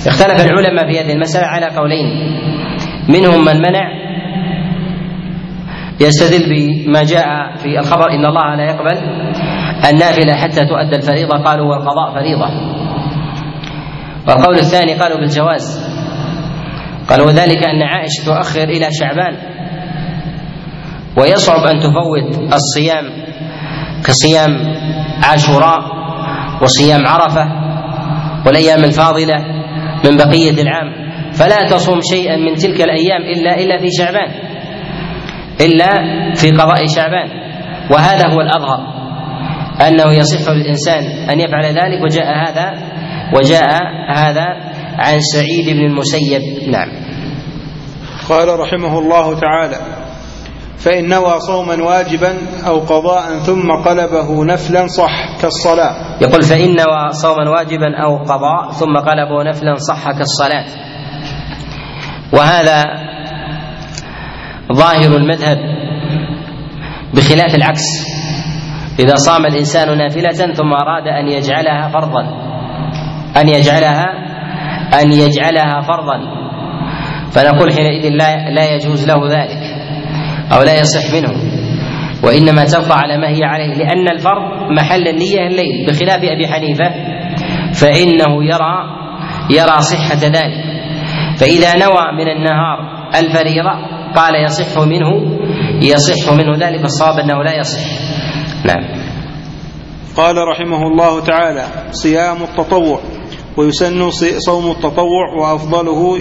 اختلف 0.07 0.47
العلماء 0.51 0.93
في 0.93 1.01
هذه 1.01 1.13
المسألة 1.13 1.47
على 1.47 1.67
قولين 1.67 2.07
منهم 3.09 3.45
من 3.45 3.57
منع 3.57 4.10
يستدل 6.01 6.49
بما 6.51 7.03
جاء 7.05 7.57
في 7.57 7.79
الخبر 7.79 8.11
إن 8.11 8.27
الله 8.27 8.55
لا 8.55 8.65
يقبل 8.65 8.97
النافلة 9.91 10.35
حتى 10.35 10.67
تؤدى 10.67 10.97
الفريضة. 10.97 11.45
قالوا 11.45 11.71
والقضاء 11.71 12.15
فريضة. 12.15 12.49
والقول 14.29 14.55
الثاني 14.55 14.95
قالوا 14.95 15.19
بالجواز. 15.19 15.91
قالوا 17.11 17.27
وذلك 17.27 17.65
أن 17.65 17.83
عائشة 17.83 18.25
تؤخر 18.27 18.65
إلى 18.65 18.89
شعبان 18.93 19.37
ويصعب 21.17 21.67
أن 21.67 21.81
تفوت 21.81 22.53
الصيام 22.53 23.05
كصيام 24.05 24.51
عاشوراء 25.23 25.81
وصيام 26.63 27.07
عرفة 27.07 27.47
والأيام 28.47 28.85
الفاضلة 28.85 29.39
من 30.05 30.17
بقية 30.17 30.63
العام. 30.63 31.11
فلا 31.33 31.71
تصوم 31.71 32.01
شيئا 32.01 32.37
من 32.37 32.55
تلك 32.55 32.81
الأيام 32.81 33.23
إلا 33.35 33.61
إلا 33.61 33.79
في 33.79 33.91
شعبان. 33.99 34.50
إلا 35.61 35.91
في 36.35 36.51
قضاء 36.51 36.87
شعبان. 36.87 37.29
وهذا 37.91 38.29
هو 38.35 38.41
الأظهر 38.41 38.81
أنه 39.89 40.13
يصح 40.13 40.51
للإنسان 40.51 41.05
أن 41.31 41.41
يفعل 41.41 41.65
ذلك 41.65 42.03
وجاء 42.05 42.27
هذا 42.49 42.73
وجاء 43.37 43.69
هذا 44.17 44.47
عن 44.99 45.21
سعيد 45.21 45.77
بن 45.77 45.85
المسيب. 45.85 46.43
نعم. 46.69 46.89
قال 48.29 48.61
رحمه 48.61 48.99
الله 48.99 49.41
تعالى 49.41 49.77
فإن 50.79 51.09
نوى 51.09 51.41
صوما 51.41 51.83
واجبا 51.83 52.37
أو 52.67 52.79
قضاء 52.79 53.39
ثم 53.39 53.73
قلبه 53.73 54.45
نفلا 54.45 54.87
صح 54.87 55.41
كالصلاة. 55.41 56.23
يقول 56.23 56.43
فإن 56.43 56.77
نوى 56.77 57.11
صوما 57.11 57.51
واجبا 57.51 58.03
أو 58.05 58.17
قضاء 58.17 58.71
ثم 58.73 58.97
قلبه 58.97 59.51
نفلا 59.51 59.75
صح 59.75 60.11
كالصلاة. 60.11 60.67
وهذا 62.33 62.85
ظاهر 64.73 65.17
المذهب 65.17 65.59
بخلاف 67.15 67.55
العكس. 67.55 67.87
إذا 68.99 69.15
صام 69.15 69.47
الإنسان 69.47 69.99
نافلة 69.99 70.55
ثم 70.55 70.73
أراد 70.73 71.07
أن 71.07 71.29
يجعلها 71.29 71.89
فرضا 71.89 72.23
أن 73.37 73.49
يجعلها 73.49 74.05
أن 75.03 75.13
يجعلها 75.13 75.81
فرضا 75.81 76.41
فنقول 77.33 77.73
حينئذ 77.73 78.09
لا 78.09 78.51
لا 78.51 78.75
يجوز 78.75 79.09
له 79.09 79.29
ذلك 79.29 79.63
أو 80.53 80.63
لا 80.63 80.81
يصح 80.81 81.15
منه. 81.15 81.33
وإنما 82.25 82.65
تبقى 82.65 82.99
على 82.99 83.19
ما 83.19 83.29
هي 83.29 83.45
عليه 83.45 83.75
لأن 83.75 84.09
الفرض 84.09 84.71
محل 84.71 85.09
النية 85.09 85.47
الليل. 85.47 85.87
بخلاف 85.87 86.21
أبي 86.25 86.49
حنيفة 86.49 86.91
فإنه 87.73 88.45
يرى 88.45 88.77
يرى 89.51 89.83
صحة 89.83 90.21
ذلك. 90.23 90.65
فإذا 91.39 91.77
نوى 91.77 92.13
من 92.19 92.29
النهار 92.29 92.79
الفريضة 93.15 94.00
قال 94.17 94.35
يصح 94.45 94.79
منه 94.79 95.11
يصح 95.83 96.33
منه 96.33 96.69
ذلك 96.69 96.85
الصواب 96.85 97.19
أنه 97.19 97.43
لا 97.43 97.55
يصح. 97.59 97.81
نعم. 98.65 99.01
قال 100.17 100.37
رحمه 100.37 100.83
الله 100.87 101.21
تعالى 101.21 101.65
صيام 101.91 102.37
التطوع 102.43 103.01
ويسن 103.57 104.11
صوم 104.39 104.71
التطوع 104.71 105.35
وأفضله 105.41 106.19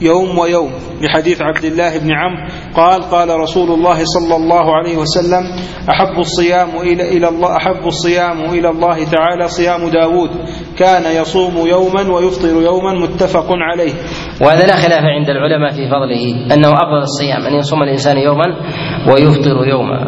يوم 0.00 0.38
ويوم. 0.38 0.70
لحديث 1.00 1.42
عبد 1.42 1.64
الله 1.64 1.98
بن 1.98 2.10
عمرو 2.12 2.48
قال 2.74 3.02
قال 3.02 3.28
رسول 3.40 3.70
الله 3.70 4.04
صلى 4.04 4.36
الله 4.36 4.76
عليه 4.76 4.96
وسلم 4.96 5.44
أحب 5.90 6.18
الصيام 6.18 6.68
إلى 6.80 7.16
إلى 7.16 7.28
الله 7.28 7.56
أحب 7.56 7.86
الصيام 7.86 8.40
إلى 8.44 8.68
الله 8.68 9.04
تعالى 9.04 9.48
صيام 9.48 9.88
داود. 9.88 10.30
كان 10.78 11.16
يصوم 11.22 11.66
يوما 11.66 12.14
ويفطر 12.14 12.48
يوما 12.48 12.92
متفق 12.92 13.46
عليه. 13.50 13.92
وهذا 14.40 14.66
لا 14.66 14.76
خلاف 14.76 15.02
عند 15.02 15.28
العلماء 15.30 15.70
في 15.70 15.88
فضله 15.88 16.54
أنه 16.54 16.68
أفضل 16.68 17.02
الصيام 17.02 17.46
أن 17.46 17.54
يصوم 17.54 17.82
الإنسان 17.82 18.16
يوما 18.16 18.46
ويفطر 19.12 19.66
يوما. 19.66 19.98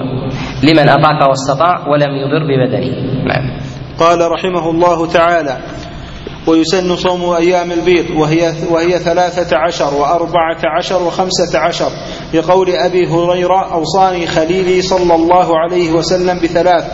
لمن 0.62 0.88
أطاق 0.88 1.28
واستطاع 1.28 1.88
ولم 1.88 2.16
يضر 2.16 2.44
ببدنه. 2.44 3.24
نعم. 3.24 3.58
قال 4.00 4.18
رحمه 4.30 4.70
الله 4.70 5.06
تعالى 5.06 5.58
ويسن 6.46 6.96
صوم 6.96 7.34
أيام 7.34 7.72
البيض 7.72 8.10
وهي, 8.16 8.52
وهي 8.70 8.98
ثلاثة 8.98 9.56
عشر 9.56 9.94
وأربعة 9.94 10.58
عشر 10.78 11.02
وخمسة 11.02 11.58
عشر 11.58 11.90
لقول 12.34 12.70
أبي 12.70 13.06
هريرة 13.06 13.72
أوصاني 13.72 14.26
خليلي 14.26 14.82
صلى 14.82 15.14
الله 15.14 15.58
عليه 15.58 15.92
وسلم 15.92 16.38
بثلاث. 16.38 16.84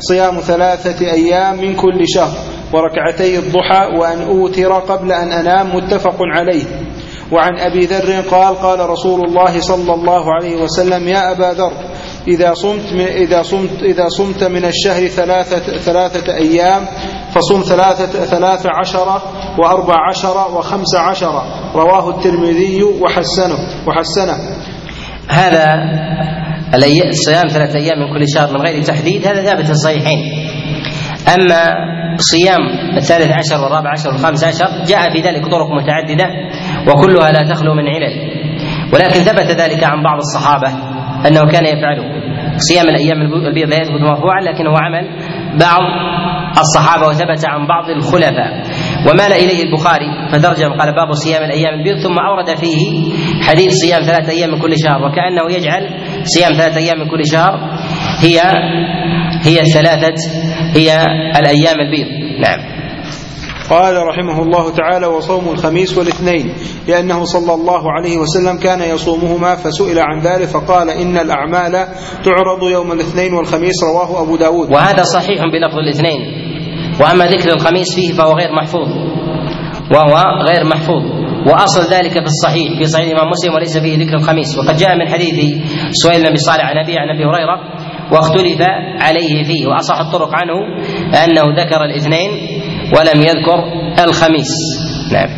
صيام 0.00 0.38
ثلاثة 0.38 1.12
أيام 1.12 1.60
من 1.60 1.74
كل 1.76 2.04
شهر. 2.06 2.57
وركعتي 2.72 3.38
الضحى 3.38 3.86
وأن 3.98 4.22
أوتر 4.22 4.72
قبل 4.72 5.12
أن 5.12 5.32
أنام 5.32 5.76
متفق 5.76 6.16
عليه. 6.20 6.64
وعن 7.32 7.58
أبي 7.58 7.86
ذر 7.86 8.20
قال 8.30 8.54
قال 8.56 8.90
رسول 8.90 9.28
الله 9.28 9.60
صلى 9.60 9.94
الله 9.94 10.34
عليه 10.34 10.56
وسلم 10.62 11.08
يا 11.08 11.32
أبا 11.32 11.52
ذر 11.52 11.72
إذا 12.28 12.54
صمت 12.54 12.92
من 12.92 13.00
إذا 13.00 13.42
صمت 13.42 13.82
إذا 13.82 14.08
صمت 14.08 14.44
من 14.44 14.64
الشهر 14.64 15.06
ثلاثة 15.06 15.78
ثلاثة 15.78 16.34
أيام 16.34 16.86
فصم 17.34 17.60
ثلاثة 17.60 18.24
ثلاث 18.24 18.66
عشرة 18.66 19.22
وأربع 19.58 19.94
عشرة 20.08 20.56
وخمس 20.56 20.94
عشرة 20.94 21.44
رواه 21.74 22.10
الترمذي 22.10 22.82
وحسنه 22.82 23.58
وحسنه. 23.86 24.38
هذا 25.28 25.74
صيام 27.12 27.48
ثلاثة 27.48 27.78
أيام 27.78 27.98
من 27.98 28.18
كل 28.18 28.24
شهر 28.34 28.52
من 28.52 28.60
غير 28.60 28.82
تحديد 28.82 29.26
هذا 29.26 29.44
ثابت 29.44 29.64
في 29.64 29.70
الصحيحين. 29.70 30.47
أما 31.34 31.62
صيام 32.16 32.60
الثالث 32.96 33.32
عشر 33.32 33.62
والرابع 33.64 33.90
عشر 33.90 34.08
والخامس 34.08 34.44
عشر 34.44 34.68
جاء 34.88 35.12
في 35.12 35.20
ذلك 35.20 35.46
طرق 35.46 35.68
متعددة 35.72 36.26
وكلها 36.88 37.30
لا 37.32 37.42
تخلو 37.54 37.74
من 37.74 37.88
علل. 37.88 38.14
ولكن 38.94 39.20
ثبت 39.20 39.60
ذلك 39.60 39.84
عن 39.84 40.02
بعض 40.02 40.16
الصحابة 40.16 40.68
أنه 41.28 41.52
كان 41.52 41.64
يفعله 41.66 42.04
صيام 42.56 42.88
الأيام 42.88 43.22
البيض 43.22 43.68
لا 43.68 43.76
يثبت 43.76 44.00
مرفوعا 44.00 44.40
لكنه 44.40 44.70
عمل 44.82 45.04
بعض 45.60 45.80
الصحابة 46.58 47.06
وثبت 47.06 47.44
عن 47.48 47.66
بعض 47.66 47.90
الخلفاء. 47.90 48.62
ومال 49.10 49.32
إليه 49.32 49.62
البخاري 49.62 50.06
فترجم 50.32 50.72
قال 50.72 50.94
باب 50.94 51.12
صيام 51.12 51.42
الأيام 51.42 51.74
البيض. 51.74 51.98
ثم 51.98 52.18
أورد 52.18 52.56
فيه 52.56 53.12
حديث 53.42 53.72
صيام 53.72 54.02
ثلاثة 54.02 54.32
أيام 54.32 54.50
من 54.50 54.60
كل 54.60 54.74
شهر 54.84 55.02
وكأنه 55.02 55.56
يجعل 55.56 55.88
صيام 56.24 56.52
ثلاثة 56.52 56.78
أيام 56.78 56.98
من 56.98 57.08
كل 57.08 57.22
شهر 57.32 57.52
هي 58.22 58.40
هي 59.44 59.60
الثلاثة 59.60 60.14
هي 60.76 61.06
الأيام 61.38 61.80
البيض. 61.80 62.06
نعم. 62.40 62.78
قال 63.70 63.96
رحمه 63.96 64.42
الله 64.42 64.70
تعالى 64.70 65.06
وصوم 65.06 65.48
الخميس 65.48 65.98
والاثنين. 65.98 66.54
لأنه 66.88 67.24
صلى 67.24 67.54
الله 67.54 67.92
عليه 67.92 68.18
وسلم 68.18 68.58
كان 68.58 68.80
يصومهما 68.94 69.54
فسئل 69.56 69.98
عن 69.98 70.20
ذلك 70.20 70.48
فقال 70.48 70.90
إن 70.90 71.16
الأعمال 71.16 71.72
تعرض 72.24 72.70
يوم 72.72 72.92
الاثنين 72.92 73.34
والخميس. 73.34 73.84
رواه 73.84 74.22
أبو 74.22 74.36
داود. 74.36 74.72
وهذا 74.72 75.02
صحيح 75.02 75.40
بلفظ 75.40 75.78
الاثنين. 75.78 76.20
وأما 77.00 77.26
ذكر 77.26 77.54
الخميس 77.54 77.94
فيه 77.94 78.12
فهو 78.12 78.32
غير 78.32 78.52
محفوظ. 78.52 78.88
وهو 79.92 80.16
غير 80.48 80.64
محفوظ. 80.64 81.02
وأصل 81.46 81.94
ذلك 81.94 82.12
في 82.12 82.26
الصحيح 82.26 82.78
في 82.78 82.84
صحيح 82.84 83.06
الإمام 83.06 83.30
مسلم 83.30 83.54
وليس 83.54 83.78
فيه 83.78 83.98
ذكر 83.98 84.14
الخميس. 84.14 84.58
وقد 84.58 84.76
جاء 84.76 84.96
من 84.96 85.08
حديث 85.08 85.34
سهيل 85.90 86.30
بن 86.30 86.36
صالح 86.36 86.64
عن 86.64 86.78
ابي 86.84 86.98
عن 86.98 87.08
أبي 87.08 87.24
هريرة 87.24 87.87
واختلف 88.12 88.60
عليه 89.00 89.44
فيه 89.44 89.66
وأصح 89.66 90.00
الطرق 90.00 90.30
عنه 90.34 90.54
أنه 91.24 91.62
ذكر 91.62 91.84
الاثنين 91.84 92.30
ولم 92.96 93.22
يذكر 93.22 93.58
الخميس. 94.04 94.52
نعم. 95.12 95.28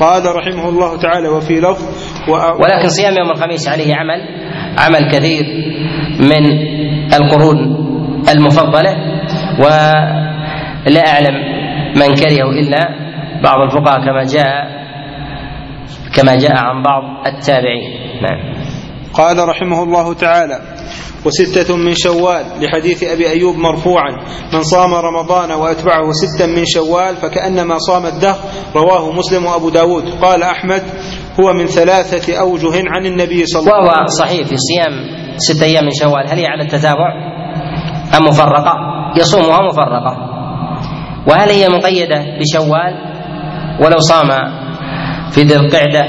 قال 0.00 0.22
رحمه 0.36 0.68
الله 0.68 0.98
تعالى 0.98 1.28
وفي 1.28 1.60
لفظ. 1.60 1.84
ولكن 2.60 2.88
صيام 2.88 3.14
يوم 3.16 3.30
الخميس 3.30 3.68
عليه 3.68 3.94
عمل 3.94 4.20
عمل 4.78 5.10
كثير 5.10 5.44
من 6.20 6.44
القرون 7.14 7.58
المفضلة 8.34 8.94
ولا 9.58 11.02
أعلم 11.08 11.34
من 11.96 12.14
كرهه 12.14 12.50
إلا 12.50 12.88
بعض 13.42 13.60
الفقهاء 13.60 14.00
كما 14.06 14.24
جاء 14.24 14.84
كما 16.16 16.36
جاء 16.36 16.56
عن 16.56 16.82
بعض 16.82 17.26
التابعين. 17.26 17.90
نعم. 18.22 18.63
قال 19.14 19.48
رحمه 19.48 19.82
الله 19.82 20.14
تعالى 20.14 20.60
وستة 21.24 21.76
من 21.76 21.94
شوال 21.94 22.44
لحديث 22.60 23.02
أبي 23.02 23.28
أيوب 23.28 23.56
مرفوعا. 23.56 24.10
من 24.52 24.62
صام 24.62 24.94
رمضان 24.94 25.50
وأتبعه 25.50 26.12
ستا 26.12 26.46
من 26.46 26.64
شوال 26.66 27.16
فكأنما 27.16 27.78
صام 27.78 28.06
الدهر. 28.06 28.38
رواه 28.76 29.12
مسلم 29.12 29.46
وأبو 29.46 29.68
داود. 29.68 30.04
قال 30.22 30.42
أحمد 30.42 30.82
هو 31.40 31.52
من 31.52 31.66
ثلاثة 31.66 32.40
أوجه 32.40 32.82
عن 32.86 33.06
النبي 33.06 33.46
صلى 33.46 33.60
الله 33.60 33.72
عليه 33.72 33.82
وسلم. 33.82 33.98
وهو 33.98 34.06
صحيح 34.06 34.46
في 34.48 34.56
صيام 34.56 34.92
ستة 35.36 35.64
أيام 35.64 35.84
من 35.84 35.90
شوال. 35.90 36.28
هل 36.28 36.38
هي 36.38 36.46
على 36.46 36.62
التتابع؟ 36.62 37.08
أم 38.16 38.24
مفرقة؟ 38.24 38.74
يصومها 39.16 39.58
مفرقة. 39.68 40.16
وهل 41.28 41.50
هي 41.50 41.68
مقيدة 41.68 42.24
بشوال؟ 42.40 42.94
ولو 43.80 43.98
صام 43.98 44.28
في 45.30 45.42
ذي 45.42 45.56
القعدة 45.56 46.04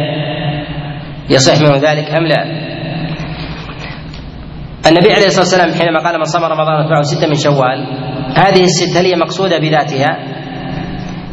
يصح 1.30 1.62
منه 1.62 1.76
ذلك 1.76 2.10
أم 2.10 2.28
لا؟ 2.28 2.75
النبي 4.88 5.14
عليه 5.14 5.26
الصلاة 5.26 5.46
والسلام 5.46 5.72
حينما 5.74 6.00
قال 6.00 6.18
من 6.20 6.24
صام 6.26 6.44
رمضان 6.44 6.76
واتبعه 6.76 7.02
ستة 7.02 7.28
من 7.28 7.36
شوال 7.36 7.80
هذه 8.38 8.64
الستة 8.64 9.00
هل 9.00 9.06
هي 9.06 9.16
مقصودة 9.16 9.58
بذاتها 9.58 10.18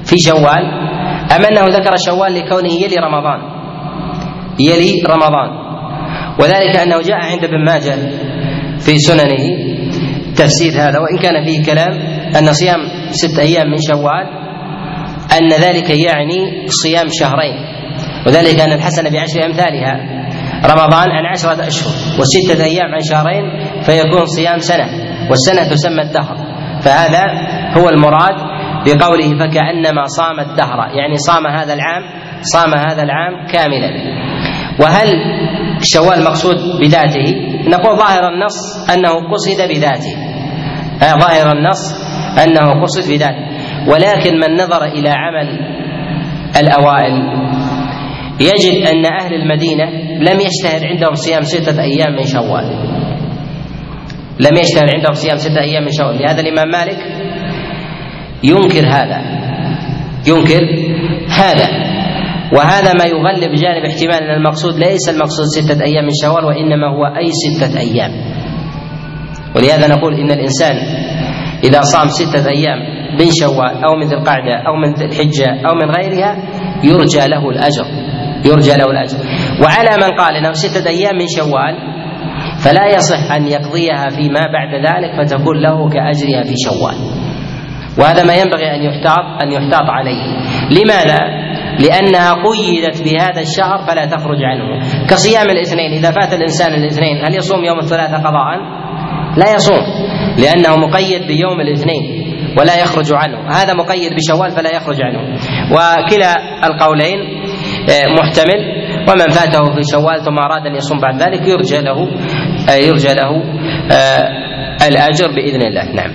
في 0.05 0.19
شوال 0.19 0.65
أم 1.37 1.45
أنه 1.45 1.63
ذكر 1.77 1.97
شوال 2.07 2.35
لكونه 2.35 2.73
يلي 2.73 2.97
رمضان؟ 2.97 3.41
يلي 4.61 4.93
رمضان. 5.07 5.51
وذلك 6.41 6.77
أنه 6.77 7.01
جاء 7.03 7.17
عند 7.17 7.45
ابن 7.45 7.65
ماجه 7.67 7.95
في 8.79 8.99
سننه 8.99 9.45
تفسير 10.37 10.73
هذا 10.73 10.99
وإن 10.99 11.19
كان 11.23 11.45
فيه 11.45 11.65
كلام 11.73 11.93
أن 12.39 12.53
صيام 12.53 12.79
ستة 13.11 13.43
أيام 13.43 13.67
من 13.71 13.79
شوال 13.81 14.27
أن 15.41 15.49
ذلك 15.49 15.91
يعني 15.91 16.67
صيام 16.69 17.07
شهرين 17.11 17.55
وذلك 18.27 18.61
أن 18.61 18.73
الحسنة 18.73 19.11
بعشر 19.11 19.47
أمثالها. 19.47 20.23
رمضان 20.65 21.11
عن 21.11 21.27
عشرة 21.33 21.67
أشهر 21.67 21.93
وستة 22.21 22.65
أيام 22.65 22.95
عن 22.95 23.01
شهرين 23.11 23.45
فيكون 23.83 24.27
صيام 24.27 24.59
سنة 24.59 24.87
والسنة 25.31 25.65
تسمى 25.71 26.03
الدهر 26.03 26.37
فهذا 26.83 27.25
هو 27.77 27.89
المراد 27.89 28.35
بقوله 28.87 29.29
فكأنما 29.39 30.07
صام 30.07 30.41
الدهر 30.41 30.79
يعني 30.79 31.17
صام 31.17 31.47
هذا 31.47 31.75
العام 31.75 32.03
صام 32.43 32.75
هذا 32.75 33.03
العام 33.03 33.47
كاملا 33.47 33.91
وهل 34.81 35.09
شوال 35.83 36.25
مقصود 36.25 36.57
بذاته؟ 36.81 37.35
نقول 37.69 37.97
ظاهر 37.99 38.29
النص 38.29 38.91
أنه 38.91 39.11
قصد 39.33 39.69
بذاته. 39.69 40.17
آه 41.03 41.19
ظاهر 41.19 41.53
النص 41.53 41.95
أنه 42.45 42.83
قصد 42.83 43.11
بذاته. 43.13 43.47
ولكن 43.89 44.35
من 44.35 44.55
نظر 44.57 44.85
إلى 44.85 45.09
عمل 45.11 45.59
الأوائل 46.61 47.42
يجد 48.43 48.87
أن 48.89 49.05
أهل 49.21 49.35
المدينة 49.35 49.85
لم 50.21 50.41
يشتهر 50.41 50.87
عندهم 50.87 51.15
صيام 51.15 51.43
ستة 51.43 51.83
أيام 51.83 52.13
من 52.19 52.27
شوال. 52.27 52.65
لم 54.41 54.57
يشتهر 54.61 54.87
عندهم 54.95 55.13
صيام 55.13 55.37
ستة 55.37 55.61
أيام 55.61 55.83
من 55.83 55.93
شوال. 55.93 56.19
لهذا 56.23 56.41
الإمام 56.41 56.69
مالك 56.69 56.99
ينكر 58.45 58.87
هذا. 58.89 59.19
ينكر 60.27 60.63
هذا. 61.29 61.69
وهذا 62.57 62.93
ما 62.93 63.05
يغلب 63.05 63.55
جانب 63.55 63.85
احتمال 63.85 64.23
أن 64.23 64.37
المقصود 64.37 64.75
ليس 64.79 65.09
المقصود 65.09 65.47
ستة 65.47 65.85
أيام 65.85 66.05
من 66.05 66.13
شوال 66.23 66.45
وإنما 66.45 66.87
هو 66.97 67.05
أي 67.17 67.29
ستة 67.31 67.81
أيام. 67.81 68.11
ولهذا 69.57 69.89
نقول 69.89 70.15
إن 70.15 70.31
الإنسان 70.31 70.77
إذا 71.65 71.81
صام 71.83 72.09
ستة 72.09 72.49
أيام 72.51 72.79
من 73.21 73.27
شوال 73.41 73.85
أو 73.85 73.97
من 74.01 74.07
ذي 74.07 74.15
القعدة 74.15 74.57
أو 74.67 74.77
من 74.77 74.95
ذي 74.95 75.05
الحجة 75.05 75.47
أو 75.47 75.75
من 75.75 75.91
غيرها 75.91 76.37
يرجى 76.85 77.29
له 77.29 77.51
الأجر. 77.51 78.12
يرجى 78.45 78.71
له 78.77 78.91
الأجر. 78.91 79.19
وعلى 79.63 79.97
من 79.97 80.19
قال 80.19 80.37
إنه 80.37 80.53
ستة 80.53 80.89
أيام 80.89 81.15
من 81.15 81.27
شوال 81.37 81.75
فلا 82.65 82.87
يصح 82.87 83.33
أن 83.33 83.47
يقضيها 83.47 84.09
فيما 84.09 84.41
بعد 84.53 84.75
ذلك 84.75 85.27
فتكون 85.27 85.57
له 85.63 85.89
كأجرها 85.89 86.43
في 86.43 86.55
شوال. 86.65 86.97
وهذا 87.99 88.25
ما 88.25 88.35
ينبغي 88.35 88.75
أن 88.75 88.83
يحتاط 88.83 89.43
أن 89.43 89.53
يحتاط 89.53 89.91
عليه. 89.91 90.23
لماذا؟ 90.71 91.19
لأنها 91.79 92.33
قيدت 92.33 93.03
بهذا 93.03 93.41
الشهر 93.41 93.79
فلا 93.87 94.07
تخرج 94.07 94.39
عنه. 94.43 94.81
كصيام 95.07 95.51
الاثنين 95.51 95.93
إذا 95.93 96.11
فات 96.11 96.33
الإنسان 96.33 96.75
الاثنين 96.75 97.25
هل 97.25 97.37
يصوم 97.37 97.65
يوم 97.65 97.79
الثلاثاء 97.79 98.21
قضاء؟ 98.21 98.59
لا 99.37 99.55
يصوم 99.55 99.85
لأنه 100.39 100.77
مقيد 100.77 101.27
بيوم 101.27 101.61
الاثنين 101.61 102.23
ولا 102.59 102.77
يخرج 102.83 103.13
عنه. 103.13 103.39
هذا 103.51 103.75
مقيد 103.75 104.13
بشوال 104.13 104.51
فلا 104.51 104.77
يخرج 104.77 105.03
عنه. 105.03 105.21
وكلا 105.73 106.35
القولين 106.67 107.42
محتمل. 108.19 108.61
ومن 109.09 109.29
فاته 109.29 109.75
في 109.75 109.83
شوال 109.93 110.25
ثم 110.25 110.39
أراد 110.39 110.67
أن 110.67 110.75
يصوم 110.75 111.01
بعد 111.01 111.23
ذلك 111.23 111.49
يرجى 111.49 111.79
له 111.81 111.99
آه، 112.69 112.75
يرجى 112.75 113.15
له 113.15 113.31
آه، 113.93 114.29
الأجر 114.89 115.29
بإذن 115.29 115.63
الله. 115.63 115.93
نعم. 115.95 116.11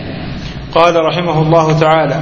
قال 0.76 0.96
رحمه 0.96 1.42
الله 1.42 1.80
تعالى 1.80 2.20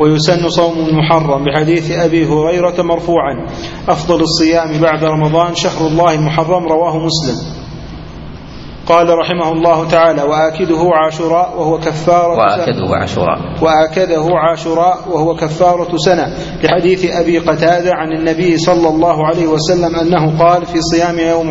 ويسن 0.00 0.48
صوم 0.48 0.88
المحرم 0.88 1.44
بحديث 1.44 1.90
أبي 1.98 2.26
هريرة 2.26 2.82
مرفوعا 2.82 3.46
أفضل 3.88 4.20
الصيام 4.20 4.80
بعد 4.82 5.04
رمضان 5.04 5.54
شهر 5.54 5.86
الله 5.86 6.14
المحرم 6.14 6.64
رواه 6.68 6.96
مسلم. 6.98 7.57
قال 8.88 9.06
رحمه 9.18 9.52
الله 9.52 9.88
تعالى 9.88 10.22
وآكده 10.22 10.90
عاشوراء 10.94 11.58
وهو 11.58 11.78
كفارة 11.78 12.36
وآكده 12.36 12.96
عاشوراء. 12.96 13.38
وآكده 13.62 14.26
عاشوراء 14.34 14.96
وهو 15.08 15.34
كفارة 15.34 15.96
سنة. 15.96 16.26
لحديث 16.64 17.16
أبي 17.16 17.38
قتادة 17.38 17.90
عن 17.94 18.12
النبي 18.12 18.56
صلى 18.56 18.88
الله 18.88 19.26
عليه 19.26 19.46
وسلم 19.46 19.96
أنه 19.96 20.38
قال 20.38 20.66
في 20.66 20.80
صيام 20.80 21.18
يوم 21.18 21.48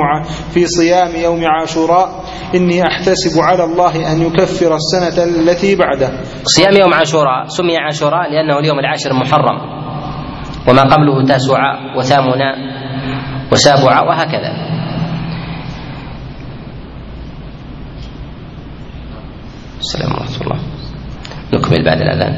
في 0.53 0.65
صيام 0.65 1.15
يوم 1.23 1.45
عاشوراء 1.45 2.09
إني 2.55 2.83
أحتسب 2.87 3.41
على 3.41 3.63
الله 3.63 4.11
أن 4.11 4.21
يكفر 4.21 4.75
السنة 4.75 5.23
التي 5.23 5.75
بعده. 5.75 6.09
صيام 6.43 6.73
يوم 6.81 6.93
عاشوراء 6.93 7.47
سمي 7.47 7.77
عاشوراء 7.77 8.31
لأنه 8.31 8.59
اليوم 8.59 8.79
العاشر 8.79 9.13
محرم. 9.13 9.57
وما 10.69 10.81
قبله 10.81 11.25
تاسعاء 11.27 11.97
وثامنا 11.97 12.55
وسابعاء 13.51 14.07
وهكذا. 14.07 14.66
السلام 19.87 20.11
ورحمة 20.11 20.37
الله. 20.41 20.59
نكمل 21.53 21.85
بعد 21.85 22.01
الأذان. 22.01 22.33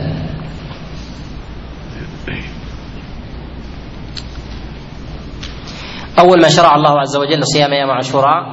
أول 6.20 6.42
ما 6.42 6.50
شرع 6.50 6.76
الله 6.76 7.00
عز 7.00 7.18
وجل 7.18 7.42
صيام 7.44 7.74
أيام 7.74 7.90
عاشوراء 7.90 8.44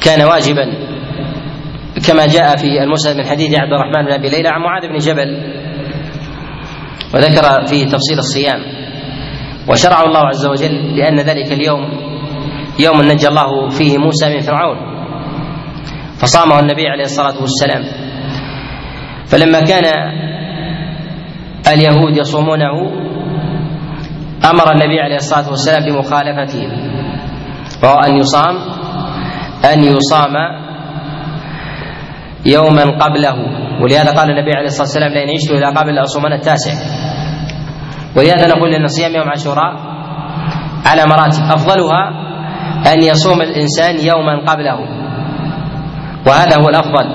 كان 0.00 0.22
واجبا 0.26 0.66
كما 2.06 2.26
جاء 2.26 2.56
في 2.56 2.82
المسند 2.82 3.16
من 3.16 3.24
حديث 3.26 3.54
عبد 3.54 3.72
الرحمن 3.72 4.06
بن 4.06 4.12
أبي 4.12 4.28
ليلى 4.28 4.48
عن 4.48 4.60
معاذ 4.60 4.88
بن 4.88 4.98
جبل 4.98 5.30
وذكر 7.14 7.66
فيه 7.66 7.86
تفصيل 7.86 8.18
الصيام. 8.18 8.60
وشرع 9.68 10.02
الله 10.02 10.20
عز 10.20 10.46
وجل 10.46 10.96
لأن 10.96 11.20
ذلك 11.20 11.52
اليوم 11.52 11.82
يوم 12.78 13.02
نجى 13.02 13.28
الله 13.28 13.68
فيه 13.68 13.98
موسى 13.98 14.34
من 14.34 14.40
فرعون. 14.40 14.95
فصامه 16.20 16.60
النبي 16.60 16.88
عليه 16.88 17.04
الصلاة 17.04 17.40
والسلام. 17.40 17.82
فلما 19.26 19.60
كان 19.60 19.84
اليهود 21.72 22.16
يصومونه 22.16 22.76
أمر 24.50 24.72
النبي 24.72 25.00
عليه 25.00 25.16
الصلاة 25.16 25.50
والسلام 25.50 25.82
بمخالفتهم 25.84 26.70
وهو 27.82 27.98
أن 27.98 28.16
يصام 28.16 28.54
أن 29.72 29.84
يصام 29.84 30.34
يوما 32.46 32.84
قبله. 32.84 33.36
ولهذا 33.82 34.10
قال 34.10 34.30
النبي 34.30 34.52
عليه 34.56 34.66
الصلاة 34.66 34.88
والسلام 34.88 35.12
لئن 35.12 35.30
عشت 35.34 35.50
إلى 35.50 35.66
قبل 35.66 35.94
لأصومن 35.94 36.32
التاسع. 36.32 36.72
ولهذا 38.16 38.46
نقول 38.46 38.74
إن 38.74 38.86
صيام 38.86 39.14
يوم 39.14 39.28
عاشوراء 39.28 39.72
على 40.86 41.04
مراتب. 41.06 41.42
أفضلها 41.42 42.02
أن 42.92 43.02
يصوم 43.02 43.42
الإنسان 43.42 43.94
يوما 43.94 44.44
قبله. 44.46 44.95
وهذا 46.26 46.56
هو 46.56 46.68
الأفضل. 46.68 47.06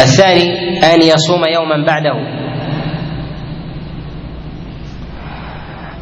الثاني 0.00 0.78
أن 0.94 1.02
يصوم 1.02 1.42
يوما 1.54 1.84
بعده. 1.86 2.14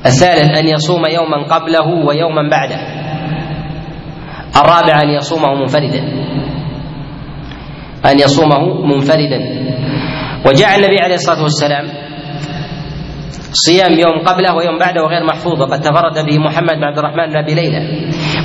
الثالث 0.06 0.58
أن 0.58 0.68
يصوم 0.68 1.06
يوما 1.06 1.42
قبله 1.44 1.88
ويوما 2.06 2.48
بعده. 2.50 2.80
الرابع 4.56 5.02
أن 5.02 5.08
يصومه 5.08 5.54
منفردا. 5.54 6.02
أن 8.06 8.18
يصومه 8.18 8.86
منفردا. 8.86 9.40
وجاء 10.46 10.76
النبي 10.76 10.98
عليه 11.00 11.14
الصلاة 11.14 11.42
والسلام 11.42 11.86
صيام 13.52 13.92
يوم 13.92 14.24
قبله 14.26 14.54
ويوم 14.54 14.78
بعده 14.78 15.00
غير 15.00 15.24
محفوظ 15.26 15.60
وقد 15.60 15.80
تفرد 15.80 16.26
به 16.26 16.38
محمد 16.38 16.74
بن 16.76 16.84
عبد 16.84 16.98
الرحمن 16.98 17.26
بن 17.26 17.36
أبي 17.36 17.54
ليلى. 17.54 17.80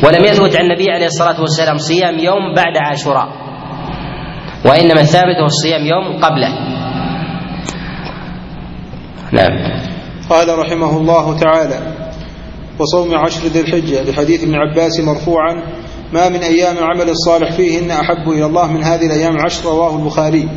ولم 0.03 0.25
يثبت 0.25 0.55
عن 0.55 0.65
النبي 0.65 0.91
عليه 0.91 1.05
الصلاة 1.05 1.41
والسلام 1.41 1.77
صيام 1.77 2.19
يوم 2.19 2.55
بعد 2.55 2.77
عاشوراء. 2.77 3.27
وإنما 4.65 5.01
الثابت 5.01 5.35
هو 5.39 5.45
الصيام 5.45 5.81
يوم 5.85 6.19
قبله. 6.19 6.49
نعم. 9.31 9.81
قال 10.29 10.59
رحمه 10.59 10.97
الله 10.97 11.39
تعالى 11.39 11.79
وصوم 12.79 13.15
عشر 13.15 13.47
ذي 13.47 13.59
الحجة 13.59 14.11
لحديث 14.11 14.43
ابن 14.43 14.55
عباس 14.55 14.99
مرفوعا 14.99 15.53
ما 16.13 16.29
من 16.29 16.39
أيام 16.43 16.77
العمل 16.77 17.09
الصالح 17.09 17.51
فيهن 17.51 17.91
أحب 17.91 18.29
إلى 18.29 18.45
الله 18.45 18.71
من 18.71 18.83
هذه 18.83 19.05
الأيام 19.05 19.35
العشر. 19.35 19.69
رواه 19.69 19.95
البخاري. 19.99 20.49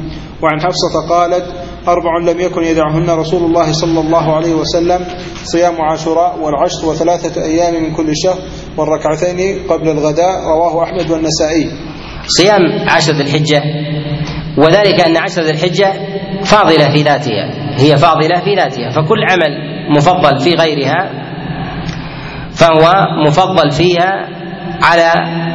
وعن 0.43 0.61
حفصة 0.61 1.09
قالت 1.09 1.45
أربع 1.93 2.18
لم 2.32 2.41
يكن 2.41 2.62
يدعهن 2.64 3.11
رسول 3.11 3.43
الله 3.45 3.72
صلى 3.72 4.01
الله 4.01 4.36
عليه 4.36 4.55
وسلم 4.55 5.01
صيام 5.45 5.74
عاشوراء 5.80 6.39
والعشر 6.39 6.86
وثلاثة 6.86 7.43
أيام 7.45 7.82
من 7.82 7.93
كل 7.95 8.12
شهر 8.24 8.39
والركعتين 8.76 9.66
قبل 9.68 9.89
الغداء 9.89 10.45
رواه 10.45 10.82
أحمد 10.84 11.11
والنسائي. 11.11 11.70
صيام 12.26 12.61
عشر 12.89 13.12
ذي 13.12 13.22
الحجة 13.22 13.62
وذلك 14.59 15.01
أن 15.01 15.16
عشر 15.16 15.43
ذي 15.43 15.51
الحجة 15.51 15.93
فاضلة 16.45 16.89
في 16.91 17.03
ذاتها 17.03 17.45
هي 17.78 17.97
فاضلة 17.97 18.41
في 18.45 18.55
ذاتها 18.55 18.91
فكل 18.91 19.24
عمل 19.30 19.53
مفضل 19.97 20.39
في 20.39 20.55
غيرها 20.55 21.11
فهو 22.53 22.93
مفضل 23.26 23.70
فيها 23.70 24.28
على 24.82 25.12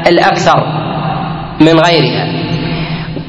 الأكثر 0.08 0.58
من 1.62 1.80
غيرها 1.80 2.26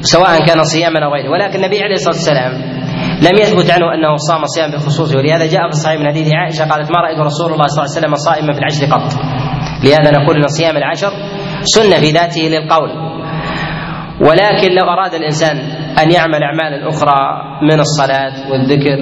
سواء 0.01 0.45
كان 0.47 0.63
صياما 0.63 1.05
أو 1.05 1.13
غيره. 1.13 1.29
ولكن 1.31 1.55
النبي 1.63 1.79
عليه 1.83 1.93
الصلاة 1.93 2.15
والسلام 2.15 2.74
لم 3.21 3.37
يثبت 3.41 3.71
عنه 3.71 3.93
أنه 3.93 4.15
صام 4.15 4.45
صيام 4.45 4.71
بخصوصه. 4.71 5.17
ولهذا 5.17 5.45
جاء 5.45 5.61
في 5.61 5.73
الصحيح 5.73 5.99
من 5.99 6.07
حديث 6.07 6.33
عائشة 6.33 6.63
قالت 6.65 6.91
ما 6.91 6.99
رأيت 7.01 7.19
رسول 7.19 7.53
الله 7.53 7.67
صلى 7.67 7.83
الله 7.83 7.95
عليه 7.95 7.99
وسلم 7.99 8.15
صائما 8.15 8.53
في 8.53 8.59
العشر 8.59 8.85
قط 8.85 9.13
لهذا 9.83 10.11
نقول 10.11 10.35
إن 10.35 10.47
صيام 10.47 10.77
العشر 10.77 11.11
سنة 11.63 11.99
في 11.99 12.11
ذاته 12.11 12.41
للقول. 12.41 12.89
ولكن 14.21 14.71
لو 14.81 14.89
أراد 14.89 15.13
الإنسان 15.13 15.57
أن 15.99 16.11
يعمل 16.11 16.43
أعمالا 16.43 16.89
أخرى 16.89 17.19
من 17.61 17.79
الصلاة 17.79 18.51
والذكر 18.51 18.97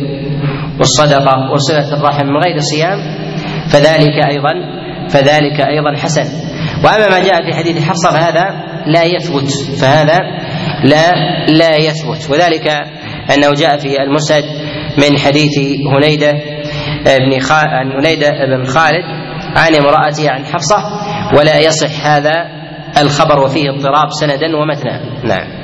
والصدقة 0.79 1.51
وصلة 1.51 1.93
الرحم 1.93 2.25
من 2.25 2.37
غير 2.37 2.57
صيام 2.59 2.97
فذلك 3.69 4.25
أيضا 4.31 4.53
فذلك 5.09 5.61
أيضا 5.67 5.97
حسن. 5.97 6.25
وأما 6.83 7.09
ما 7.09 7.19
جاء 7.19 7.51
في 7.51 7.57
حديث 7.57 7.89
حفصة 7.89 8.11
فهذا 8.11 8.45
لا 8.87 9.03
يثبت. 9.03 9.49
فهذا 9.81 10.17
لا 10.83 11.11
لا 11.47 11.75
يثبت. 11.75 12.29
وذلك 12.31 12.67
أنه 13.29 13.51
جاء 13.53 13.77
في 13.77 14.01
المسند 14.01 14.43
من 14.97 15.17
حديث 15.17 15.59
هنيدة 15.93 16.31
بن 17.05 17.39
عن 17.51 17.91
هنيدة 17.91 18.29
بن 18.29 18.65
خالد 18.65 19.03
عن 19.55 19.75
امرأته 19.75 20.31
عن 20.31 20.45
حفصة 20.45 20.77
ولا 21.37 21.59
يصح 21.59 22.07
هذا 22.07 22.33
الخبر 23.01 23.39
وفيه 23.39 23.69
اضطراب 23.69 24.11
سندا 24.11 24.57
ومتنا. 24.57 25.23
نعم. 25.23 25.63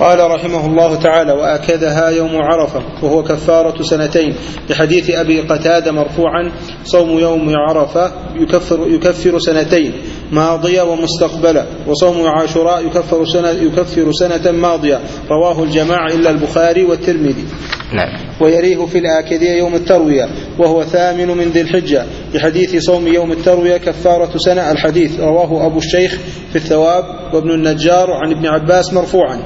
قال 0.00 0.30
رحمه 0.30 0.66
الله 0.66 0.94
تعالى 0.96 1.32
وأكدها 1.32 2.10
يوم 2.10 2.36
عرفة 2.36 2.82
وهو 3.02 3.22
كفارة 3.22 3.82
سنتين. 3.82 4.34
لحديث 4.70 5.10
أبي 5.10 5.40
قتادة 5.40 5.92
مرفوعا 5.92 6.52
صوم 6.84 7.18
يوم 7.18 7.52
عرفة 7.68 8.12
يكفر, 8.34 8.86
يكفر 8.88 9.38
سنتين. 9.38 9.92
ماضية 10.32 10.82
ومستقبلة 10.82 11.66
وصوم 11.86 12.26
عاشوراء 12.26 12.86
يكفر 12.86 13.24
سنة, 13.24 13.48
يكفر 13.48 14.12
سنة 14.12 14.50
ماضية. 14.50 15.00
رواه 15.30 15.62
الجماعة 15.62 16.06
إلا 16.06 16.30
البخاري 16.30 16.84
والترمذي. 16.84 17.44
نعم. 17.92 18.08
ويريه 18.40 18.86
في 18.86 18.98
الآكدية 18.98 19.50
يوم 19.50 19.74
التروية 19.74 20.28
وهو 20.58 20.82
ثامن 20.82 21.28
من 21.28 21.44
ذي 21.44 21.60
الحجة. 21.60 22.04
لحديث 22.34 22.76
صوم 22.76 23.08
يوم 23.08 23.32
التروية 23.32 23.76
كفارة 23.76 24.38
سنة. 24.38 24.70
الحديث 24.70 25.20
رواه 25.20 25.66
أبو 25.66 25.78
الشيخ 25.78 26.18
في 26.50 26.56
الثواب 26.56 27.04
وابن 27.34 27.50
النجار 27.50 28.10
عن 28.10 28.30
ابن 28.30 28.46
عباس 28.46 28.94
مرفوعا. 28.94 29.42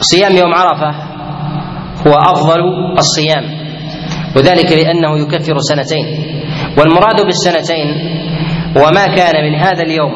صيام 0.00 0.36
يوم 0.36 0.54
عرفة 0.54 0.90
هو 2.06 2.12
أفضل 2.12 2.60
الصيام 2.98 3.44
وذلك 4.36 4.72
لأنه 4.72 5.18
يكفر 5.18 5.58
سنتين. 5.58 6.04
والمراد 6.78 7.24
بالسنتين 7.26 8.14
وما 8.76 9.06
كان 9.16 9.44
من 9.44 9.54
هذا 9.58 9.82
اليوم 9.82 10.12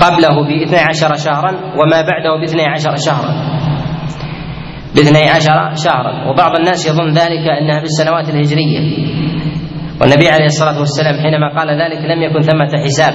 قبله 0.00 0.46
باثني 0.48 0.78
عشر 0.78 1.16
شهرا 1.16 1.50
وما 1.50 2.00
بعده 2.02 2.40
باثني 2.40 2.62
عشر 2.66 2.96
شهرا. 2.96 3.32
باثني 4.96 5.30
عشر 5.30 5.74
شهرا. 5.74 6.30
وبعض 6.30 6.56
الناس 6.56 6.86
يظن 6.86 7.12
ذلك 7.12 7.46
أنها 7.60 7.80
بالسنوات 7.80 8.28
الهجرية. 8.28 8.80
والنبي 10.00 10.28
عليه 10.28 10.44
الصلاة 10.44 10.78
والسلام 10.78 11.14
حينما 11.14 11.48
قال 11.58 11.68
ذلك 11.68 12.04
لم 12.04 12.22
يكن 12.22 12.40
ثمة 12.40 12.84
حساب 12.84 13.14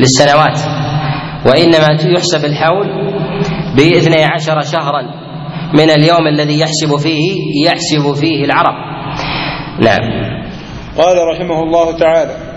للسنوات 0.00 0.58
وإنما 1.46 2.12
يحسب 2.16 2.44
الحول 2.44 2.86
باثني 3.76 4.24
عشر 4.24 4.60
شهرا 4.60 5.02
من 5.74 5.90
اليوم 5.90 6.26
الذي 6.26 6.60
يحسب 6.60 6.96
فيه 6.96 7.36
يحسب 7.66 8.14
فيه 8.20 8.44
العرب. 8.44 8.74
نعم. 9.80 10.32
قال 10.98 11.16
رحمه 11.34 11.62
الله 11.62 11.98
تعالى 11.98 12.51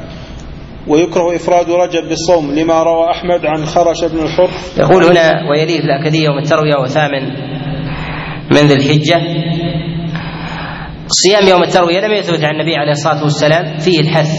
ويكره 0.88 1.36
إفراد 1.36 1.69
رجب 1.69 2.09
بالصوم 2.09 2.51
لما 2.55 2.83
روى 2.83 3.11
أحمد 3.11 3.45
عن 3.45 3.65
خرش 3.65 4.03
بن 4.03 4.19
الحر. 4.23 4.49
يقول 4.77 5.03
هنا 5.03 5.49
ويليه 5.49 5.79
في 5.79 5.86
الأكدية 5.86 6.23
يوم 6.25 6.38
التروية 6.38 6.75
وثامن 6.83 7.23
من 8.51 8.57
ذي 8.57 8.73
الحجة 8.73 9.21
صيام 11.07 11.47
يوم 11.47 11.63
التروية 11.63 11.99
لم 11.99 12.11
يثبت 12.13 12.43
عن 12.43 12.55
النبي 12.55 12.75
عليه 12.75 12.91
الصلاة 12.91 13.23
والسلام 13.23 13.77
فيه 13.77 13.99
الحث 13.99 14.31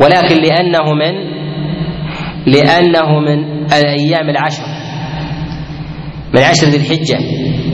ولكن 0.00 0.34
لأنه 0.42 0.94
من 0.94 1.38
لأنه 2.46 3.20
من 3.20 3.64
الأيام 3.72 4.30
العشر 4.30 4.62
من 6.34 6.42
عشر 6.42 6.66
ذي 6.66 6.76
الحجة 6.76 7.18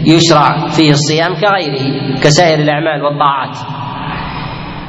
يشرع 0.06 0.68
فيه 0.68 0.90
الصيام 0.90 1.34
كغيره 1.34 2.14
كسائر 2.22 2.58
الأعمال 2.58 3.02
والطاعات. 3.02 3.56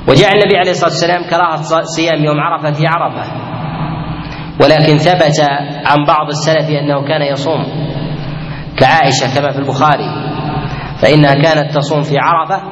وجاء 0.08 0.32
النبي 0.32 0.58
عليه 0.58 0.72
الصلاة 0.72 0.89
والسلام 0.89 1.24
كراهة 1.30 1.82
صيام 1.84 2.24
يوم 2.24 2.39
عرفة 2.39 2.72
في 2.72 2.84
عرفة. 2.88 3.32
ولكن 4.62 4.97
ثبت 4.97 5.39
عن 5.86 6.06
بعض 6.08 6.28
السلف 6.28 6.70
أنه 6.70 7.08
كان 7.08 7.22
يصوم 7.22 7.66
كعائشة 8.78 9.36
كما 9.36 9.51
في 9.51 9.58
البخاري 9.60 10.10
فإنها 11.01 11.34
كانت 11.34 11.76
تصوم 11.78 12.01
في 12.01 12.16
عرفة 12.18 12.64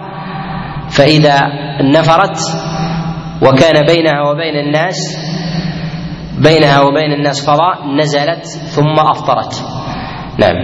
فإذا 0.90 1.40
نفرت 1.82 2.38
وكان 3.42 3.86
بينها 3.86 4.22
وبين 4.22 4.56
الناس 4.68 5.18
بينها 6.38 6.82
وبين 6.82 7.12
الناس 7.14 7.46
فضاء 7.50 7.96
نزلت 7.98 8.46
ثم 8.46 9.00
أفطرت. 9.00 9.64
نعم. 10.38 10.56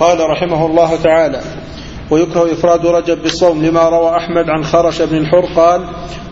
قال 0.00 0.18
رحمه 0.30 0.66
الله 0.66 1.02
تعالى 1.02 1.40
ويكره 2.10 2.52
إفراد 2.52 2.86
رجب 2.86 3.22
بالصوم 3.22 3.64
لما 3.64 3.88
روى 3.88 4.16
أحمد 4.16 4.48
عن 4.48 4.64
خرش 4.64 5.02
بن 5.02 5.16
الحر 5.16 5.44
قال 5.56 5.80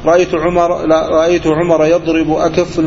رأيت 0.05 0.35
عمر 0.35 0.87
لا 0.87 1.09
رأيت 1.09 1.47
عمر 1.47 1.87
يضرب 1.87 2.31
أكف 2.31 2.81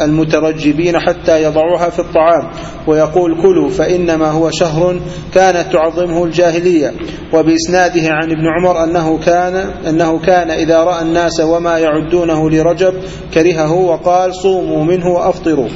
المترجبين 0.00 0.98
حتى 0.98 1.42
يضعوها 1.42 1.90
في 1.90 1.98
الطعام 1.98 2.50
ويقول 2.86 3.42
كلوا 3.42 3.70
فإنما 3.70 4.30
هو 4.30 4.50
شهر 4.50 5.00
كانت 5.34 5.72
تعظمه 5.72 6.24
الجاهلية 6.24 6.92
وبإسناده 7.34 8.10
عن 8.10 8.30
ابن 8.30 8.46
عمر 8.46 8.84
أنه 8.84 9.18
كان 9.18 9.56
أنه 9.88 10.18
كان 10.18 10.50
إذا 10.50 10.84
رأى 10.84 11.02
الناس 11.02 11.40
وما 11.40 11.78
يعدونه 11.78 12.50
لرجب 12.50 12.94
كرهه 13.34 13.72
وقال 13.72 14.34
صوموا 14.34 14.84
منه 14.84 15.06
وأفطروا 15.06 15.68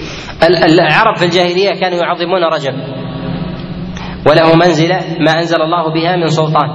العرب 0.43 1.17
في 1.17 1.25
الجاهلية 1.25 1.81
كانوا 1.81 1.99
يعظمون 1.99 2.45
رجب. 2.53 3.04
وله 4.27 4.55
منزلة 4.55 4.99
ما 5.21 5.33
أنزل 5.33 5.63
الله 5.63 5.93
بها 5.93 6.17
من 6.17 6.27
سلطان. 6.27 6.69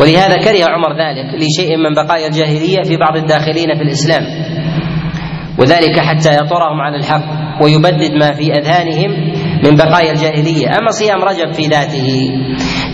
ولهذا 0.00 0.36
كره 0.44 0.64
عمر 0.64 0.92
ذلك 0.92 1.34
لشيء 1.34 1.76
من 1.76 1.94
بقايا 1.94 2.26
الجاهلية 2.26 2.82
في 2.82 2.96
بعض 2.96 3.16
الداخلين 3.16 3.74
في 3.74 3.82
الإسلام. 3.82 4.22
وذلك 5.58 5.98
حتى 5.98 6.34
يطرهم 6.34 6.80
على 6.80 6.96
الحق 6.96 7.24
ويبدد 7.62 8.12
ما 8.12 8.32
في 8.32 8.52
أذهانهم 8.52 9.10
من 9.64 9.76
بقايا 9.76 10.12
الجاهلية، 10.12 10.66
أما 10.66 10.90
صيام 10.90 11.22
رجب 11.24 11.52
في 11.52 11.66
ذاته 11.66 12.30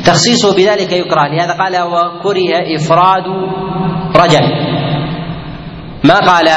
تخصيصه 0.06 0.56
بذلك 0.56 0.92
يكره، 0.92 1.28
لهذا 1.28 1.52
قال 1.52 1.82
وكره 1.82 2.76
إفراد 2.76 3.24
رجب. 4.16 4.44
ما 6.04 6.18
قال 6.18 6.48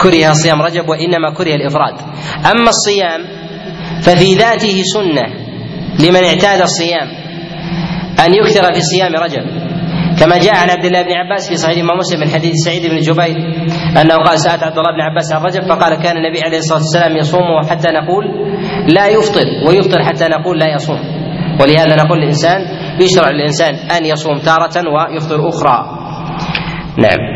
كره 0.00 0.32
صيام 0.32 0.62
رجب 0.62 0.88
وإنما 0.88 1.30
كره 1.36 1.54
الإفراد. 1.54 1.94
أما 2.52 2.68
الصيام 2.68 3.20
ففي 4.02 4.34
ذاته 4.34 4.82
سنة. 4.82 5.43
لمن 6.00 6.24
اعتاد 6.24 6.60
الصيام 6.60 7.08
أن 8.26 8.34
يكثر 8.34 8.72
في 8.74 8.80
صيام 8.80 9.12
رجب 9.14 9.44
كما 10.20 10.38
جاء 10.38 10.54
عن 10.54 10.70
عبد 10.70 10.84
الله 10.84 11.02
بن 11.02 11.12
عباس 11.12 11.48
في 11.48 11.56
صحيح 11.56 11.76
الامام 11.76 11.98
مسلم 11.98 12.20
من 12.20 12.28
حديث 12.28 12.52
سعيد 12.64 12.82
بن 12.86 12.98
جبير 12.98 13.36
أنه 14.00 14.14
قال 14.26 14.38
سألت 14.38 14.62
عبد 14.62 14.78
الله 14.78 14.92
بن 14.96 15.00
عباس 15.00 15.32
عن 15.32 15.42
رجب 15.42 15.62
فقال 15.62 15.94
كان 16.02 16.16
النبي 16.16 16.40
عليه 16.42 16.58
الصلاة 16.58 16.78
والسلام 16.78 17.16
يصوم 17.16 17.42
حتى 17.70 17.88
نقول 17.92 18.24
لا 18.94 19.06
يفطر 19.08 19.46
ويفطر 19.68 20.02
حتى 20.02 20.24
نقول 20.24 20.58
لا 20.58 20.74
يصوم. 20.74 20.98
ولهذا 21.60 21.96
نقول 21.96 22.18
للإنسان 22.18 22.60
يشرع 23.00 23.30
للإنسان 23.30 23.74
أن 23.74 24.04
يصوم 24.06 24.38
تارة 24.38 24.82
ويفطر 24.90 25.48
أخرى. 25.48 25.78
نعم. 26.98 27.33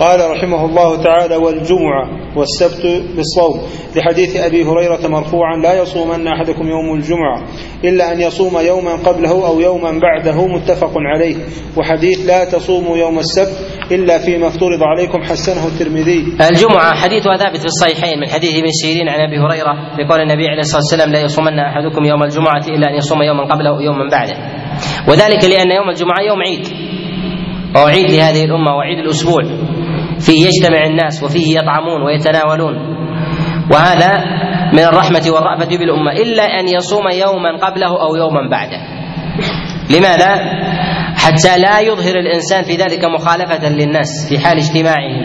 قال 0.00 0.30
رحمه 0.30 0.64
الله 0.64 1.02
تعالى 1.02 1.36
والجمعة 1.36 2.04
والسبت 2.36 3.02
بالصوم. 3.16 3.60
لحديث 3.96 4.36
أبي 4.36 4.64
هريرة 4.64 5.08
مرفوعا 5.08 5.56
لا 5.62 5.82
يصومن 5.82 6.26
أحدكم 6.26 6.68
يوم 6.68 6.94
الجمعة 6.94 7.42
إلا 7.84 8.12
أن 8.12 8.20
يصوم 8.20 8.58
يوما 8.58 8.94
قبله 8.96 9.46
أو 9.46 9.60
يوما 9.60 10.00
بعده 10.00 10.46
متفق 10.46 10.92
عليه. 10.96 11.36
وحديث 11.76 12.26
لا 12.26 12.44
تصوموا 12.44 12.96
يوم 12.96 13.18
السبت 13.18 13.56
إلا 13.92 14.18
فيما 14.18 14.46
افترض 14.46 14.82
عليكم 14.82 15.22
حسنه 15.22 15.66
الترمذي. 15.66 16.20
الجمعة 16.50 16.94
حديثها 16.94 17.36
ثابت 17.36 17.56
في 17.56 17.66
الصحيحين 17.66 18.18
من 18.20 18.28
حديث 18.28 18.54
ابن 18.54 18.70
سيرين 18.70 19.08
عن 19.08 19.20
أبي 19.20 19.38
هريرة 19.38 19.72
بقول 19.98 20.20
النبي 20.20 20.48
عليه 20.48 20.60
الصلاة 20.60 20.82
والسلام 20.82 21.12
لا 21.12 21.20
يصومن 21.20 21.58
أحدكم 21.58 22.04
يوم 22.04 22.22
الجمعة 22.22 22.64
إلا 22.68 22.90
أن 22.90 22.94
يصوم 22.94 23.22
يوما 23.22 23.44
قبله 23.54 23.70
أو 23.70 23.80
يوما 23.80 24.08
بعده. 24.12 24.36
وذلك 25.08 25.44
لأن 25.44 25.70
يوم 25.70 25.88
الجمعة 25.90 26.20
يوم 26.28 26.42
عيد. 26.42 26.66
وهو 27.74 27.86
عيد 27.86 28.10
لهذه 28.10 28.44
الأمة 28.44 28.76
وعيد 28.76 28.98
الأسبوع. 28.98 29.42
فيه 30.20 30.46
يجتمع 30.46 30.86
الناس 30.86 31.22
وفيه 31.22 31.58
يطعمون 31.58 32.02
ويتناولون. 32.02 32.74
وهذا 33.72 34.24
من 34.72 34.78
الرحمة 34.78 35.22
والرأفة 35.34 35.78
بالأمة 35.78 36.12
إلا 36.12 36.42
أن 36.42 36.68
يصوم 36.68 37.08
يوما 37.08 37.56
قبله 37.66 38.02
أو 38.02 38.16
يوما 38.16 38.48
بعده. 38.50 38.80
لماذا؟ 39.90 40.30
حتى 41.16 41.58
لا 41.58 41.80
يظهر 41.80 42.14
الإنسان 42.16 42.62
في 42.62 42.76
ذلك 42.76 43.04
مخالفة 43.04 43.68
للناس 43.68 44.28
في 44.28 44.38
حال 44.38 44.56
اجتماعهم 44.56 45.22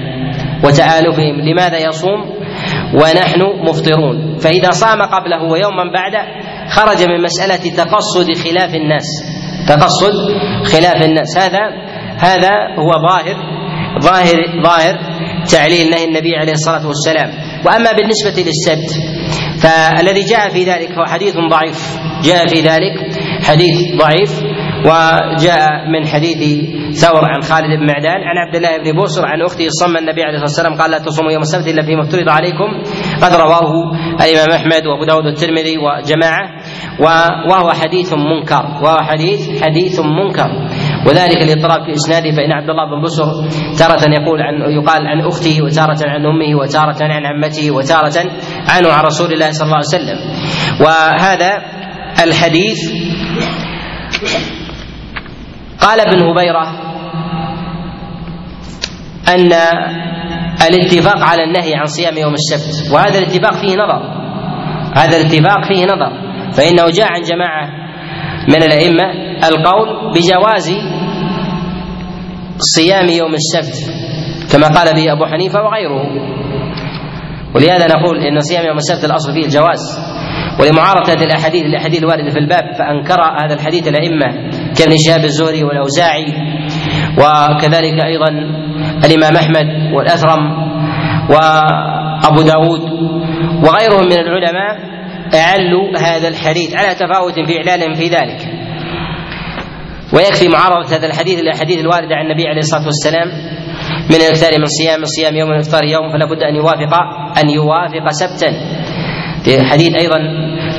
وتآلفهم. 0.63 1.41
لماذا 1.41 1.77
يصوم؟ 1.87 2.21
ونحن 2.93 3.41
مفطرون. 3.69 4.37
فإذا 4.37 4.71
صام 4.71 5.01
قبله 5.01 5.43
ويوما 5.43 5.91
بعده 5.93 6.25
خرج 6.69 7.07
من 7.09 7.21
مسألة 7.23 7.75
تقصد 7.77 8.33
خلاف 8.43 8.75
الناس. 8.75 9.05
تقصد 9.69 10.13
خلاف 10.63 11.05
الناس. 11.05 11.37
هذا 11.37 11.59
هذا 12.17 12.51
هو 12.79 12.91
ظاهر 12.91 13.62
ظاهر 13.99 14.63
ظاهر 14.63 14.95
تعليل 15.51 15.89
نهي 15.89 16.05
النبي 16.05 16.35
عليه 16.35 16.53
الصلاة 16.53 16.87
والسلام. 16.87 17.29
وأما 17.65 17.91
بالنسبة 17.91 18.43
للسبت 18.43 18.91
فالذي 19.61 20.21
جاء 20.21 20.49
في 20.49 20.63
ذلك 20.63 20.91
هو 20.91 21.05
حديث 21.05 21.35
ضعيف. 21.51 21.97
جاء 22.23 22.47
في 22.47 22.61
ذلك 22.61 22.95
حديث 23.43 23.95
ضعيف 23.99 24.43
وجاء 24.85 25.69
من 25.89 26.07
حديث 26.07 26.39
ثور 26.91 27.25
عن 27.25 27.41
خالد 27.41 27.79
بن 27.79 27.87
معدان 27.87 28.21
عن 28.29 28.37
عبد 28.47 28.55
الله 28.55 28.77
بن 28.77 28.97
بوسر 28.97 29.25
عن 29.25 29.41
أخته 29.41 29.67
صم 29.69 29.97
النبي 29.97 30.23
عليه 30.23 30.33
الصلاة 30.33 30.49
والسلام 30.49 30.81
قال 30.81 30.91
لا 30.91 30.97
تصوموا 30.97 31.31
يوم 31.31 31.41
السبت 31.41 31.67
إلا 31.67 31.81
فيما 31.85 32.01
افترض 32.01 32.29
عليكم. 32.29 32.83
قد 33.21 33.35
رواه 33.35 33.71
الإمام 34.21 34.51
أحمد 34.51 34.87
وأبو 34.87 35.05
داود 35.05 35.25
الترمذي 35.25 35.77
وجماعة 35.77 36.49
وهو 37.49 37.69
حديث 37.71 38.13
منكر. 38.13 38.65
وهو 38.83 38.97
حديث 38.97 39.63
حديث 39.63 39.99
منكر. 39.99 40.49
وذلك 41.07 41.37
الاضطراب 41.37 41.85
في 41.85 41.93
إسناده 41.93 42.31
فإن 42.31 42.51
عبد 42.51 42.69
الله 42.69 42.85
بن 42.85 43.01
بسر 43.03 43.25
تارة 43.79 44.13
يقول 44.13 44.41
عن 44.41 44.53
يقال 44.71 45.07
عن 45.07 45.21
أخته 45.21 45.63
وتارة 45.63 46.09
عن 46.09 46.25
أمه 46.25 46.55
وتارة 46.61 47.03
عن 47.03 47.25
عمته 47.25 47.71
وتارة 47.71 48.13
عنه 48.69 48.93
عن 48.93 49.03
رسول 49.05 49.33
الله 49.33 49.51
صلى 49.51 49.65
الله 49.65 49.75
عليه 49.75 49.87
وسلم. 49.87 50.19
وهذا 50.85 51.51
الحديث 52.23 52.79
قال 55.81 55.99
ابن 55.99 56.21
هبيرة 56.21 56.67
أن 59.27 59.51
الاتفاق 60.67 61.23
على 61.23 61.43
النهي 61.43 61.75
عن 61.75 61.85
صيام 61.85 62.17
يوم 62.17 62.33
السبت 62.33 62.91
وهذا 62.93 63.19
الاتفاق 63.19 63.53
فيه 63.53 63.75
نظر. 63.75 64.23
هذا 64.95 65.17
الاتفاق 65.17 65.67
فيه 65.67 65.83
نظر 65.85 66.11
فإنه 66.51 66.89
جاء 66.89 67.11
عن 67.11 67.21
جماعة 67.21 67.69
من 68.47 68.63
الأئمة 68.63 69.32
القول 69.47 70.13
بجواز 70.15 70.73
صيام 72.57 73.07
يوم 73.09 73.33
السبت 73.33 73.75
كما 74.51 74.67
قال 74.67 74.95
به 74.95 75.11
أبو 75.11 75.25
حنيفة 75.25 75.63
وغيره. 75.63 76.03
ولهذا 77.55 77.87
نقول 77.87 78.17
إن 78.17 78.39
صيام 78.39 78.65
يوم 78.65 78.77
السبت 78.77 79.05
الأصل 79.05 79.33
فيه 79.33 79.45
الجواز. 79.45 80.13
ولمعارضة 80.59 81.13
الأحاديث 81.13 81.63
الأحاديث 81.65 81.99
الواردة 81.99 82.29
في 82.29 82.39
الباب 82.39 82.63
فأنكر 82.79 83.21
هذا 83.43 83.53
الحديث 83.53 83.87
الأئمة 83.87 84.25
كابن 84.79 84.97
شهاب 84.97 85.23
الزهري 85.23 85.63
والأوزاعي 85.63 86.25
وكذلك 87.17 88.05
أيضا 88.05 88.29
الإمام 89.05 89.35
أحمد 89.35 89.93
والأثرم 89.95 90.39
وأبو 91.29 92.41
داود 92.41 92.81
وغيرهم 93.65 94.05
من 94.05 94.19
العلماء 94.19 94.93
أعلوا 95.35 95.97
هذا 95.97 96.27
الحديث 96.27 96.75
على 96.75 96.95
تفاوت 96.95 97.33
في 97.33 97.57
إعلانهم 97.57 97.93
في 97.93 98.07
ذلك. 98.07 98.62
ويكفي 100.13 100.47
معارضة 100.47 100.95
هذا 100.95 101.07
الحديث 101.07 101.39
الأحاديث 101.39 101.79
الواردة 101.79 102.15
عن 102.15 102.25
النبي 102.25 102.47
عليه 102.47 102.59
الصلاة 102.59 102.85
والسلام 102.85 103.27
من 104.09 104.15
الإكثار 104.15 104.51
من 104.59 104.65
صيام 104.65 105.03
صيام 105.05 105.35
يوم 105.35 105.51
الإفطار 105.51 105.83
يوم 105.83 106.11
فلا 106.13 106.25
بد 106.25 106.41
أن 106.43 106.55
يوافق 106.55 106.93
أن 107.43 107.49
يوافق 107.49 108.05
سبتا. 108.11 108.51
في 109.43 109.63
حديث 109.63 109.95
أيضا 110.01 110.17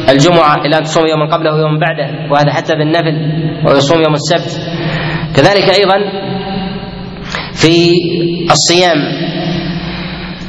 الجمعة 0.08 0.54
إلى 0.66 0.78
أن 0.78 0.82
تصوم 0.82 1.06
يوما 1.06 1.26
قبله 1.34 1.54
ويوما 1.54 1.78
بعده 1.78 2.30
وهذا 2.32 2.52
حتى 2.52 2.74
بالنفل 2.74 3.16
ويصوم 3.66 4.02
يوم 4.02 4.14
السبت. 4.14 4.60
كذلك 5.36 5.70
أيضا 5.80 5.98
في 7.54 7.92
الصيام 8.50 8.96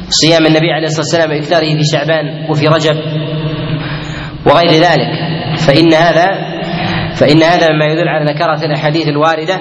صيام 0.08 0.46
النبي 0.46 0.72
عليه 0.72 0.86
الصلاة 0.86 1.00
والسلام 1.06 1.30
وإكثاره 1.30 1.76
في 1.76 1.84
شعبان 1.92 2.50
وفي 2.50 2.66
رجب 2.68 2.96
وغير 4.46 4.70
ذلك 4.70 5.10
فإن 5.58 5.94
هذا 5.94 6.55
فإن 7.16 7.42
هذا 7.42 7.66
مما 7.72 7.84
يدل 7.84 8.08
على 8.08 8.24
نكرة 8.24 8.64
الأحاديث 8.64 9.08
الواردة 9.08 9.60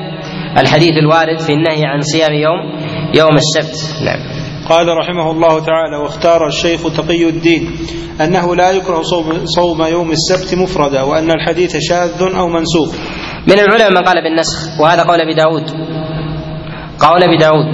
الحديث 0.57 0.91
الوارد 0.91 1.40
في 1.40 1.53
النهي 1.53 1.86
عن 1.86 2.02
صيام 2.02 2.34
يوم 2.34 2.60
يوم 3.15 3.36
السبت. 3.36 4.03
نعم. 4.06 4.19
قال 4.69 4.88
رحمه 4.88 5.32
الله 5.32 5.65
تعالى 5.65 5.98
واختار 5.98 6.48
الشيخ 6.48 6.82
تقي 6.98 7.30
الدين 7.30 7.72
أنه 8.22 8.56
لا 8.56 8.72
يكره 8.72 9.02
صوم, 9.02 9.45
صوم 9.45 9.84
يوم 9.84 10.11
السبت 10.11 10.60
مفردا 10.60 11.02
وأن 11.02 11.32
الحديث 11.32 11.77
شاذ 11.77 12.36
أو 12.38 12.48
منسوخ. 12.48 12.95
من 13.48 13.60
العلماء 13.60 13.90
من 13.91 13.98
قال 13.98 14.23
بالنسخ 14.23 14.82
وهذا 14.82 15.03
قول 15.03 15.22
أبي 15.22 15.34
داود. 15.34 15.69
قول 16.99 17.23
أبي 17.23 17.38
داود 17.38 17.65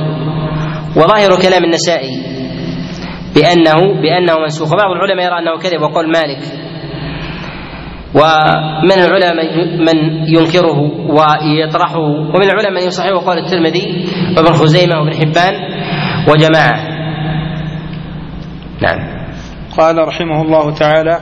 وظاهر 0.95 1.41
كلام 1.41 1.63
النسائي 1.63 2.23
بانه 3.35 4.01
بأنه 4.01 4.35
منسوخ. 4.43 4.73
وبعض 4.73 4.91
العلماء 4.91 5.25
يرى 5.25 5.39
أنه 5.39 5.57
كذب 5.63 5.81
وقول 5.81 6.11
مالك 6.11 6.70
ومن 8.15 8.91
العلماء 8.91 9.45
من 9.79 9.97
ينكره 10.27 10.79
ويطرحه 11.09 11.99
ومن 11.99 12.43
العلماء 12.43 12.71
من 12.71 12.87
يصححه 12.87 13.25
قول 13.25 13.37
الترمذي 13.37 14.05
وابن 14.37 14.53
خزيمة 14.53 14.99
وابن 14.99 15.13
حبان 15.13 15.53
وجماعة. 16.29 16.91
نعم. 18.81 18.99
قال 19.77 20.07
رحمه 20.07 20.41
الله 20.41 20.73
تعالى 20.73 21.19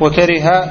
وكره 0.00 0.64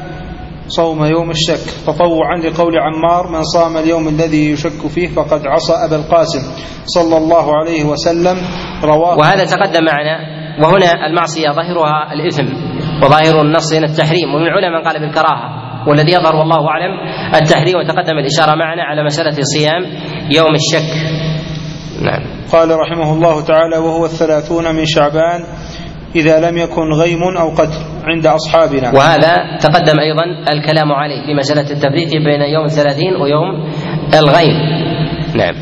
صوم 0.67 1.05
يوم 1.05 1.29
الشك 1.29 1.83
تطوعا 1.87 2.37
لقول 2.37 2.73
عمار 2.79 3.31
من 3.31 3.43
صام 3.43 3.77
اليوم 3.77 4.07
الذي 4.07 4.51
يشك 4.51 4.87
فيه 4.95 5.07
فقد 5.07 5.41
عصى 5.47 5.73
أبا 5.87 5.95
القاسم 5.95 6.41
صلى 6.85 7.17
الله 7.17 7.57
عليه 7.57 7.83
وسلم. 7.83 8.37
رواه 8.83 9.17
وهذا 9.17 9.45
تقدم 9.45 9.83
معنا 9.85 10.17
وهنا 10.63 11.07
المعصية 11.07 11.49
ظاهرها 11.49 12.13
الإثم. 12.13 12.45
وظاهر 13.03 13.41
النص 13.41 13.73
هنا 13.73 13.85
التحريم. 13.85 14.35
ومن 14.35 14.47
العلماء 14.47 14.81
من 14.81 14.87
قال 14.87 14.99
بالكراهة. 14.99 15.61
والذي 15.87 16.11
يظهر 16.11 16.35
والله 16.35 16.67
أعلم 16.67 16.91
التحريم 17.35 17.77
وتقدم 17.77 18.17
الإشارة 18.17 18.55
معنا 18.55 18.83
على 18.83 19.03
مسألة 19.03 19.37
صيام 19.41 19.83
يوم 20.31 20.53
الشك. 20.55 20.89
نعم. 22.01 22.21
قال 22.53 22.69
رحمه 22.69 23.13
الله 23.13 23.45
تعالى 23.45 23.77
وهو 23.77 24.05
الثلاثون 24.05 24.75
من 24.75 24.85
شعبان 24.85 25.43
إذا 26.15 26.49
لم 26.49 26.57
يكن 26.57 26.93
غيم 26.93 27.23
أو 27.37 27.49
قتل 27.49 27.81
عند 28.03 28.25
أصحابنا. 28.25 28.91
وهذا 28.95 29.57
تقدم 29.61 29.99
أيضا 29.99 30.23
الكلام 30.49 30.91
عليه 30.91 31.25
في 31.25 31.33
مسألة 31.33 31.71
التفريق 31.71 32.09
بين 32.09 32.41
يوم 32.41 32.65
الثلاثين 32.65 33.15
ويوم 33.15 33.71
الغيم. 34.13 34.57
نعم. 35.35 35.55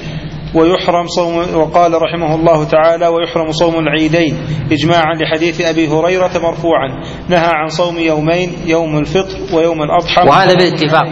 ويحرم 0.55 1.07
صوم 1.07 1.55
وقال 1.55 2.01
رحمه 2.01 2.35
الله 2.35 2.63
تعالى 2.63 3.07
ويحرم 3.07 3.51
صوم 3.51 3.79
العيدين 3.79 4.37
إجماعا 4.71 5.13
لحديث 5.21 5.61
أبي 5.61 5.87
هريرة 5.87 6.31
مرفوعا. 6.43 7.03
نهى 7.29 7.51
عن 7.53 7.67
صوم 7.67 7.99
يومين 7.99 8.49
يوم 8.65 8.97
الفطر 8.97 9.55
ويوم 9.55 9.81
الأضحى. 9.83 10.27
وهذا 10.27 10.53
بالاتفاق. 10.53 11.09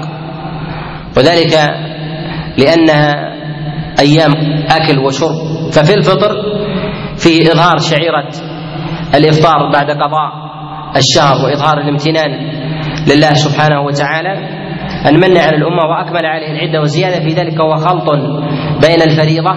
وذلك 1.18 1.54
لأنها 2.58 3.14
أيام 4.00 4.34
أكل 4.72 5.00
وشرب. 5.00 5.72
ففي 5.72 5.94
الفطر 5.94 6.32
في 7.18 7.52
إظهار 7.52 7.78
شعيرة 7.78 8.30
الإفطار 9.16 9.72
بعد 9.74 9.92
قضاء 9.92 10.48
الشهر 10.96 11.46
وإظهار 11.46 11.78
الامتنان 11.78 12.32
لله 13.08 13.34
سبحانه 13.34 13.82
وتعالى 13.82 14.67
أن 15.06 15.16
من 15.16 15.38
على 15.38 15.58
الأمة 15.58 15.84
وأكمل 15.90 16.26
عليه 16.26 16.52
العدة 16.52 16.82
وزيادة 16.82 17.20
في 17.20 17.34
ذلك 17.34 17.62
هو 17.62 17.76
خلط 17.76 18.10
بين 18.82 19.02
الفريضة 19.02 19.52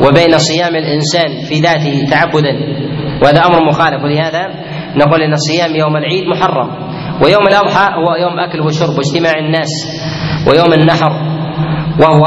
وبين 0.00 0.38
صيام 0.38 0.76
الإنسان 0.76 1.44
في 1.48 1.60
ذاته 1.60 2.06
تعبدا 2.10 2.54
وهذا 3.22 3.40
أمر 3.46 3.68
مخالف. 3.68 4.04
ولهذا 4.04 4.48
نقول 4.96 5.22
إن 5.22 5.36
صيام 5.36 5.76
يوم 5.76 5.96
العيد 5.96 6.24
محرم 6.28 6.68
ويوم 7.24 7.46
الأضحى 7.48 7.94
هو 7.94 8.14
يوم 8.14 8.38
أكل 8.38 8.60
وشرب 8.60 8.96
واجتماع 8.98 9.32
الناس 9.38 9.68
ويوم 10.48 10.72
النحر 10.72 11.10
وهو 12.00 12.24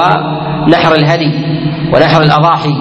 نحر 0.69 0.95
الهدي 0.95 1.31
ونحر 1.93 2.21
الأضاحي 2.21 2.73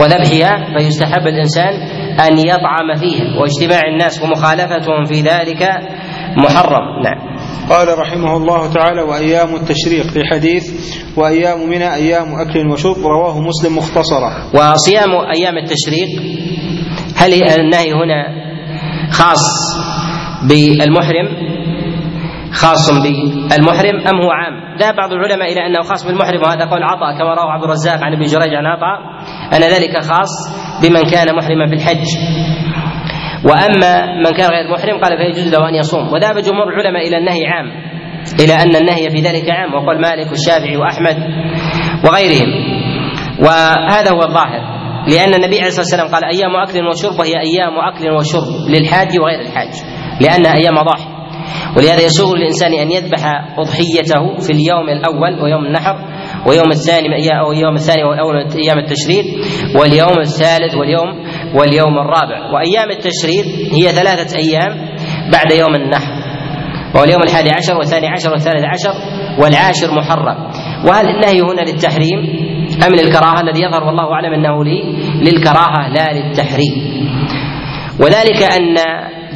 وذبحها 0.00 0.78
فيستحب 0.78 1.26
الإنسان 1.26 1.72
أن 2.20 2.38
يطعم 2.38 2.94
فيها. 3.00 3.40
واجتماع 3.40 3.80
الناس 3.92 4.22
ومخالفتهم 4.22 5.04
في 5.04 5.20
ذلك 5.20 5.62
محرم. 6.36 7.02
نعم. 7.02 7.33
قال 7.70 7.98
رحمه 7.98 8.36
الله 8.36 8.72
تعالى 8.72 9.02
وأيام 9.02 9.54
التشريق 9.54 10.02
في 10.06 10.20
حديث 10.30 10.64
وأيام 11.16 11.68
منى 11.68 11.94
أيام 11.94 12.34
أكل 12.40 12.68
وشرب 12.72 12.96
رواه 13.06 13.40
مسلم 13.40 13.76
مختصرا 13.76 14.30
وصيام 14.54 15.10
أيام 15.36 15.58
التشريق 15.58 16.08
هل 17.16 17.60
النهي 17.60 17.92
هنا 17.92 18.44
خاص 19.10 19.42
بالمحرم 20.48 21.54
خاص 22.52 22.90
بالمحرم 22.90 23.96
أم 24.08 24.16
هو 24.22 24.30
عام؟ 24.30 24.78
ذهب 24.78 24.96
بعض 24.96 25.12
العلماء 25.12 25.52
إلى 25.52 25.66
أنه 25.66 25.82
خاص 25.82 26.06
بالمحرم 26.06 26.42
وهذا 26.42 26.64
قول 26.64 26.82
عطاء 26.82 27.18
كما 27.18 27.34
رواه 27.34 27.52
عبد 27.52 27.64
الرزاق 27.64 28.04
عن 28.04 28.12
ابن 28.12 28.22
جريج 28.24 28.54
عن 28.54 28.66
عطاء 28.66 28.98
أن 29.56 29.60
ذلك 29.60 30.02
خاص 30.04 30.30
بمن 30.82 31.02
كان 31.10 31.36
محرما 31.36 31.66
في 31.66 31.74
الحج. 31.74 32.04
وأما 33.44 34.06
من 34.24 34.30
كان 34.36 34.50
غير 34.50 34.68
محرم 34.72 35.00
قال 35.04 35.12
فيجوز 35.18 35.54
له 35.54 35.68
أن 35.68 35.74
يصوم. 35.74 36.12
وذهب 36.12 36.38
جمهور 36.38 36.68
العلماء 36.68 37.08
إلى 37.08 37.16
النهي 37.18 37.46
عام 37.46 37.66
إلى 38.40 38.54
أن 38.54 38.76
النهي 38.76 39.10
في 39.10 39.20
ذلك 39.20 39.50
عام 39.50 39.74
وقال 39.74 40.00
مالك 40.00 40.30
والشافعي 40.30 40.76
وأحمد 40.76 41.16
وغيرهم. 42.04 42.50
وهذا 43.38 44.10
هو 44.10 44.22
الظاهر 44.22 44.74
لأن 45.08 45.34
النبي 45.34 45.56
عليه 45.58 45.66
الصلاة 45.66 45.84
والسلام 45.84 46.08
قال 46.08 46.24
أيام 46.24 46.56
أكل 46.56 46.86
وشرب 46.86 47.20
وهي 47.20 47.32
أيام 47.40 47.78
أكل 47.78 48.10
وشرب 48.10 48.42
للحاج 48.68 49.18
وغير 49.18 49.40
الحاج 49.40 49.72
لأنها 50.20 50.54
أيام 50.54 50.74
ضاحي. 50.74 51.14
ولهذا 51.76 52.04
يسوغ 52.04 52.34
للإنسان 52.36 52.72
أن 52.74 52.90
يذبح 52.92 53.20
أضحيته 53.58 54.36
في 54.46 54.52
اليوم 54.52 54.88
الأول 54.88 55.42
ويوم 55.42 55.64
النحر 55.66 55.96
ويوم 56.46 56.70
الثاني 56.70 57.08
أو 57.40 57.52
يوم 57.52 57.74
الثاني 57.74 58.02
أول 58.02 58.36
أيام 58.36 58.78
التشريق 58.78 59.24
واليوم 59.80 60.18
الثالث 60.20 60.74
واليوم 60.76 61.23
واليوم 61.54 61.98
الرابع. 61.98 62.50
وأيام 62.54 62.90
التشريق 62.90 63.46
هي 63.72 63.88
ثلاثة 63.88 64.38
أيام 64.38 64.72
بعد 65.32 65.52
يوم 65.52 65.74
النحر. 65.74 66.12
وهو 66.94 67.04
اليوم 67.04 67.22
الحادي 67.22 67.50
عشر 67.50 67.76
والثاني 67.76 68.08
عشر 68.08 68.30
والثالث 68.30 68.64
عشر 68.64 68.92
والعاشر 69.42 69.94
محرم. 69.94 70.36
وهل 70.86 71.08
النهي 71.08 71.40
هنا 71.40 71.60
للتحريم 71.60 72.18
أم 72.86 72.94
للكراهة؟ 72.94 73.40
الذي 73.40 73.62
يظهر 73.62 73.84
والله 73.84 74.12
أعلم 74.12 74.32
أنه 74.32 74.64
لي 74.64 74.82
للكراهة 75.30 75.88
لا 75.88 76.12
للتحريم. 76.12 77.04
وذلك 78.00 78.42
أن 78.42 78.74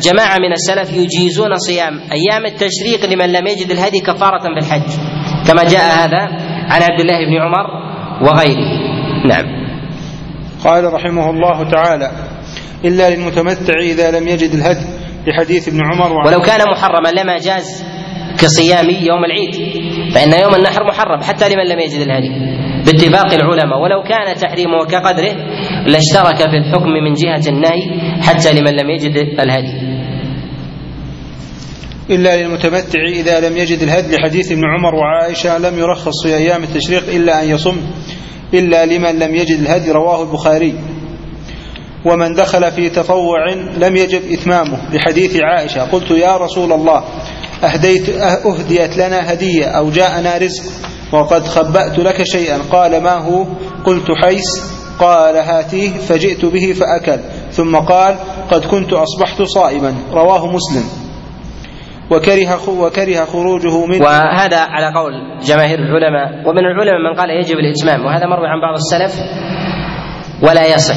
جماعة 0.02 0.38
من 0.38 0.52
السلف 0.52 0.96
يجيزون 0.96 1.56
صيام 1.56 2.00
أيام 2.12 2.46
التشريق 2.46 3.12
لمن 3.12 3.32
لم 3.32 3.46
يجد 3.46 3.70
الهدي 3.70 4.00
كفارة 4.00 4.40
في 4.40 4.58
الحج. 4.58 4.90
كما 5.48 5.64
جاء 5.64 6.04
هذا 6.04 6.20
عن 6.70 6.82
عبد 6.82 7.00
الله 7.00 7.18
بن 7.26 7.42
عمر 7.42 7.66
وغيره. 8.22 8.68
نعم. 9.26 9.57
قال 10.64 10.92
رحمه 10.92 11.30
الله 11.30 11.70
تعالى 11.70 12.10
إلا 12.84 13.10
للمتمتع 13.10 13.74
إذا 13.80 14.10
لم 14.10 14.28
يجد 14.28 14.50
الهدي 14.54 14.86
لحديث 15.26 15.68
ابن 15.68 15.78
عمر 15.84 16.12
ولو 16.26 16.40
كان 16.40 16.60
محرما 16.70 17.08
لما 17.08 17.38
جاز 17.38 17.84
كصيام 18.38 18.90
يوم 18.90 19.24
العيد 19.24 19.54
فإن 20.14 20.32
يوم 20.42 20.54
النحر 20.54 20.84
محرم 20.84 21.22
حتى 21.22 21.48
لمن 21.48 21.64
لم 21.64 21.78
يجد 21.78 22.00
الهدي. 22.00 22.28
باتفاق 22.86 23.32
العلماء 23.32 23.78
ولو 23.78 24.02
كان 24.02 24.34
تحريمه 24.34 24.84
كقدره 24.90 25.32
لاشترك 25.86 26.36
في 26.36 26.56
الحكم 26.56 26.88
من 26.88 27.14
جهة 27.14 27.48
النهي 27.48 27.82
حتى 28.22 28.52
لمن 28.52 28.72
لم 28.72 28.90
يجد 28.90 29.16
الهدي. 29.16 29.98
إلا 32.10 32.42
للمتمتع 32.42 33.00
إذا 33.08 33.48
لم 33.48 33.56
يجد 33.56 33.82
الهدي 33.82 34.16
لحديث 34.16 34.52
ابن 34.52 34.62
عمر 34.64 34.94
وعائشة 34.94 35.58
لم 35.58 35.78
يرخص 35.78 36.26
في 36.26 36.36
أيام 36.36 36.62
التشريق 36.62 37.08
إلا 37.08 37.42
أن 37.42 37.48
يصم. 37.48 37.76
إلا 38.54 38.86
لمن 38.86 39.18
لم 39.18 39.34
يجد 39.34 39.60
الهدي 39.60 39.90
رواه 39.90 40.22
البخاري. 40.22 40.74
ومن 42.04 42.34
دخل 42.34 42.72
في 42.72 42.90
تطوع 42.90 43.52
لم 43.76 43.96
يجب 43.96 44.22
إتمامه 44.30 44.94
لحديث 44.94 45.36
عائشة. 45.40 45.84
قلت 45.84 46.10
يا 46.10 46.36
رسول 46.36 46.72
الله 46.72 47.04
أهديت 47.64 48.08
أهديت 48.08 48.96
لنا 48.96 49.32
هدية 49.32 49.64
أو 49.64 49.90
جاءنا 49.90 50.38
رزق 50.38 50.62
وقد 51.12 51.46
خبأت 51.46 51.98
لك 51.98 52.22
شيئا. 52.22 52.58
قال 52.70 53.02
ما 53.02 53.14
هو؟ 53.14 53.44
قلت 53.84 54.06
حيس. 54.24 54.62
قال 55.00 55.36
هاتيه. 55.36 55.90
فجئت 55.90 56.44
به 56.44 56.72
فأكل. 56.72 57.20
ثم 57.52 57.76
قال 57.76 58.16
قد 58.50 58.64
كنت 58.64 58.92
أصبحت 58.92 59.42
صائما. 59.42 59.94
رواه 60.12 60.46
مسلم. 60.46 61.07
وكره 62.10 62.68
وكره 62.68 63.24
خروجه 63.24 63.86
من 63.86 64.02
وهذا 64.02 64.60
على 64.60 64.94
قول 64.94 65.12
جماهير 65.42 65.78
العلماء 65.78 66.48
ومن 66.48 66.58
العلماء 66.58 67.10
من 67.10 67.20
قال 67.20 67.30
يجب 67.30 67.56
الإتمام 67.58 68.06
وهذا 68.06 68.26
مروي 68.26 68.48
عن 68.48 68.60
بعض 68.60 68.74
السلف 68.74 69.12
ولا 70.42 70.66
يصح. 70.66 70.96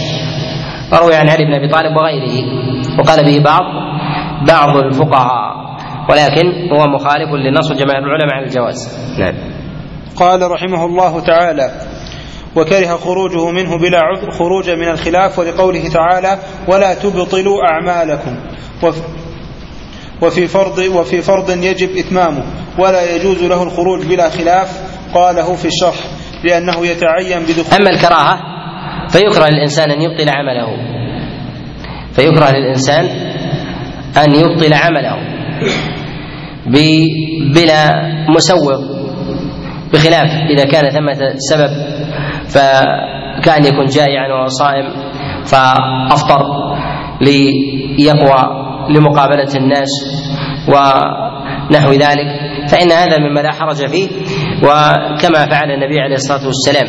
مروي 0.94 1.16
عن 1.16 1.30
علي 1.30 1.46
بن 1.46 1.54
أبي 1.54 1.68
طالب 1.68 1.96
وغيره 1.98 2.46
وقال 3.00 3.26
به 3.26 3.44
بعض 3.44 3.62
بعض 4.48 4.78
الفقهاء 4.78 5.52
ولكن 6.10 6.70
هو 6.74 6.88
مخالف 6.88 7.30
لنص 7.34 7.72
جماهير 7.72 8.04
العلماء 8.04 8.36
على 8.36 8.46
الجواز. 8.46 8.98
نعم. 9.20 9.36
قال 10.16 10.52
رحمه 10.52 10.86
الله 10.86 11.20
تعالى 11.20 11.72
وكره 12.56 12.98
خروجه 12.98 13.52
منه 13.52 13.78
بلا 13.78 14.00
عذر 14.00 14.32
خروج 14.32 14.70
من 14.70 14.88
الخلاف 14.88 15.40
ولقوله 15.40 15.90
تعالى 15.90 16.38
ولا 16.68 16.94
تبطلوا 16.94 17.58
أعمالكم 17.72 18.36
وفي 20.22 20.48
فرض 20.48 20.78
وفي 20.78 21.22
فرض 21.22 21.50
يجب 21.64 21.90
إتمامه 21.98 22.44
ولا 22.80 23.16
يجوز 23.16 23.44
له 23.44 23.64
الخروج 23.64 24.06
بلا 24.06 24.30
خلاف 24.30 24.82
قاله 25.14 25.56
في 25.56 25.66
الشرح 25.66 25.96
لأنه 26.44 26.86
يتعين 26.86 27.40
بدخول 27.44 27.74
أما 27.80 27.90
الكراهة 27.90 28.38
فيكره 29.10 29.48
للإنسان 29.48 29.92
أن 29.92 30.02
يبطل 30.02 30.30
عمله. 30.30 30.68
فيكره 32.14 32.52
للإنسان 32.52 33.06
أن 34.18 34.36
يبطل 34.36 34.74
عمله. 34.74 35.18
بلا 37.56 38.02
مسوغ 38.30 38.82
بخلاف 39.94 40.30
إذا 40.50 40.66
كان 40.66 40.90
ثمة 40.90 41.34
سبب 41.38 41.70
فكأن 42.48 43.66
يكون 43.66 43.86
جائعا 43.86 44.28
وهو 44.28 44.48
صائم 44.48 44.88
فأفطر 45.46 46.44
ليقوى 47.22 48.61
لمقابلة 48.98 49.56
الناس 49.56 49.90
ونحو 50.68 51.92
ذلك 51.92 52.28
فإن 52.72 52.92
هذا 52.92 53.18
مما 53.20 53.40
لا 53.40 53.52
حرج 53.52 53.88
فيه 53.88 54.08
وكما 54.64 55.46
فعل 55.46 55.72
النبي 55.72 56.00
عليه 56.00 56.16
الصلاة 56.16 56.46
والسلام 56.46 56.88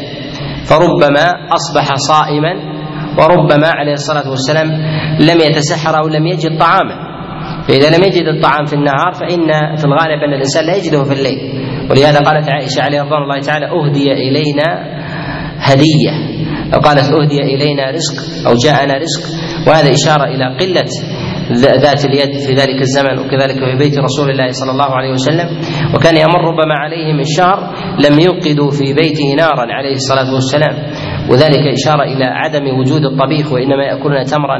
فربما 0.64 1.24
أصبح 1.54 1.94
صائما 1.94 2.72
وربما 3.18 3.68
عليه 3.68 3.92
الصلاة 3.92 4.30
والسلام 4.30 4.68
لم 5.20 5.40
يتسحر 5.40 5.98
أو 6.02 6.08
لم 6.08 6.26
يجد 6.26 6.58
طعاما. 6.58 7.12
فإذا 7.68 7.96
لم 7.96 8.04
يجد 8.04 8.26
الطعام 8.36 8.64
في 8.64 8.72
النهار 8.72 9.12
فإن 9.12 9.76
في 9.76 9.84
الغالب 9.84 10.22
أن 10.28 10.32
الإنسان 10.32 10.66
لا 10.66 10.76
يجده 10.76 11.04
في 11.04 11.12
الليل. 11.12 11.38
ولهذا 11.90 12.18
قالت 12.18 12.48
عائشة 12.48 12.82
عليه 12.82 13.02
رضوان 13.02 13.22
الله 13.22 13.40
تعالى 13.40 13.66
أهدي 13.66 14.12
إلينا 14.12 14.66
هدية. 15.58 16.12
أو 16.74 16.80
قالت 16.80 17.12
أهدي 17.12 17.42
إلينا 17.42 17.90
رزق. 17.90 18.46
أو 18.48 18.54
جاءنا 18.54 18.94
رزق. 18.94 19.28
وهذا 19.68 19.90
إشارة 19.92 20.24
إلى 20.24 20.56
قلة 20.60 20.90
ذات 21.84 22.04
اليد 22.04 22.32
في 22.46 22.52
ذلك 22.54 22.80
الزمن 22.80 23.18
وكذلك 23.18 23.54
في 23.54 23.76
بيت 23.78 23.98
رسول 23.98 24.30
الله 24.30 24.48
صلى 24.50 24.70
الله 24.70 24.90
عليه 24.96 25.12
وسلم 25.12 25.48
وكان 25.94 26.16
يمر 26.16 26.40
ربما 26.50 26.74
عليهم 26.74 27.20
الشهر 27.20 27.58
لم 27.98 28.20
يوقدوا 28.20 28.70
في 28.70 28.94
بيته 28.94 29.34
نارا 29.38 29.66
عليه 29.72 29.94
الصلاة 29.94 30.34
والسلام. 30.34 30.74
وذلك 31.30 31.64
إشارة 31.78 32.02
إلى 32.02 32.24
عدم 32.24 32.78
وجود 32.78 33.04
الطبيخ 33.04 33.52
وإنما 33.52 33.84
يأكلون 33.84 34.24
تمرا 34.24 34.58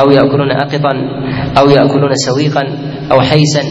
أو 0.00 0.10
يأكلون 0.10 0.50
أقطا 0.50 0.92
أو 1.58 1.70
يأكلون 1.70 2.14
سويقا 2.14 2.62
أو 3.12 3.20
حيسا 3.20 3.62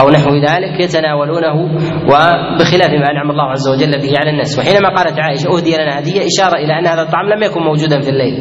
أو 0.00 0.10
نحو 0.10 0.30
ذلك 0.36 0.80
يتناولونه 0.80 1.56
وبخلاف 2.04 2.90
ما 2.90 3.10
أنعم 3.12 3.30
الله 3.30 3.44
عز 3.50 3.68
وجل 3.68 4.02
به 4.02 4.12
على 4.18 4.30
الناس. 4.30 4.58
وحينما 4.58 4.88
قالت 4.88 5.18
عائشة 5.20 5.48
أهدي 5.56 5.74
لنا 5.76 5.98
هدية 5.98 6.20
إشارة 6.26 6.56
إلى 6.58 6.78
أن 6.78 6.86
هذا 6.86 7.02
الطعام 7.02 7.26
لم 7.28 7.42
يكن 7.42 7.60
موجودا 7.60 8.00
في 8.00 8.10
الليل. 8.10 8.34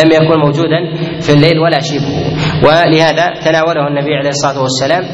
لم 0.00 0.08
يكن 0.12 0.40
موجودا 0.40 0.80
في 1.20 1.32
الليل 1.32 1.58
ولا 1.58 1.80
شبهه 1.80 2.27
ولهذا 2.64 3.34
تناوله 3.44 3.88
النبي 3.88 4.14
عليه 4.14 4.28
الصلاة 4.28 4.62
والسلام 4.62 5.04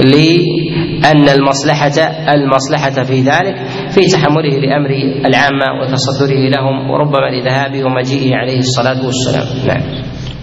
لأن 0.00 1.28
المصلحة 1.28 1.92
المصلحة 2.34 3.02
في 3.04 3.20
ذلك 3.20 3.56
في 3.90 4.00
تحمله 4.00 4.58
لأمر 4.58 4.90
العامة 5.26 5.80
وتصدره 5.80 6.48
لهم 6.48 6.90
وربما 6.90 7.30
لذهابه 7.30 7.84
ومجيئه 7.84 8.36
عليه 8.36 8.58
الصلاة 8.58 9.06
والسلام. 9.06 9.46
نعم. 9.66 9.82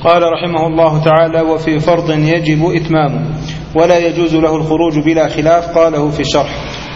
قال 0.03 0.21
رحمه 0.21 0.67
الله 0.67 1.03
تعالى 1.03 1.41
وفي 1.41 1.79
فرض 1.79 2.09
يجب 2.09 2.65
إتمامه 2.75 3.21
ولا 3.75 3.97
يجوز 3.97 4.35
له 4.35 4.55
الخروج 4.55 4.99
بلا 5.05 5.27
خلاف 5.29 5.77
قاله 5.77 6.09
في 6.09 6.19
الشرح. 6.19 6.49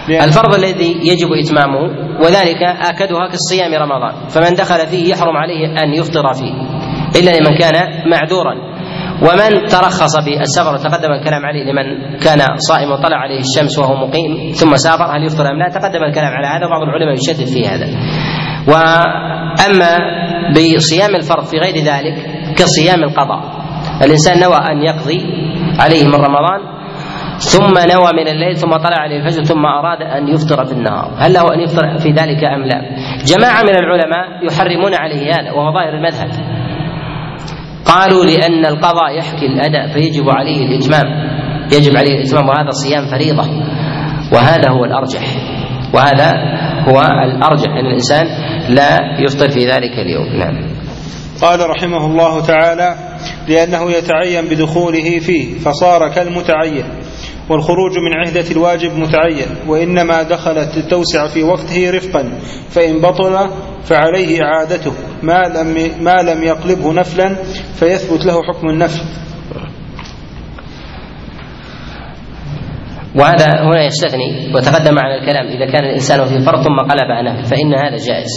الفرض 0.09 0.55
الذي 0.55 0.91
يجب 1.03 1.27
إتمامه 1.45 1.81
وذلك 2.23 2.61
آكدها 2.63 3.27
كالصيام 3.31 3.73
رمضان 3.73 4.27
فمن 4.27 4.53
دخل 4.55 4.87
فيه 4.87 5.11
يحرم 5.11 5.37
عليه 5.37 5.83
أن 5.83 5.93
يفطر 5.93 6.33
فيه 6.33 6.53
إلا 7.19 7.31
لمن 7.31 7.57
كان 7.57 7.73
معذورا. 8.09 8.78
ومن 9.21 9.65
ترخص 9.65 10.15
بالسفر 10.25 10.73
وتقدم 10.73 11.11
الكلام 11.11 11.45
عليه 11.45 11.63
لمن 11.71 12.17
كان 12.17 12.39
صائم 12.57 12.91
وطلع 12.91 13.17
عليه 13.17 13.39
الشمس 13.39 13.79
وهو 13.79 14.07
مقيم 14.07 14.51
ثم 14.51 14.75
سافر 14.75 15.17
هل 15.17 15.23
يفطر 15.25 15.47
أم 15.51 15.59
لا؟ 15.59 15.69
تقدم 15.69 16.03
الكلام 16.03 16.33
على 16.33 16.47
هذا 16.47 16.65
وبعض 16.65 16.81
العلماء 16.81 17.13
يشدد 17.13 17.45
في 17.45 17.67
هذا. 17.67 17.87
وأما 18.67 19.97
بصيام 20.55 21.15
الفرض 21.15 21.43
في 21.43 21.57
غير 21.57 21.75
ذلك 21.75 22.15
كصيام 22.57 23.03
القضاء. 23.03 23.41
الإنسان 24.03 24.39
نوى 24.39 24.57
أن 24.71 24.83
يقضي 24.83 25.19
عليه 25.79 26.07
من 26.07 26.15
رمضان 26.15 26.79
ثم 27.37 27.73
نوى 27.73 28.11
من 28.13 28.27
الليل 28.27 28.57
ثم 28.57 28.69
طلع 28.69 28.97
عليه 28.97 29.17
الفجر 29.17 29.43
ثم 29.43 29.65
أراد 29.65 30.01
أن 30.01 30.27
يفطر 30.27 30.65
في 30.65 30.71
النهار، 30.71 31.11
هل 31.17 31.33
له 31.33 31.53
أن 31.53 31.59
يفطر 31.59 31.97
في 31.97 32.09
ذلك 32.09 32.43
أم 32.43 32.63
لا؟ 32.65 32.81
جماعة 33.25 33.63
من 33.63 33.75
العلماء 33.75 34.45
يحرمون 34.45 34.93
عليه 34.95 35.31
هذا 35.33 35.51
وهو 35.51 35.71
ظاهر 35.73 35.93
المذهب. 35.93 36.29
قالوا 37.89 38.25
لأن 38.25 38.65
القضاء 38.65 39.17
يحكي 39.17 39.45
الأداء 39.45 39.93
فيجب 39.93 40.29
عليه 40.29 40.65
الإتمام. 40.65 41.05
يجب 41.73 41.97
عليه 41.97 42.11
الإتمام 42.11 42.47
وهذا 42.47 42.69
صيام 42.71 43.05
فريضة. 43.11 43.49
وهذا 44.33 44.69
هو 44.69 44.85
الأرجح. 44.85 45.21
وهذا 45.93 46.31
هو 46.89 47.01
الأرجح 47.01 47.71
أن 47.79 47.85
الإنسان 47.85 48.25
لا 48.69 48.97
يفطر 49.19 49.49
في 49.49 49.59
ذلك 49.59 49.93
اليوم. 49.99 50.39
نعم. 50.39 50.79
قال 51.41 51.69
رحمه 51.69 52.05
الله 52.05 52.41
تعالى 52.41 52.95
لأنه 53.47 53.91
يتعين 53.91 54.45
بدخوله 54.49 55.19
فيه 55.19 55.59
فصار 55.59 56.09
كالمتعين. 56.09 56.83
والخروج 57.49 57.91
من 57.97 58.13
عهدة 58.13 58.51
الواجب 58.51 58.91
متعين 58.91 59.47
وإنما 59.67 60.23
دخلت 60.23 60.77
التوسع 60.77 61.27
في 61.27 61.43
وقته 61.43 61.91
رفقا 61.91 62.39
فإن 62.69 63.01
بطل 63.01 63.49
فعليه 63.83 64.43
إعادته. 64.43 64.93
ما 65.23 65.41
لم 65.55 66.03
ما 66.03 66.21
لم 66.21 66.43
يقلبه 66.43 66.93
نفلا 66.93 67.35
فيثبت 67.73 68.25
له 68.25 68.43
حكم 68.43 68.69
النفل. 68.69 69.01
وهذا 73.15 73.45
هنا 73.45 73.85
يستثني 73.85 74.55
وتقدم 74.55 74.99
على 74.99 75.15
الكلام 75.15 75.47
إذا 75.47 75.71
كان 75.71 75.85
الإنسان 75.85 76.25
في 76.25 76.45
فرض 76.45 76.61
ثم 76.61 76.79
قلب 76.79 77.25
نفل 77.25 77.43
فإن 77.43 77.73
هذا 77.73 77.97
جائز. 78.07 78.29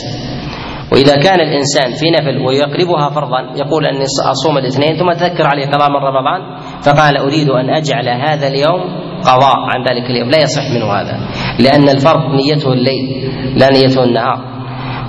وإذا 0.93 1.17
كان 1.17 1.41
الإنسان 1.41 1.93
في 1.93 2.11
نفل 2.11 2.39
ويقلبها 2.47 3.09
فرضا 3.09 3.41
يقول 3.57 3.87
أني 3.87 4.05
أصوم 4.31 4.59
الاثنين 4.59 4.97
ثم 4.97 5.13
تذكر 5.13 5.47
عليه 5.47 5.67
قضاء 5.67 5.89
من 5.91 5.97
رمضان 5.97 6.62
فقال 6.85 7.17
أريد 7.17 7.49
أن 7.49 7.71
أجعل 7.71 8.09
هذا 8.09 8.47
اليوم 8.49 8.81
قضاء 9.23 9.57
عن 9.57 9.85
ذلك 9.89 10.11
اليوم. 10.11 10.31
لا 10.31 10.39
يصح 10.39 10.71
منه 10.71 10.87
هذا 10.93 11.17
لأن 11.59 11.89
الفرض 11.89 12.35
نيته 12.35 12.73
الليل 12.73 13.31
لا 13.57 13.71
نيته 13.71 14.05
النهار. 14.05 14.53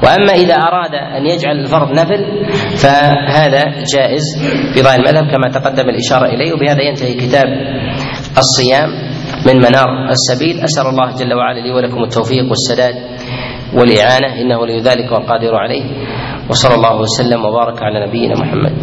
وأما 0.03 0.33
إذا 0.33 0.55
أراد 0.55 0.95
أن 0.95 1.25
يجعل 1.25 1.59
الفرض 1.59 1.91
نفل 1.91 2.45
فهذا 2.77 3.63
جائز 3.95 4.23
في 4.73 4.81
ظاهر 4.81 4.99
المذهب 4.99 5.31
كما 5.31 5.49
تقدم 5.49 5.89
الإشارة 5.89 6.25
إليه. 6.25 6.53
وبهذا 6.53 6.81
ينتهي 6.81 7.13
كتاب 7.13 7.47
الصيام 8.37 8.89
من 9.47 9.57
منار 9.57 10.09
السبيل. 10.09 10.63
أسأل 10.63 10.87
الله 10.87 11.15
جل 11.15 11.33
وعلا 11.33 11.59
لي 11.59 11.71
ولكم 11.71 12.03
التوفيق 12.03 12.45
والسداد 12.49 12.95
والإعانة 13.73 14.41
إنه 14.41 14.59
ولي 14.59 14.79
ذلك 14.81 15.11
والقادر 15.11 15.55
عليه. 15.55 15.83
وصلى 16.49 16.75
الله 16.75 17.01
وسلم 17.01 17.45
وبارك 17.45 17.83
على 17.83 18.07
نبينا 18.07 18.33
محمد. 18.39 18.73